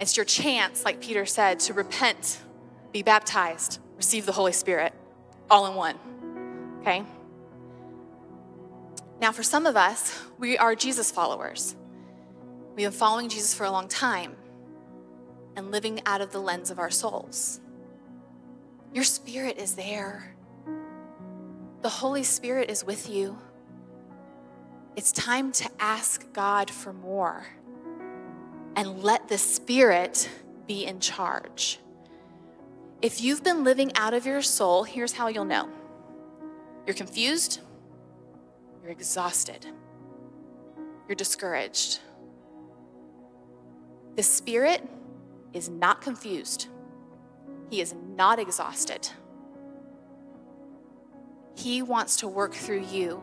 It's 0.00 0.16
your 0.16 0.24
chance, 0.24 0.84
like 0.84 1.00
Peter 1.00 1.26
said, 1.26 1.60
to 1.60 1.74
repent, 1.74 2.40
be 2.92 3.02
baptized, 3.02 3.78
receive 3.96 4.26
the 4.26 4.32
Holy 4.32 4.52
Spirit 4.52 4.92
all 5.50 5.66
in 5.66 5.74
one. 5.74 5.96
Okay? 6.80 7.04
Now, 9.20 9.32
for 9.32 9.42
some 9.42 9.66
of 9.66 9.76
us, 9.76 10.20
we 10.38 10.58
are 10.58 10.74
Jesus 10.74 11.10
followers. 11.10 11.76
We've 12.74 12.86
been 12.86 12.92
following 12.92 13.28
Jesus 13.28 13.54
for 13.54 13.64
a 13.64 13.70
long 13.70 13.86
time 13.86 14.34
and 15.56 15.70
living 15.70 16.00
out 16.06 16.20
of 16.20 16.32
the 16.32 16.40
lens 16.40 16.70
of 16.70 16.78
our 16.78 16.90
souls. 16.90 17.60
Your 18.92 19.04
spirit 19.04 19.58
is 19.58 19.74
there. 19.74 20.34
The 21.82 21.88
Holy 21.88 22.22
Spirit 22.22 22.70
is 22.70 22.84
with 22.84 23.10
you. 23.10 23.36
It's 24.94 25.10
time 25.10 25.50
to 25.52 25.68
ask 25.80 26.32
God 26.32 26.70
for 26.70 26.92
more 26.92 27.44
and 28.76 29.02
let 29.02 29.26
the 29.26 29.36
Spirit 29.36 30.30
be 30.68 30.84
in 30.84 31.00
charge. 31.00 31.80
If 33.00 33.20
you've 33.20 33.42
been 33.42 33.64
living 33.64 33.90
out 33.96 34.14
of 34.14 34.26
your 34.26 34.42
soul, 34.42 34.84
here's 34.84 35.12
how 35.12 35.26
you'll 35.26 35.44
know 35.44 35.68
You're 36.86 36.94
confused. 36.94 37.60
You're 38.80 38.92
exhausted. 38.92 39.66
You're 41.08 41.16
discouraged. 41.16 41.98
The 44.14 44.22
Spirit 44.22 44.88
is 45.52 45.68
not 45.68 46.00
confused. 46.00 46.68
He 47.70 47.80
is 47.80 47.94
not 48.16 48.38
exhausted. 48.38 49.08
He 51.54 51.82
wants 51.82 52.16
to 52.16 52.28
work 52.28 52.54
through 52.54 52.84
you. 52.86 53.22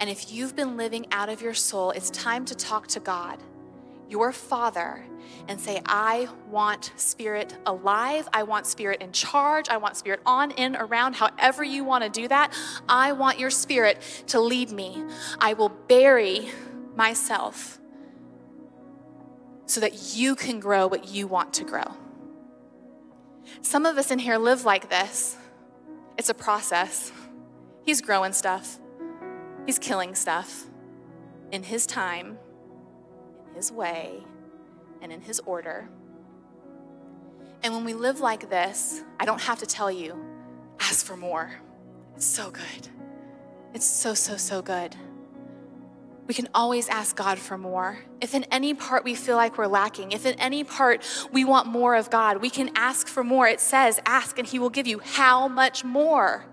And 0.00 0.08
if 0.08 0.32
you've 0.32 0.54
been 0.54 0.76
living 0.76 1.06
out 1.10 1.28
of 1.28 1.42
your 1.42 1.54
soul, 1.54 1.90
it's 1.90 2.10
time 2.10 2.44
to 2.46 2.54
talk 2.54 2.86
to 2.88 3.00
God, 3.00 3.42
your 4.08 4.32
Father, 4.32 5.04
and 5.48 5.60
say, 5.60 5.82
I 5.86 6.28
want 6.48 6.92
Spirit 6.96 7.56
alive. 7.66 8.28
I 8.32 8.44
want 8.44 8.66
Spirit 8.66 9.02
in 9.02 9.12
charge. 9.12 9.68
I 9.68 9.76
want 9.76 9.96
Spirit 9.96 10.20
on, 10.24 10.52
in, 10.52 10.76
around, 10.76 11.14
however 11.14 11.64
you 11.64 11.84
want 11.84 12.04
to 12.04 12.10
do 12.10 12.28
that. 12.28 12.52
I 12.88 13.12
want 13.12 13.38
your 13.38 13.50
Spirit 13.50 14.00
to 14.28 14.40
lead 14.40 14.70
me. 14.70 15.04
I 15.40 15.54
will 15.54 15.68
bury 15.68 16.48
myself 16.94 17.78
so 19.66 19.80
that 19.80 20.14
you 20.14 20.34
can 20.34 20.60
grow 20.60 20.86
what 20.86 21.08
you 21.08 21.26
want 21.26 21.52
to 21.54 21.64
grow. 21.64 21.84
Some 23.62 23.84
of 23.84 23.98
us 23.98 24.10
in 24.10 24.18
here 24.18 24.38
live 24.38 24.64
like 24.64 24.88
this. 24.88 25.36
It's 26.16 26.28
a 26.28 26.34
process. 26.34 27.12
He's 27.88 28.02
growing 28.02 28.34
stuff, 28.34 28.78
He's 29.64 29.78
killing 29.78 30.14
stuff 30.14 30.66
in 31.52 31.62
His 31.62 31.86
time, 31.86 32.36
in 33.48 33.54
His 33.54 33.72
way, 33.72 34.24
and 35.00 35.10
in 35.10 35.22
His 35.22 35.40
order. 35.46 35.88
And 37.62 37.72
when 37.72 37.84
we 37.84 37.94
live 37.94 38.20
like 38.20 38.50
this, 38.50 39.02
I 39.18 39.24
don't 39.24 39.40
have 39.40 39.60
to 39.60 39.66
tell 39.66 39.90
you, 39.90 40.22
ask 40.78 41.06
for 41.06 41.16
more. 41.16 41.50
It's 42.14 42.26
so 42.26 42.50
good. 42.50 42.88
It's 43.72 43.86
so, 43.86 44.12
so, 44.12 44.36
so 44.36 44.60
good. 44.60 44.94
We 46.26 46.34
can 46.34 46.50
always 46.54 46.90
ask 46.90 47.16
God 47.16 47.38
for 47.38 47.56
more. 47.56 48.00
If 48.20 48.34
in 48.34 48.44
any 48.50 48.74
part 48.74 49.02
we 49.02 49.14
feel 49.14 49.36
like 49.36 49.56
we're 49.56 49.66
lacking, 49.66 50.12
if 50.12 50.26
in 50.26 50.34
any 50.34 50.62
part 50.62 51.02
we 51.32 51.46
want 51.46 51.66
more 51.66 51.94
of 51.94 52.10
God, 52.10 52.42
we 52.42 52.50
can 52.50 52.70
ask 52.74 53.08
for 53.08 53.24
more. 53.24 53.48
It 53.48 53.60
says, 53.60 53.98
ask 54.04 54.38
and 54.38 54.46
He 54.46 54.58
will 54.58 54.68
give 54.68 54.86
you 54.86 54.98
how 55.02 55.48
much 55.48 55.84
more? 55.84 56.44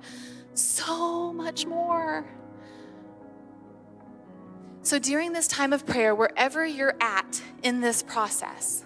So 0.56 1.34
much 1.34 1.66
more. 1.66 2.26
So 4.82 5.00
during 5.00 5.34
this 5.34 5.48
time 5.48 5.74
of 5.74 5.86
prayer, 5.86 6.16
wherever 6.16 6.66
you're 6.66 6.96
at 7.02 7.42
in 7.62 7.82
this 7.82 8.02
process, 8.02 8.86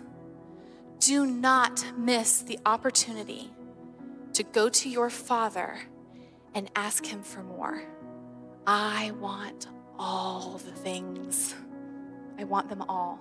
do 0.99 1.25
not 1.25 1.85
miss 1.95 2.41
the 2.41 2.59
opportunity 2.65 3.51
to 4.33 4.43
go 4.43 4.69
to 4.69 4.89
your 4.89 5.09
Father 5.09 5.77
and 6.55 6.71
ask 6.75 7.05
Him 7.05 7.21
for 7.21 7.43
more. 7.43 7.83
I 8.65 9.11
want 9.19 9.67
all 9.97 10.59
the 10.65 10.71
things. 10.71 11.53
I 12.39 12.45
want 12.45 12.69
them 12.69 12.81
all. 12.89 13.19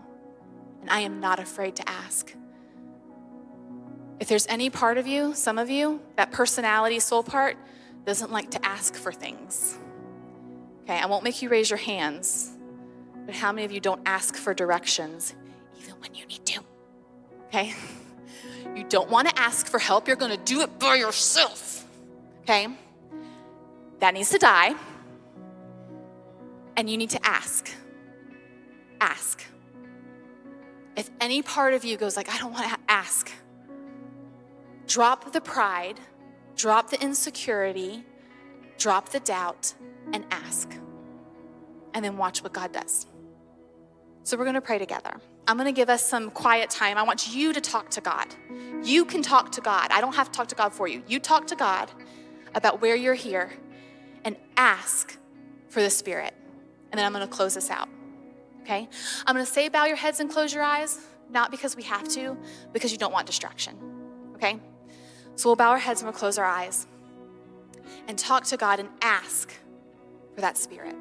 And 0.81 0.89
I 0.89 1.01
am 1.01 1.21
not 1.21 1.39
afraid 1.39 1.77
to 1.77 1.89
ask. 1.89 2.35
If 4.21 4.29
there's 4.29 4.47
any 4.47 4.71
part 4.71 4.97
of 4.97 5.07
you, 5.07 5.35
some 5.35 5.59
of 5.59 5.69
you, 5.69 6.01
that 6.17 6.33
personality 6.33 6.99
soul 6.99 7.23
part 7.23 7.57
doesn't 8.09 8.33
like 8.33 8.51
to 8.51 8.65
ask 8.65 8.95
for 8.95 9.13
things. 9.13 9.79
Okay, 10.85 10.99
I 10.99 11.05
won't 11.05 11.25
make 11.25 11.43
you 11.43 11.51
raise 11.51 11.69
your 11.69 11.77
hands, 11.77 12.51
but 13.27 13.35
how 13.35 13.53
many 13.53 13.67
of 13.67 13.71
you 13.71 13.81
don't 13.81 14.01
ask 14.07 14.35
for 14.35 14.55
directions 14.55 15.35
even 15.79 15.93
when 16.01 16.15
you 16.15 16.25
need 16.25 16.45
to? 16.47 16.61
Okay? 17.49 17.75
You 18.77 18.85
don't 18.85 19.11
want 19.11 19.29
to 19.29 19.37
ask 19.37 19.67
for 19.67 19.79
help, 19.79 20.07
you're 20.07 20.17
going 20.17 20.31
to 20.31 20.45
do 20.45 20.61
it 20.61 20.79
by 20.79 20.95
yourself. 20.97 21.85
Okay? 22.43 22.69
That 23.99 24.15
needs 24.15 24.31
to 24.31 24.39
die 24.39 24.75
and 26.77 26.89
you 26.89 26.97
need 26.97 27.11
to 27.11 27.27
ask. 27.27 27.69
Ask. 29.01 29.45
If 30.97 31.11
any 31.21 31.43
part 31.43 31.75
of 31.75 31.85
you 31.85 31.97
goes 31.97 32.17
like, 32.17 32.33
I 32.33 32.39
don't 32.39 32.53
want 32.53 32.71
to 32.71 32.79
ask, 32.89 33.33
drop 34.87 35.33
the 35.33 35.41
pride, 35.41 35.99
drop 36.59 36.91
the 36.91 37.01
insecurity, 37.01 38.05
drop 38.77 39.09
the 39.09 39.21
doubt, 39.21 39.73
and 40.13 40.27
ask. 40.31 40.71
And 41.95 42.05
then 42.05 42.19
watch 42.19 42.43
what 42.43 42.53
God 42.53 42.73
does. 42.73 43.07
So 44.25 44.37
we're 44.37 44.45
to 44.55 44.61
pray 44.61 44.79
together. 44.79 45.15
I'm 45.47 45.57
to 45.67 45.73
give 45.73 45.89
us 45.89 46.07
some 46.07 46.31
quiet 46.31 46.69
time. 46.69 46.99
I 46.99 47.03
want 47.03 47.35
you 47.35 47.55
to 47.55 47.61
talk 47.63 47.89
to 47.91 48.03
God. 48.03 48.27
You 48.83 49.07
can 49.07 49.23
talk 49.23 49.53
to 49.53 49.63
God. 49.63 49.89
I 49.91 50.03
don't 50.03 50.15
have 50.15 50.31
to 50.31 50.37
talk 50.37 50.49
to 50.49 50.55
God 50.55 50.75
for 50.75 50.87
you. 50.87 51.03
You 51.09 51.19
talk 51.19 51.47
to 51.47 51.57
God 51.57 51.91
about 52.55 52.83
where 52.83 52.95
you're 52.95 53.15
here 53.15 53.51
and 54.25 54.37
ask 54.59 55.17
for 55.71 55.81
the 55.81 55.89
Spirit 55.89 56.35
and 56.91 56.99
then 56.99 57.07
I'm 57.07 57.13
to 57.21 57.35
close 57.35 57.55
this 57.55 57.71
out. 57.71 57.89
Okay? 58.63 58.89
I'm 59.27 59.37
to 59.37 59.47
say 59.47 59.69
bow 59.69 59.87
your 59.87 59.97
heads 59.97 60.21
and 60.21 60.31
close 60.31 60.53
your 60.53 60.63
eyes, 60.63 60.99
not 61.31 61.51
because 61.51 61.77
we 61.77 61.83
have 61.85 62.09
to, 62.11 62.37
because 62.73 62.93
you 62.93 62.99
don't 62.99 63.13
want 63.13 63.27
distraction. 63.27 63.77
Okay? 64.35 64.61
So 65.39 65.49
we'll 65.49 65.57
bow 65.57 65.71
our 65.71 65.79
heads 65.79 66.01
and 66.01 66.11
we'll 66.11 66.19
close 66.19 66.37
our 66.37 66.45
eyes 66.45 66.89
and 68.09 68.19
talk 68.19 68.43
to 68.47 68.57
God 68.57 68.81
and 68.81 68.89
ask 69.03 69.53
for 70.35 70.41
that 70.41 70.59
spirit. 70.59 70.97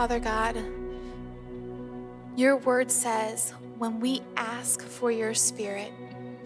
Father 0.00 0.18
God, 0.18 0.56
your 2.34 2.56
word 2.56 2.90
says 2.90 3.52
when 3.76 4.00
we 4.00 4.22
ask 4.34 4.82
for 4.82 5.10
your 5.10 5.34
spirit, 5.34 5.92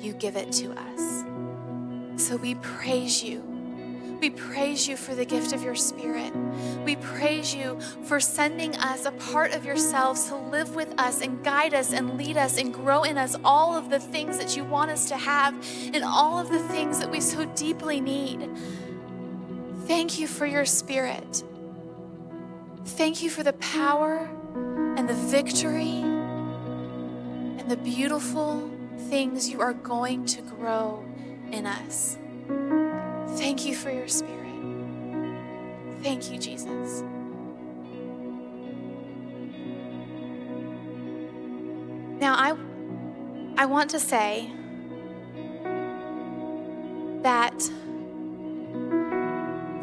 you 0.01 0.13
give 0.15 0.35
it 0.35 0.51
to 0.55 0.73
us. 0.73 1.25
So 2.17 2.35
we 2.35 2.57
praise 2.57 3.23
you. 3.23 3.45
We 4.21 4.31
praise 4.31 4.89
you 4.89 4.97
for 4.97 5.15
the 5.15 5.25
gift 5.25 5.53
of 5.53 5.63
your 5.63 5.77
spirit. 5.77 6.35
We 6.85 6.97
praise 6.97 7.55
you 7.55 7.79
for 8.03 8.19
sending 8.19 8.75
us 8.79 9.07
a 9.07 9.13
part 9.13 9.55
of 9.55 9.65
yourselves 9.65 10.27
to 10.31 10.35
live 10.35 10.75
with 10.75 10.93
us 10.99 11.21
and 11.21 11.45
guide 11.45 11.75
us 11.75 11.93
and 11.93 12.19
lead 12.19 12.37
us 12.37 12.59
and 12.59 12.75
grow 12.75 13.05
in 13.05 13.17
us 13.17 13.37
all 13.45 13.73
of 13.73 13.89
the 13.89 14.01
things 14.01 14.37
that 14.39 14.57
you 14.57 14.65
want 14.65 14.91
us 14.91 15.07
to 15.11 15.17
have 15.17 15.55
and 15.95 16.03
all 16.03 16.41
of 16.41 16.51
the 16.51 16.59
things 16.71 16.99
that 16.99 17.09
we 17.09 17.21
so 17.21 17.45
deeply 17.55 18.01
need. 18.01 18.51
Thank 19.87 20.19
you 20.19 20.27
for 20.27 20.45
your 20.45 20.65
spirit. 20.65 21.45
Thank 22.87 23.23
you 23.23 23.31
for 23.31 23.43
the 23.43 23.55
power 23.55 24.29
and 24.97 25.09
the 25.09 25.15
victory 25.15 26.03
and 26.03 27.71
the 27.71 27.77
beautiful 27.77 28.71
things 29.09 29.49
you 29.49 29.61
are 29.61 29.73
going 29.73 30.27
to 30.27 30.43
grow 30.43 31.05
in 31.51 31.67
us. 31.67 32.19
Thank 33.39 33.65
you 33.65 33.75
for 33.75 33.91
your 33.91 34.09
spirit. 34.09 34.45
Thank 36.03 36.31
you, 36.31 36.39
Jesus. 36.39 37.03
Now, 42.21 42.35
I, 42.37 42.55
I 43.57 43.67
want 43.67 43.91
to 43.91 44.01
say 44.01 44.51
that 47.23 47.59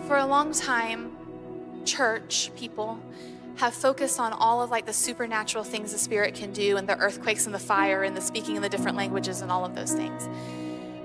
for 0.08 0.18
a 0.18 0.26
long 0.26 0.54
time, 0.54 1.11
church 1.86 2.52
people 2.56 3.00
have 3.58 3.74
focused 3.74 4.20
on 4.20 4.34
all 4.34 4.62
of 4.62 4.72
like 4.72 4.86
the 4.86 4.94
supernatural 4.94 5.64
things 5.64 5.92
the 5.92 6.00
spirit 6.00 6.34
can 6.34 6.52
do 6.52 6.78
and 6.78 6.88
the 6.88 6.98
earthquakes 6.98 7.46
and 7.46 7.54
the 7.54 7.60
fire 7.60 8.04
and 8.04 8.16
the 8.16 8.22
speaking 8.22 8.56
in 8.56 8.62
the 8.62 8.70
different 8.70 8.98
languages 8.98 9.42
and 9.42 9.52
all 9.52 9.66
of 9.66 9.76
those 9.76 9.92
things. 9.92 10.28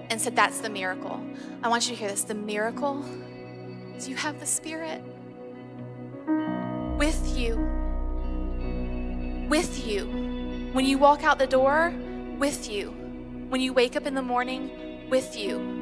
And 0.09 0.21
said 0.21 0.37
that's 0.37 0.61
the 0.61 0.71
miracle. 0.71 1.21
I 1.63 1.69
want 1.69 1.89
you 1.89 1.95
to 1.95 2.01
hear 2.01 2.09
this. 2.09 2.25
The 2.25 2.35
miracle 2.35 3.05
is 3.97 4.09
you 4.09 4.17
have 4.17 4.39
the 4.41 4.47
spirit 4.47 5.03
with 6.97 7.37
you 7.37 7.77
with 9.49 9.87
you. 9.87 10.07
When 10.73 10.85
you 10.85 10.99
walk 10.99 11.25
out 11.25 11.39
the 11.39 11.47
door 11.47 11.95
with 12.39 12.71
you. 12.71 12.91
When 13.49 13.61
you 13.61 13.73
wake 13.73 13.97
up 13.97 14.07
in 14.07 14.15
the 14.15 14.23
morning 14.23 15.09
with 15.09 15.37
you 15.37 15.76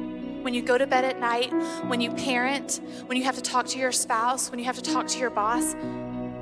when 0.45 0.53
you 0.53 0.61
go 0.61 0.77
to 0.77 0.85
bed 0.85 1.03
at 1.03 1.19
night 1.19 1.51
when 1.87 1.99
you 1.99 2.11
parent 2.11 2.79
when 3.07 3.17
you 3.17 3.23
have 3.23 3.35
to 3.35 3.41
talk 3.41 3.65
to 3.65 3.79
your 3.79 3.91
spouse 3.91 4.51
when 4.51 4.59
you 4.59 4.65
have 4.65 4.75
to 4.75 4.93
talk 4.93 5.07
to 5.07 5.17
your 5.17 5.31
boss 5.31 5.73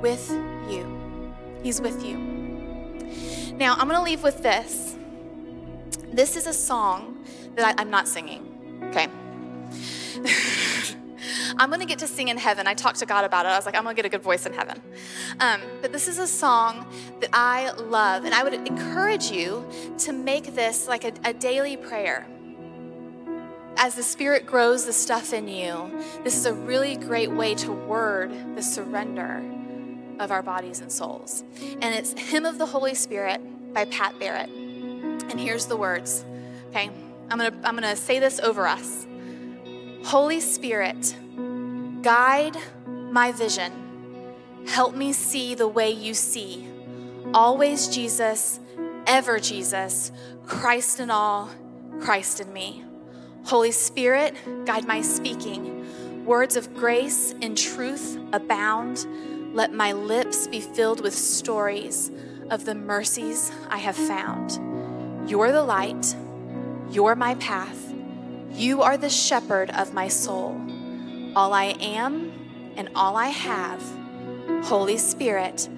with 0.02 0.30
you. 0.68 1.32
He's 1.62 1.80
with 1.80 2.04
you. 2.04 2.18
Now, 3.56 3.72
I'm 3.72 3.88
going 3.88 3.98
to 3.98 4.02
leave 4.02 4.22
with 4.22 4.42
this. 4.42 4.98
This 6.12 6.36
is 6.36 6.46
a 6.46 6.52
song 6.52 7.24
that 7.54 7.78
I, 7.78 7.80
am 7.80 7.88
not 7.88 8.06
singing, 8.06 8.82
okay? 8.90 9.06
I'm 11.56 11.70
going 11.70 11.80
to 11.80 11.86
get 11.86 12.00
to 12.00 12.06
sing 12.06 12.28
in 12.28 12.36
heaven. 12.36 12.66
I 12.66 12.74
talked 12.74 12.98
to 12.98 13.06
God 13.06 13.24
about 13.24 13.46
it. 13.46 13.48
I 13.48 13.56
was 13.56 13.64
like, 13.64 13.74
I'm 13.74 13.84
going 13.84 13.96
to 13.96 14.02
get 14.02 14.06
a 14.06 14.10
good 14.10 14.22
voice 14.22 14.44
in 14.44 14.52
heaven. 14.52 14.82
Um, 15.40 15.62
but 15.80 15.90
this 15.90 16.06
is 16.06 16.18
a 16.18 16.26
song 16.26 16.86
that 17.20 17.30
I 17.32 17.70
love, 17.70 18.26
and 18.26 18.34
I 18.34 18.44
would 18.44 18.52
encourage 18.52 19.30
you 19.30 19.66
to 20.00 20.12
make 20.12 20.54
this 20.54 20.86
like 20.86 21.04
a, 21.04 21.12
a 21.24 21.32
daily 21.32 21.78
prayer 21.78 22.26
as 23.76 23.94
the 23.94 24.02
Spirit 24.02 24.46
grows 24.46 24.84
the 24.84 24.92
stuff 24.92 25.32
in 25.32 25.48
you, 25.48 26.02
this 26.22 26.36
is 26.36 26.46
a 26.46 26.54
really 26.54 26.96
great 26.96 27.30
way 27.30 27.54
to 27.56 27.72
word 27.72 28.30
the 28.56 28.62
surrender 28.62 29.42
of 30.20 30.30
our 30.30 30.42
bodies 30.42 30.80
and 30.80 30.90
souls. 30.90 31.42
And 31.60 31.94
it's 31.94 32.12
Hymn 32.12 32.46
of 32.46 32.58
the 32.58 32.66
Holy 32.66 32.94
Spirit 32.94 33.40
by 33.74 33.84
Pat 33.86 34.18
Barrett. 34.18 34.48
And 34.48 35.40
here's 35.40 35.66
the 35.66 35.76
words. 35.76 36.24
Okay, 36.70 36.90
I'm 37.30 37.38
gonna, 37.38 37.56
I'm 37.64 37.74
gonna 37.74 37.96
say 37.96 38.18
this 38.18 38.38
over 38.40 38.66
us. 38.66 39.06
Holy 40.04 40.40
Spirit, 40.40 41.16
guide 42.02 42.56
my 42.86 43.32
vision. 43.32 43.72
Help 44.66 44.94
me 44.94 45.12
see 45.12 45.54
the 45.54 45.68
way 45.68 45.90
you 45.90 46.14
see. 46.14 46.68
Always 47.32 47.88
Jesus, 47.88 48.60
ever 49.06 49.38
Jesus, 49.38 50.12
Christ 50.46 51.00
in 51.00 51.10
all, 51.10 51.50
Christ 52.00 52.40
in 52.40 52.52
me. 52.52 52.84
Holy 53.46 53.72
Spirit, 53.72 54.34
guide 54.64 54.86
my 54.86 55.02
speaking. 55.02 56.24
Words 56.24 56.56
of 56.56 56.74
grace 56.74 57.34
and 57.42 57.56
truth 57.58 58.18
abound 58.32 59.06
let 59.54 59.74
my 59.74 59.92
lips 59.92 60.46
be 60.46 60.60
filled 60.60 61.02
with 61.02 61.14
stories 61.14 62.10
of 62.50 62.64
the 62.64 62.74
mercies 62.74 63.52
I 63.68 63.76
have 63.76 63.96
found. 63.96 64.58
You're 65.28 65.52
the 65.52 65.62
light, 65.62 66.16
you're 66.90 67.14
my 67.14 67.34
path, 67.34 67.94
you 68.50 68.80
are 68.80 68.96
the 68.96 69.10
shepherd 69.10 69.70
of 69.70 69.92
my 69.92 70.08
soul. 70.08 70.58
All 71.36 71.52
I 71.52 71.76
am 71.80 72.32
and 72.76 72.88
all 72.94 73.14
I 73.16 73.28
have, 73.28 73.82
Holy 74.64 74.96
Spirit, 74.96 75.68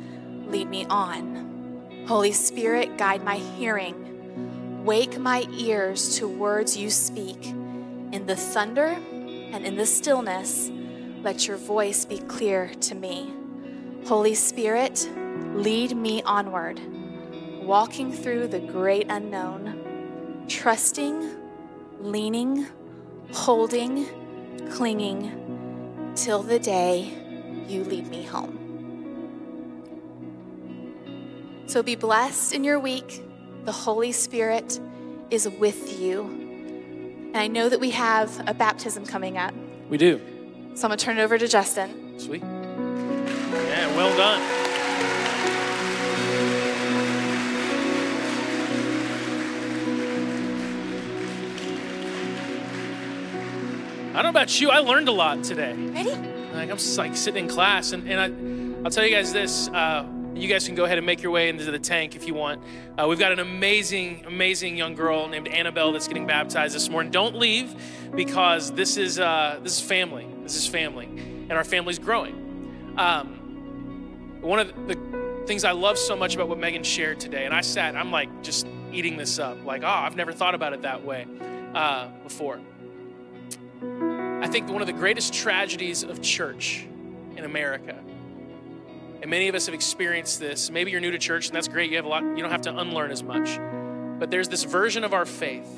lead 0.46 0.70
me 0.70 0.84
on. 0.84 2.04
Holy 2.06 2.32
Spirit, 2.32 2.96
guide 2.96 3.24
my 3.24 3.36
hearing. 3.36 4.05
Wake 4.86 5.18
my 5.18 5.44
ears 5.50 6.16
to 6.16 6.28
words 6.28 6.76
you 6.76 6.90
speak. 6.90 7.44
In 7.46 8.24
the 8.24 8.36
thunder 8.36 8.84
and 8.86 9.66
in 9.66 9.74
the 9.74 9.84
stillness, 9.84 10.70
let 11.24 11.48
your 11.48 11.56
voice 11.56 12.04
be 12.04 12.18
clear 12.18 12.70
to 12.82 12.94
me. 12.94 13.34
Holy 14.06 14.36
Spirit, 14.36 15.10
lead 15.56 15.96
me 15.96 16.22
onward, 16.22 16.80
walking 17.64 18.12
through 18.12 18.46
the 18.46 18.60
great 18.60 19.08
unknown, 19.10 20.44
trusting, 20.46 21.34
leaning, 21.98 22.68
holding, 23.32 24.06
clinging, 24.70 26.12
till 26.14 26.44
the 26.44 26.60
day 26.60 27.12
you 27.66 27.82
lead 27.82 28.06
me 28.06 28.22
home. 28.22 28.56
So 31.66 31.82
be 31.82 31.96
blessed 31.96 32.52
in 32.54 32.62
your 32.62 32.78
week. 32.78 33.25
The 33.66 33.72
Holy 33.72 34.12
Spirit 34.12 34.78
is 35.28 35.48
with 35.48 36.00
you. 36.00 36.22
And 36.22 37.36
I 37.36 37.48
know 37.48 37.68
that 37.68 37.80
we 37.80 37.90
have 37.90 38.48
a 38.48 38.54
baptism 38.54 39.04
coming 39.04 39.36
up. 39.38 39.52
We 39.90 39.98
do. 39.98 40.20
So 40.74 40.84
I'm 40.84 40.90
going 40.90 40.98
to 40.98 41.04
turn 41.04 41.18
it 41.18 41.22
over 41.22 41.36
to 41.36 41.48
Justin. 41.48 42.16
Sweet. 42.16 42.42
Yeah, 42.42 43.96
well 43.96 44.16
done. 44.16 44.40
I 54.10 54.22
don't 54.22 54.22
know 54.22 54.30
about 54.30 54.60
you, 54.60 54.70
I 54.70 54.78
learned 54.78 55.08
a 55.08 55.12
lot 55.12 55.42
today. 55.42 55.72
Ready? 55.74 56.10
Like 56.54 56.70
I'm 56.70 56.76
just 56.76 56.96
like 56.96 57.16
sitting 57.16 57.46
in 57.46 57.50
class, 57.50 57.90
and, 57.90 58.08
and 58.08 58.20
I, 58.20 58.84
I'll 58.84 58.92
tell 58.92 59.04
you 59.04 59.10
guys 59.10 59.32
this. 59.32 59.68
Uh, 59.68 60.06
you 60.36 60.48
guys 60.48 60.66
can 60.66 60.74
go 60.74 60.84
ahead 60.84 60.98
and 60.98 61.06
make 61.06 61.22
your 61.22 61.32
way 61.32 61.48
into 61.48 61.64
the 61.70 61.78
tank 61.78 62.14
if 62.14 62.26
you 62.26 62.34
want. 62.34 62.62
Uh, 62.98 63.06
we've 63.08 63.18
got 63.18 63.32
an 63.32 63.38
amazing, 63.38 64.24
amazing 64.26 64.76
young 64.76 64.94
girl 64.94 65.28
named 65.28 65.48
Annabelle 65.48 65.92
that's 65.92 66.06
getting 66.08 66.26
baptized 66.26 66.74
this 66.74 66.88
morning. 66.88 67.10
Don't 67.10 67.36
leave 67.36 67.74
because 68.14 68.72
this 68.72 68.96
is 68.96 69.18
uh, 69.18 69.58
this 69.62 69.78
is 69.78 69.80
family. 69.80 70.26
This 70.42 70.56
is 70.56 70.66
family, 70.66 71.06
and 71.06 71.52
our 71.52 71.64
family's 71.64 71.98
growing. 71.98 72.94
Um, 72.96 74.38
one 74.42 74.58
of 74.60 74.86
the 74.86 75.44
things 75.46 75.64
I 75.64 75.72
love 75.72 75.98
so 75.98 76.16
much 76.16 76.34
about 76.34 76.48
what 76.48 76.58
Megan 76.58 76.84
shared 76.84 77.18
today, 77.18 77.46
and 77.46 77.54
I 77.54 77.62
sat, 77.62 77.96
I'm 77.96 78.10
like 78.10 78.42
just 78.42 78.66
eating 78.92 79.16
this 79.16 79.38
up, 79.38 79.64
like, 79.64 79.82
oh, 79.82 79.88
I've 79.88 80.16
never 80.16 80.32
thought 80.32 80.54
about 80.54 80.72
it 80.72 80.82
that 80.82 81.04
way 81.04 81.26
uh, 81.74 82.08
before. 82.22 82.60
I 83.82 84.48
think 84.48 84.68
one 84.68 84.80
of 84.80 84.86
the 84.86 84.92
greatest 84.92 85.32
tragedies 85.32 86.02
of 86.02 86.22
church 86.22 86.86
in 87.36 87.44
America, 87.44 87.96
and 89.22 89.30
many 89.30 89.48
of 89.48 89.54
us 89.54 89.66
have 89.66 89.74
experienced 89.74 90.40
this. 90.40 90.70
Maybe 90.70 90.90
you're 90.90 91.00
new 91.00 91.10
to 91.10 91.18
church, 91.18 91.46
and 91.46 91.56
that's 91.56 91.68
great. 91.68 91.90
You 91.90 91.96
have 91.96 92.04
a 92.04 92.08
lot. 92.08 92.22
You 92.22 92.38
don't 92.38 92.50
have 92.50 92.62
to 92.62 92.76
unlearn 92.76 93.10
as 93.10 93.22
much, 93.22 93.58
but 94.18 94.30
there's 94.30 94.48
this 94.48 94.64
version 94.64 95.04
of 95.04 95.14
our 95.14 95.26
faith 95.26 95.68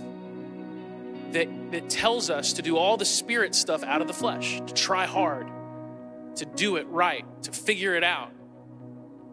that 1.32 1.48
that 1.72 1.90
tells 1.90 2.30
us 2.30 2.54
to 2.54 2.62
do 2.62 2.76
all 2.76 2.96
the 2.96 3.04
spirit 3.04 3.54
stuff 3.54 3.82
out 3.82 4.00
of 4.00 4.06
the 4.06 4.14
flesh, 4.14 4.60
to 4.66 4.74
try 4.74 5.06
hard, 5.06 5.46
to 6.36 6.44
do 6.44 6.76
it 6.76 6.86
right, 6.88 7.24
to 7.42 7.52
figure 7.52 7.94
it 7.94 8.04
out 8.04 8.32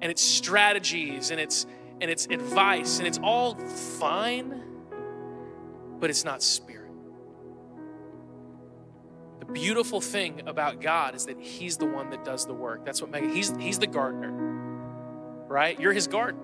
and 0.02 0.12
it's 0.12 0.22
strategies 0.22 1.32
and 1.32 1.40
it's 1.40 1.66
and 2.02 2.12
it's 2.12 2.28
advice 2.28 3.00
and 3.00 3.08
it's 3.08 3.20
all 3.24 3.56
fine, 3.56 4.62
but 6.00 6.10
it's 6.10 6.26
not 6.26 6.44
spirit. 6.44 6.75
The 9.46 9.52
beautiful 9.54 10.02
thing 10.02 10.42
about 10.48 10.82
God 10.82 11.16
is 11.16 11.26
that 11.26 11.40
He's 11.40 11.78
the 11.78 11.86
one 11.86 12.10
that 12.12 12.24
does 12.24 12.46
the 12.46 12.54
work. 12.54 12.86
That's 12.86 13.02
what 13.02 13.12
Megan, 13.12 13.34
He's 13.34 13.56
He's 13.58 13.80
the 13.80 13.88
gardener. 13.88 14.32
Right? 15.48 15.80
You're 15.80 15.94
his 15.94 16.08
garden. 16.08 16.42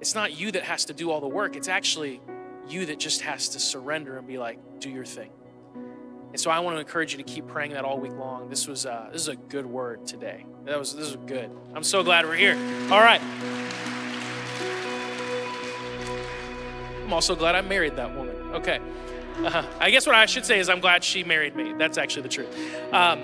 It's 0.00 0.14
not 0.14 0.38
you 0.38 0.50
that 0.52 0.64
has 0.64 0.86
to 0.86 0.94
do 0.94 1.10
all 1.10 1.20
the 1.20 1.28
work. 1.28 1.56
It's 1.56 1.68
actually 1.68 2.20
you 2.68 2.86
that 2.86 2.98
just 2.98 3.22
has 3.22 3.50
to 3.50 3.60
surrender 3.60 4.18
and 4.18 4.26
be 4.26 4.38
like, 4.38 4.58
do 4.80 4.90
your 4.90 5.04
thing. 5.04 5.30
And 6.36 6.40
so 6.40 6.50
I 6.50 6.58
want 6.58 6.76
to 6.76 6.80
encourage 6.80 7.12
you 7.12 7.18
to 7.18 7.24
keep 7.24 7.46
praying 7.46 7.72
that 7.72 7.84
all 7.84 7.98
week 7.98 8.12
long. 8.12 8.50
This 8.50 8.66
was 8.68 8.84
uh, 8.84 9.08
this 9.12 9.22
is 9.22 9.28
a 9.28 9.36
good 9.36 9.64
word 9.64 10.06
today. 10.06 10.44
That 10.64 10.78
was 10.78 10.94
this 10.94 11.16
was 11.16 11.24
good. 11.26 11.50
I'm 11.74 11.84
so 11.84 12.02
glad 12.02 12.26
we're 12.26 12.34
here. 12.34 12.56
All 12.90 13.00
right. 13.00 13.20
I'm 17.04 17.12
also 17.12 17.36
glad 17.36 17.54
I 17.54 17.60
married 17.60 17.96
that 17.96 18.14
woman. 18.14 18.36
Okay. 18.52 18.80
Uh, 19.38 19.64
I 19.78 19.90
guess 19.90 20.06
what 20.06 20.14
I 20.14 20.26
should 20.26 20.46
say 20.46 20.58
is 20.58 20.68
I'm 20.68 20.80
glad 20.80 21.04
she 21.04 21.22
married 21.22 21.54
me. 21.54 21.74
That's 21.74 21.98
actually 21.98 22.22
the 22.22 22.28
truth. 22.28 22.48
Um, 22.92 23.20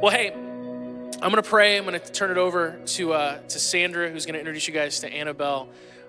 well, 0.00 0.10
hey, 0.10 0.30
I'm 0.30 1.30
to 1.32 1.42
pray. 1.42 1.78
I'm 1.78 1.86
to 1.86 1.98
turn 1.98 2.30
it 2.30 2.38
over 2.38 2.78
to 2.84 3.12
uh, 3.12 3.38
to 3.38 3.58
Sandra, 3.58 4.10
who's 4.10 4.26
to 4.26 4.38
introduce 4.38 4.66
you 4.68 4.74
guys 4.74 5.00
to 5.00 5.12
Annabelle. 5.12 5.68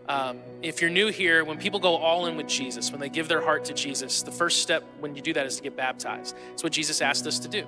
Um, 0.09 0.39
if 0.61 0.81
you're 0.81 0.89
new 0.91 1.07
here, 1.07 1.45
when 1.45 1.57
people 1.57 1.79
go 1.79 1.95
all 1.95 2.25
in 2.25 2.35
with 2.35 2.47
Jesus, 2.47 2.91
when 2.91 2.99
they 2.99 3.09
give 3.09 3.29
their 3.29 3.41
heart 3.41 3.65
to 3.65 3.73
Jesus, 3.73 4.21
the 4.23 4.31
first 4.31 4.61
step 4.61 4.83
when 4.99 5.15
you 5.15 5.21
do 5.21 5.31
that 5.33 5.45
is 5.45 5.55
to 5.57 5.63
get 5.63 5.77
baptized. 5.77 6.35
It's 6.51 6.63
what 6.63 6.73
Jesus 6.73 7.01
asked 7.01 7.25
us 7.25 7.39
to 7.39 7.47
do. 7.47 7.65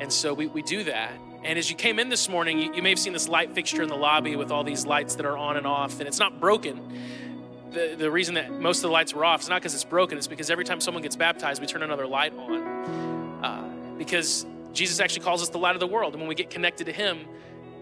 And 0.00 0.12
so 0.12 0.34
we, 0.34 0.48
we 0.48 0.62
do 0.62 0.82
that. 0.84 1.12
And 1.44 1.58
as 1.58 1.70
you 1.70 1.76
came 1.76 2.00
in 2.00 2.08
this 2.08 2.28
morning, 2.28 2.58
you, 2.58 2.74
you 2.74 2.82
may 2.82 2.88
have 2.88 2.98
seen 2.98 3.12
this 3.12 3.28
light 3.28 3.54
fixture 3.54 3.82
in 3.82 3.88
the 3.88 3.96
lobby 3.96 4.34
with 4.34 4.50
all 4.50 4.64
these 4.64 4.86
lights 4.86 5.14
that 5.16 5.26
are 5.26 5.36
on 5.36 5.56
and 5.56 5.66
off, 5.66 6.00
and 6.00 6.08
it's 6.08 6.18
not 6.18 6.40
broken. 6.40 6.80
The, 7.72 7.94
the 7.96 8.10
reason 8.10 8.34
that 8.34 8.52
most 8.52 8.78
of 8.78 8.82
the 8.82 8.90
lights 8.90 9.14
were 9.14 9.24
off 9.24 9.40
is 9.40 9.48
not 9.48 9.62
because 9.62 9.74
it's 9.74 9.84
broken, 9.84 10.18
it's 10.18 10.26
because 10.26 10.50
every 10.50 10.64
time 10.64 10.80
someone 10.80 11.02
gets 11.02 11.16
baptized, 11.16 11.60
we 11.60 11.66
turn 11.66 11.82
another 11.82 12.06
light 12.06 12.34
on. 12.36 12.62
Uh, 13.42 13.94
because 13.96 14.44
Jesus 14.72 15.00
actually 15.00 15.24
calls 15.24 15.42
us 15.42 15.48
the 15.48 15.58
light 15.58 15.74
of 15.74 15.80
the 15.80 15.86
world. 15.86 16.12
And 16.12 16.20
when 16.20 16.28
we 16.28 16.34
get 16.34 16.50
connected 16.50 16.84
to 16.84 16.92
Him, 16.92 17.26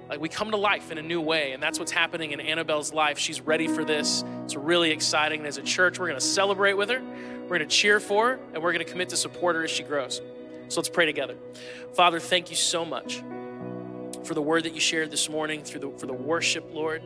like 0.08 0.20
we 0.20 0.28
come 0.28 0.50
to 0.50 0.56
life 0.56 0.90
in 0.90 0.98
a 0.98 1.02
new 1.02 1.20
way. 1.20 1.52
And 1.52 1.62
that's 1.62 1.78
what's 1.78 1.92
happening 1.92 2.32
in 2.32 2.40
Annabelle's 2.40 2.92
life. 2.92 3.18
She's 3.18 3.40
ready 3.40 3.68
for 3.68 3.84
this. 3.84 4.24
It's 4.44 4.56
really 4.56 4.90
exciting. 4.90 5.40
And 5.40 5.46
as 5.46 5.56
a 5.56 5.62
church, 5.62 5.98
we're 5.98 6.08
going 6.08 6.18
to 6.18 6.24
celebrate 6.24 6.74
with 6.74 6.90
her, 6.90 7.00
we're 7.42 7.58
going 7.58 7.60
to 7.60 7.66
cheer 7.66 8.00
for 8.00 8.30
her, 8.30 8.40
and 8.52 8.62
we're 8.62 8.72
going 8.72 8.84
to 8.84 8.90
commit 8.90 9.08
to 9.10 9.16
support 9.16 9.56
her 9.56 9.64
as 9.64 9.70
she 9.70 9.82
grows. 9.82 10.20
So 10.68 10.80
let's 10.80 10.88
pray 10.88 11.06
together. 11.06 11.36
Father, 11.94 12.20
thank 12.20 12.50
you 12.50 12.56
so 12.56 12.84
much 12.84 13.22
for 14.24 14.34
the 14.34 14.42
word 14.42 14.64
that 14.64 14.74
you 14.74 14.80
shared 14.80 15.10
this 15.10 15.28
morning, 15.28 15.64
through 15.64 15.80
the, 15.80 15.90
for 15.98 16.06
the 16.06 16.12
worship, 16.12 16.64
Lord, 16.72 17.02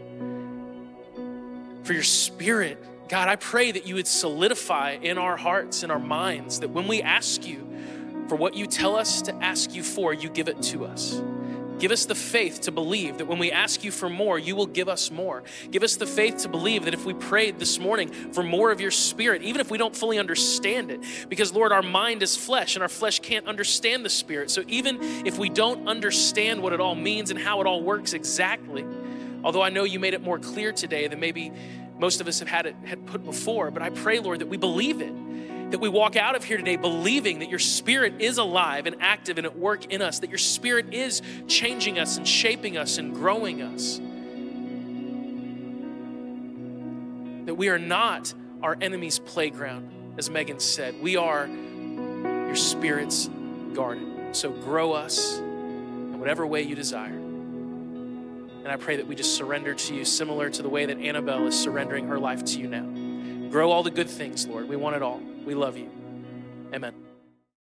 for 1.85 1.93
your 1.93 2.03
spirit. 2.03 2.83
God, 3.09 3.29
I 3.29 3.37
pray 3.37 3.71
that 3.71 3.87
you 3.87 3.95
would 3.97 4.07
solidify 4.07 4.93
in 5.03 5.19
our 5.19 5.37
hearts 5.37 5.83
and 5.83 5.93
our 5.93 5.99
minds 5.99 6.61
that 6.61 6.71
when 6.71 6.89
we 6.89 7.03
ask 7.03 7.47
you 7.47 7.69
for 8.29 8.37
what 8.37 8.55
you 8.55 8.67
tell 8.67 8.97
us 8.97 9.23
to 9.23 9.35
ask 9.37 9.75
you 9.75 9.83
for, 9.83 10.13
you 10.13 10.31
give 10.31 10.49
it 10.49 10.61
to 10.63 10.87
us. 10.87 11.23
Give 11.79 11.91
us 11.91 12.07
the 12.07 12.15
faith 12.15 12.63
to 12.63 12.73
believe 12.73 13.19
that 13.19 13.27
when 13.27 13.39
we 13.39 13.51
ask 13.51 13.85
you 13.85 13.91
for 13.91 14.09
more, 14.09 14.39
you 14.39 14.55
will 14.55 14.67
give 14.67 14.89
us 14.89 15.11
more. 15.11 15.43
Give 15.71 15.83
us 15.83 15.97
the 15.97 16.07
faith 16.07 16.39
to 16.39 16.49
believe 16.49 16.85
that 16.85 16.95
if 16.95 17.05
we 17.05 17.15
prayed 17.15 17.59
this 17.59 17.79
morning 17.79 18.09
for 18.33 18.43
more 18.43 18.71
of 18.71 18.81
your 18.81 18.93
spirit, 18.93 19.43
even 19.43 19.61
if 19.61 19.71
we 19.71 19.77
don't 19.77 19.95
fully 19.95 20.19
understand 20.19 20.91
it, 20.91 21.01
because 21.29 21.53
Lord, 21.53 21.73
our 21.73 21.83
mind 21.83 22.23
is 22.23 22.37
flesh 22.37 22.77
and 22.77 22.83
our 22.83 22.89
flesh 22.89 23.19
can't 23.19 23.47
understand 23.47 24.05
the 24.05 24.09
spirit. 24.09 24.51
So 24.51 24.63
even 24.69 25.27
if 25.27 25.37
we 25.37 25.51
don't 25.51 25.89
understand 25.89 26.63
what 26.63 26.73
it 26.73 26.81
all 26.81 26.95
means 26.95 27.31
and 27.31 27.39
how 27.39 27.61
it 27.61 27.67
all 27.67 27.83
works 27.83 28.15
exactly, 28.15 28.85
although 29.45 29.63
I 29.63 29.69
know 29.71 29.85
you 29.85 30.01
made 30.01 30.15
it 30.15 30.23
more 30.23 30.39
clear 30.39 30.73
today 30.73 31.07
than 31.07 31.21
maybe 31.21 31.53
most 31.99 32.21
of 32.21 32.27
us 32.27 32.41
have 32.41 32.49
had 32.49 32.67
it 32.67 32.75
had 32.85 33.07
put 33.07 33.25
before, 33.25 33.71
but 33.71 33.83
I 33.83 33.91
pray, 33.91 34.19
Lord, 34.19 34.41
that 34.41 34.49
we 34.49 34.57
believe 34.57 35.01
it 35.01 35.13
that 35.71 35.81
we 35.81 35.89
walk 35.89 36.15
out 36.15 36.37
of 36.37 36.45
here 36.45 36.57
today 36.57 36.77
believing 36.77 37.41
that 37.41 37.49
your 37.49 37.59
spirit 37.59 38.21
is 38.21 38.39
alive 38.39 38.87
and 38.87 38.95
active 39.01 39.39
and 39.39 39.45
at 39.45 39.59
work 39.59 39.87
in 39.87 40.03
us, 40.03 40.21
that 40.21 40.31
your 40.31 40.39
spirit 40.39 40.95
is 40.95 41.21
changing 41.49 41.99
us 41.99 42.17
and 42.17 42.29
shaping 42.29 42.77
us 42.77 42.99
and 42.99 43.13
growing 43.13 43.61
us. 43.61 43.97
That 47.47 47.57
we 47.57 47.71
are 47.71 47.79
not 47.81 48.33
our 48.63 48.77
enemy's 48.81 49.19
playground, 49.19 49.91
as 50.17 50.31
Megan 50.31 50.61
said. 50.61 51.03
We 51.03 51.17
are 51.17 51.49
your 51.49 52.55
spirit's 52.55 53.29
garden. 53.73 54.33
So 54.33 54.51
grow 54.51 54.93
us 54.93 55.39
in 55.39 56.21
whatever 56.21 56.47
way 56.47 56.63
you 56.63 56.77
desire. 56.77 57.24
And 58.65 58.73
I 58.73 58.77
pray 58.77 58.97
that 58.97 59.07
we 59.07 59.15
just 59.15 59.37
surrender 59.37 59.75
to 59.75 59.95
you, 59.95 60.07
similar 60.07 60.49
to 60.49 60.63
the 60.63 60.71
way 60.71 60.87
that 60.87 60.99
Annabelle 60.99 61.47
is 61.47 61.59
surrendering 61.59 62.09
her 62.09 62.19
life 62.19 62.45
to 62.47 62.59
you 62.59 62.67
now. 62.67 63.51
Grow 63.51 63.71
all 63.71 63.83
the 63.83 63.91
good 63.91 64.09
things, 64.09 64.47
Lord. 64.47 64.69
We 64.69 64.77
want 64.77 64.97
it 64.97 65.03
all. 65.03 65.21
We 65.45 65.55
love 65.55 65.77
you. 65.77 65.91
Amen. 66.73 67.04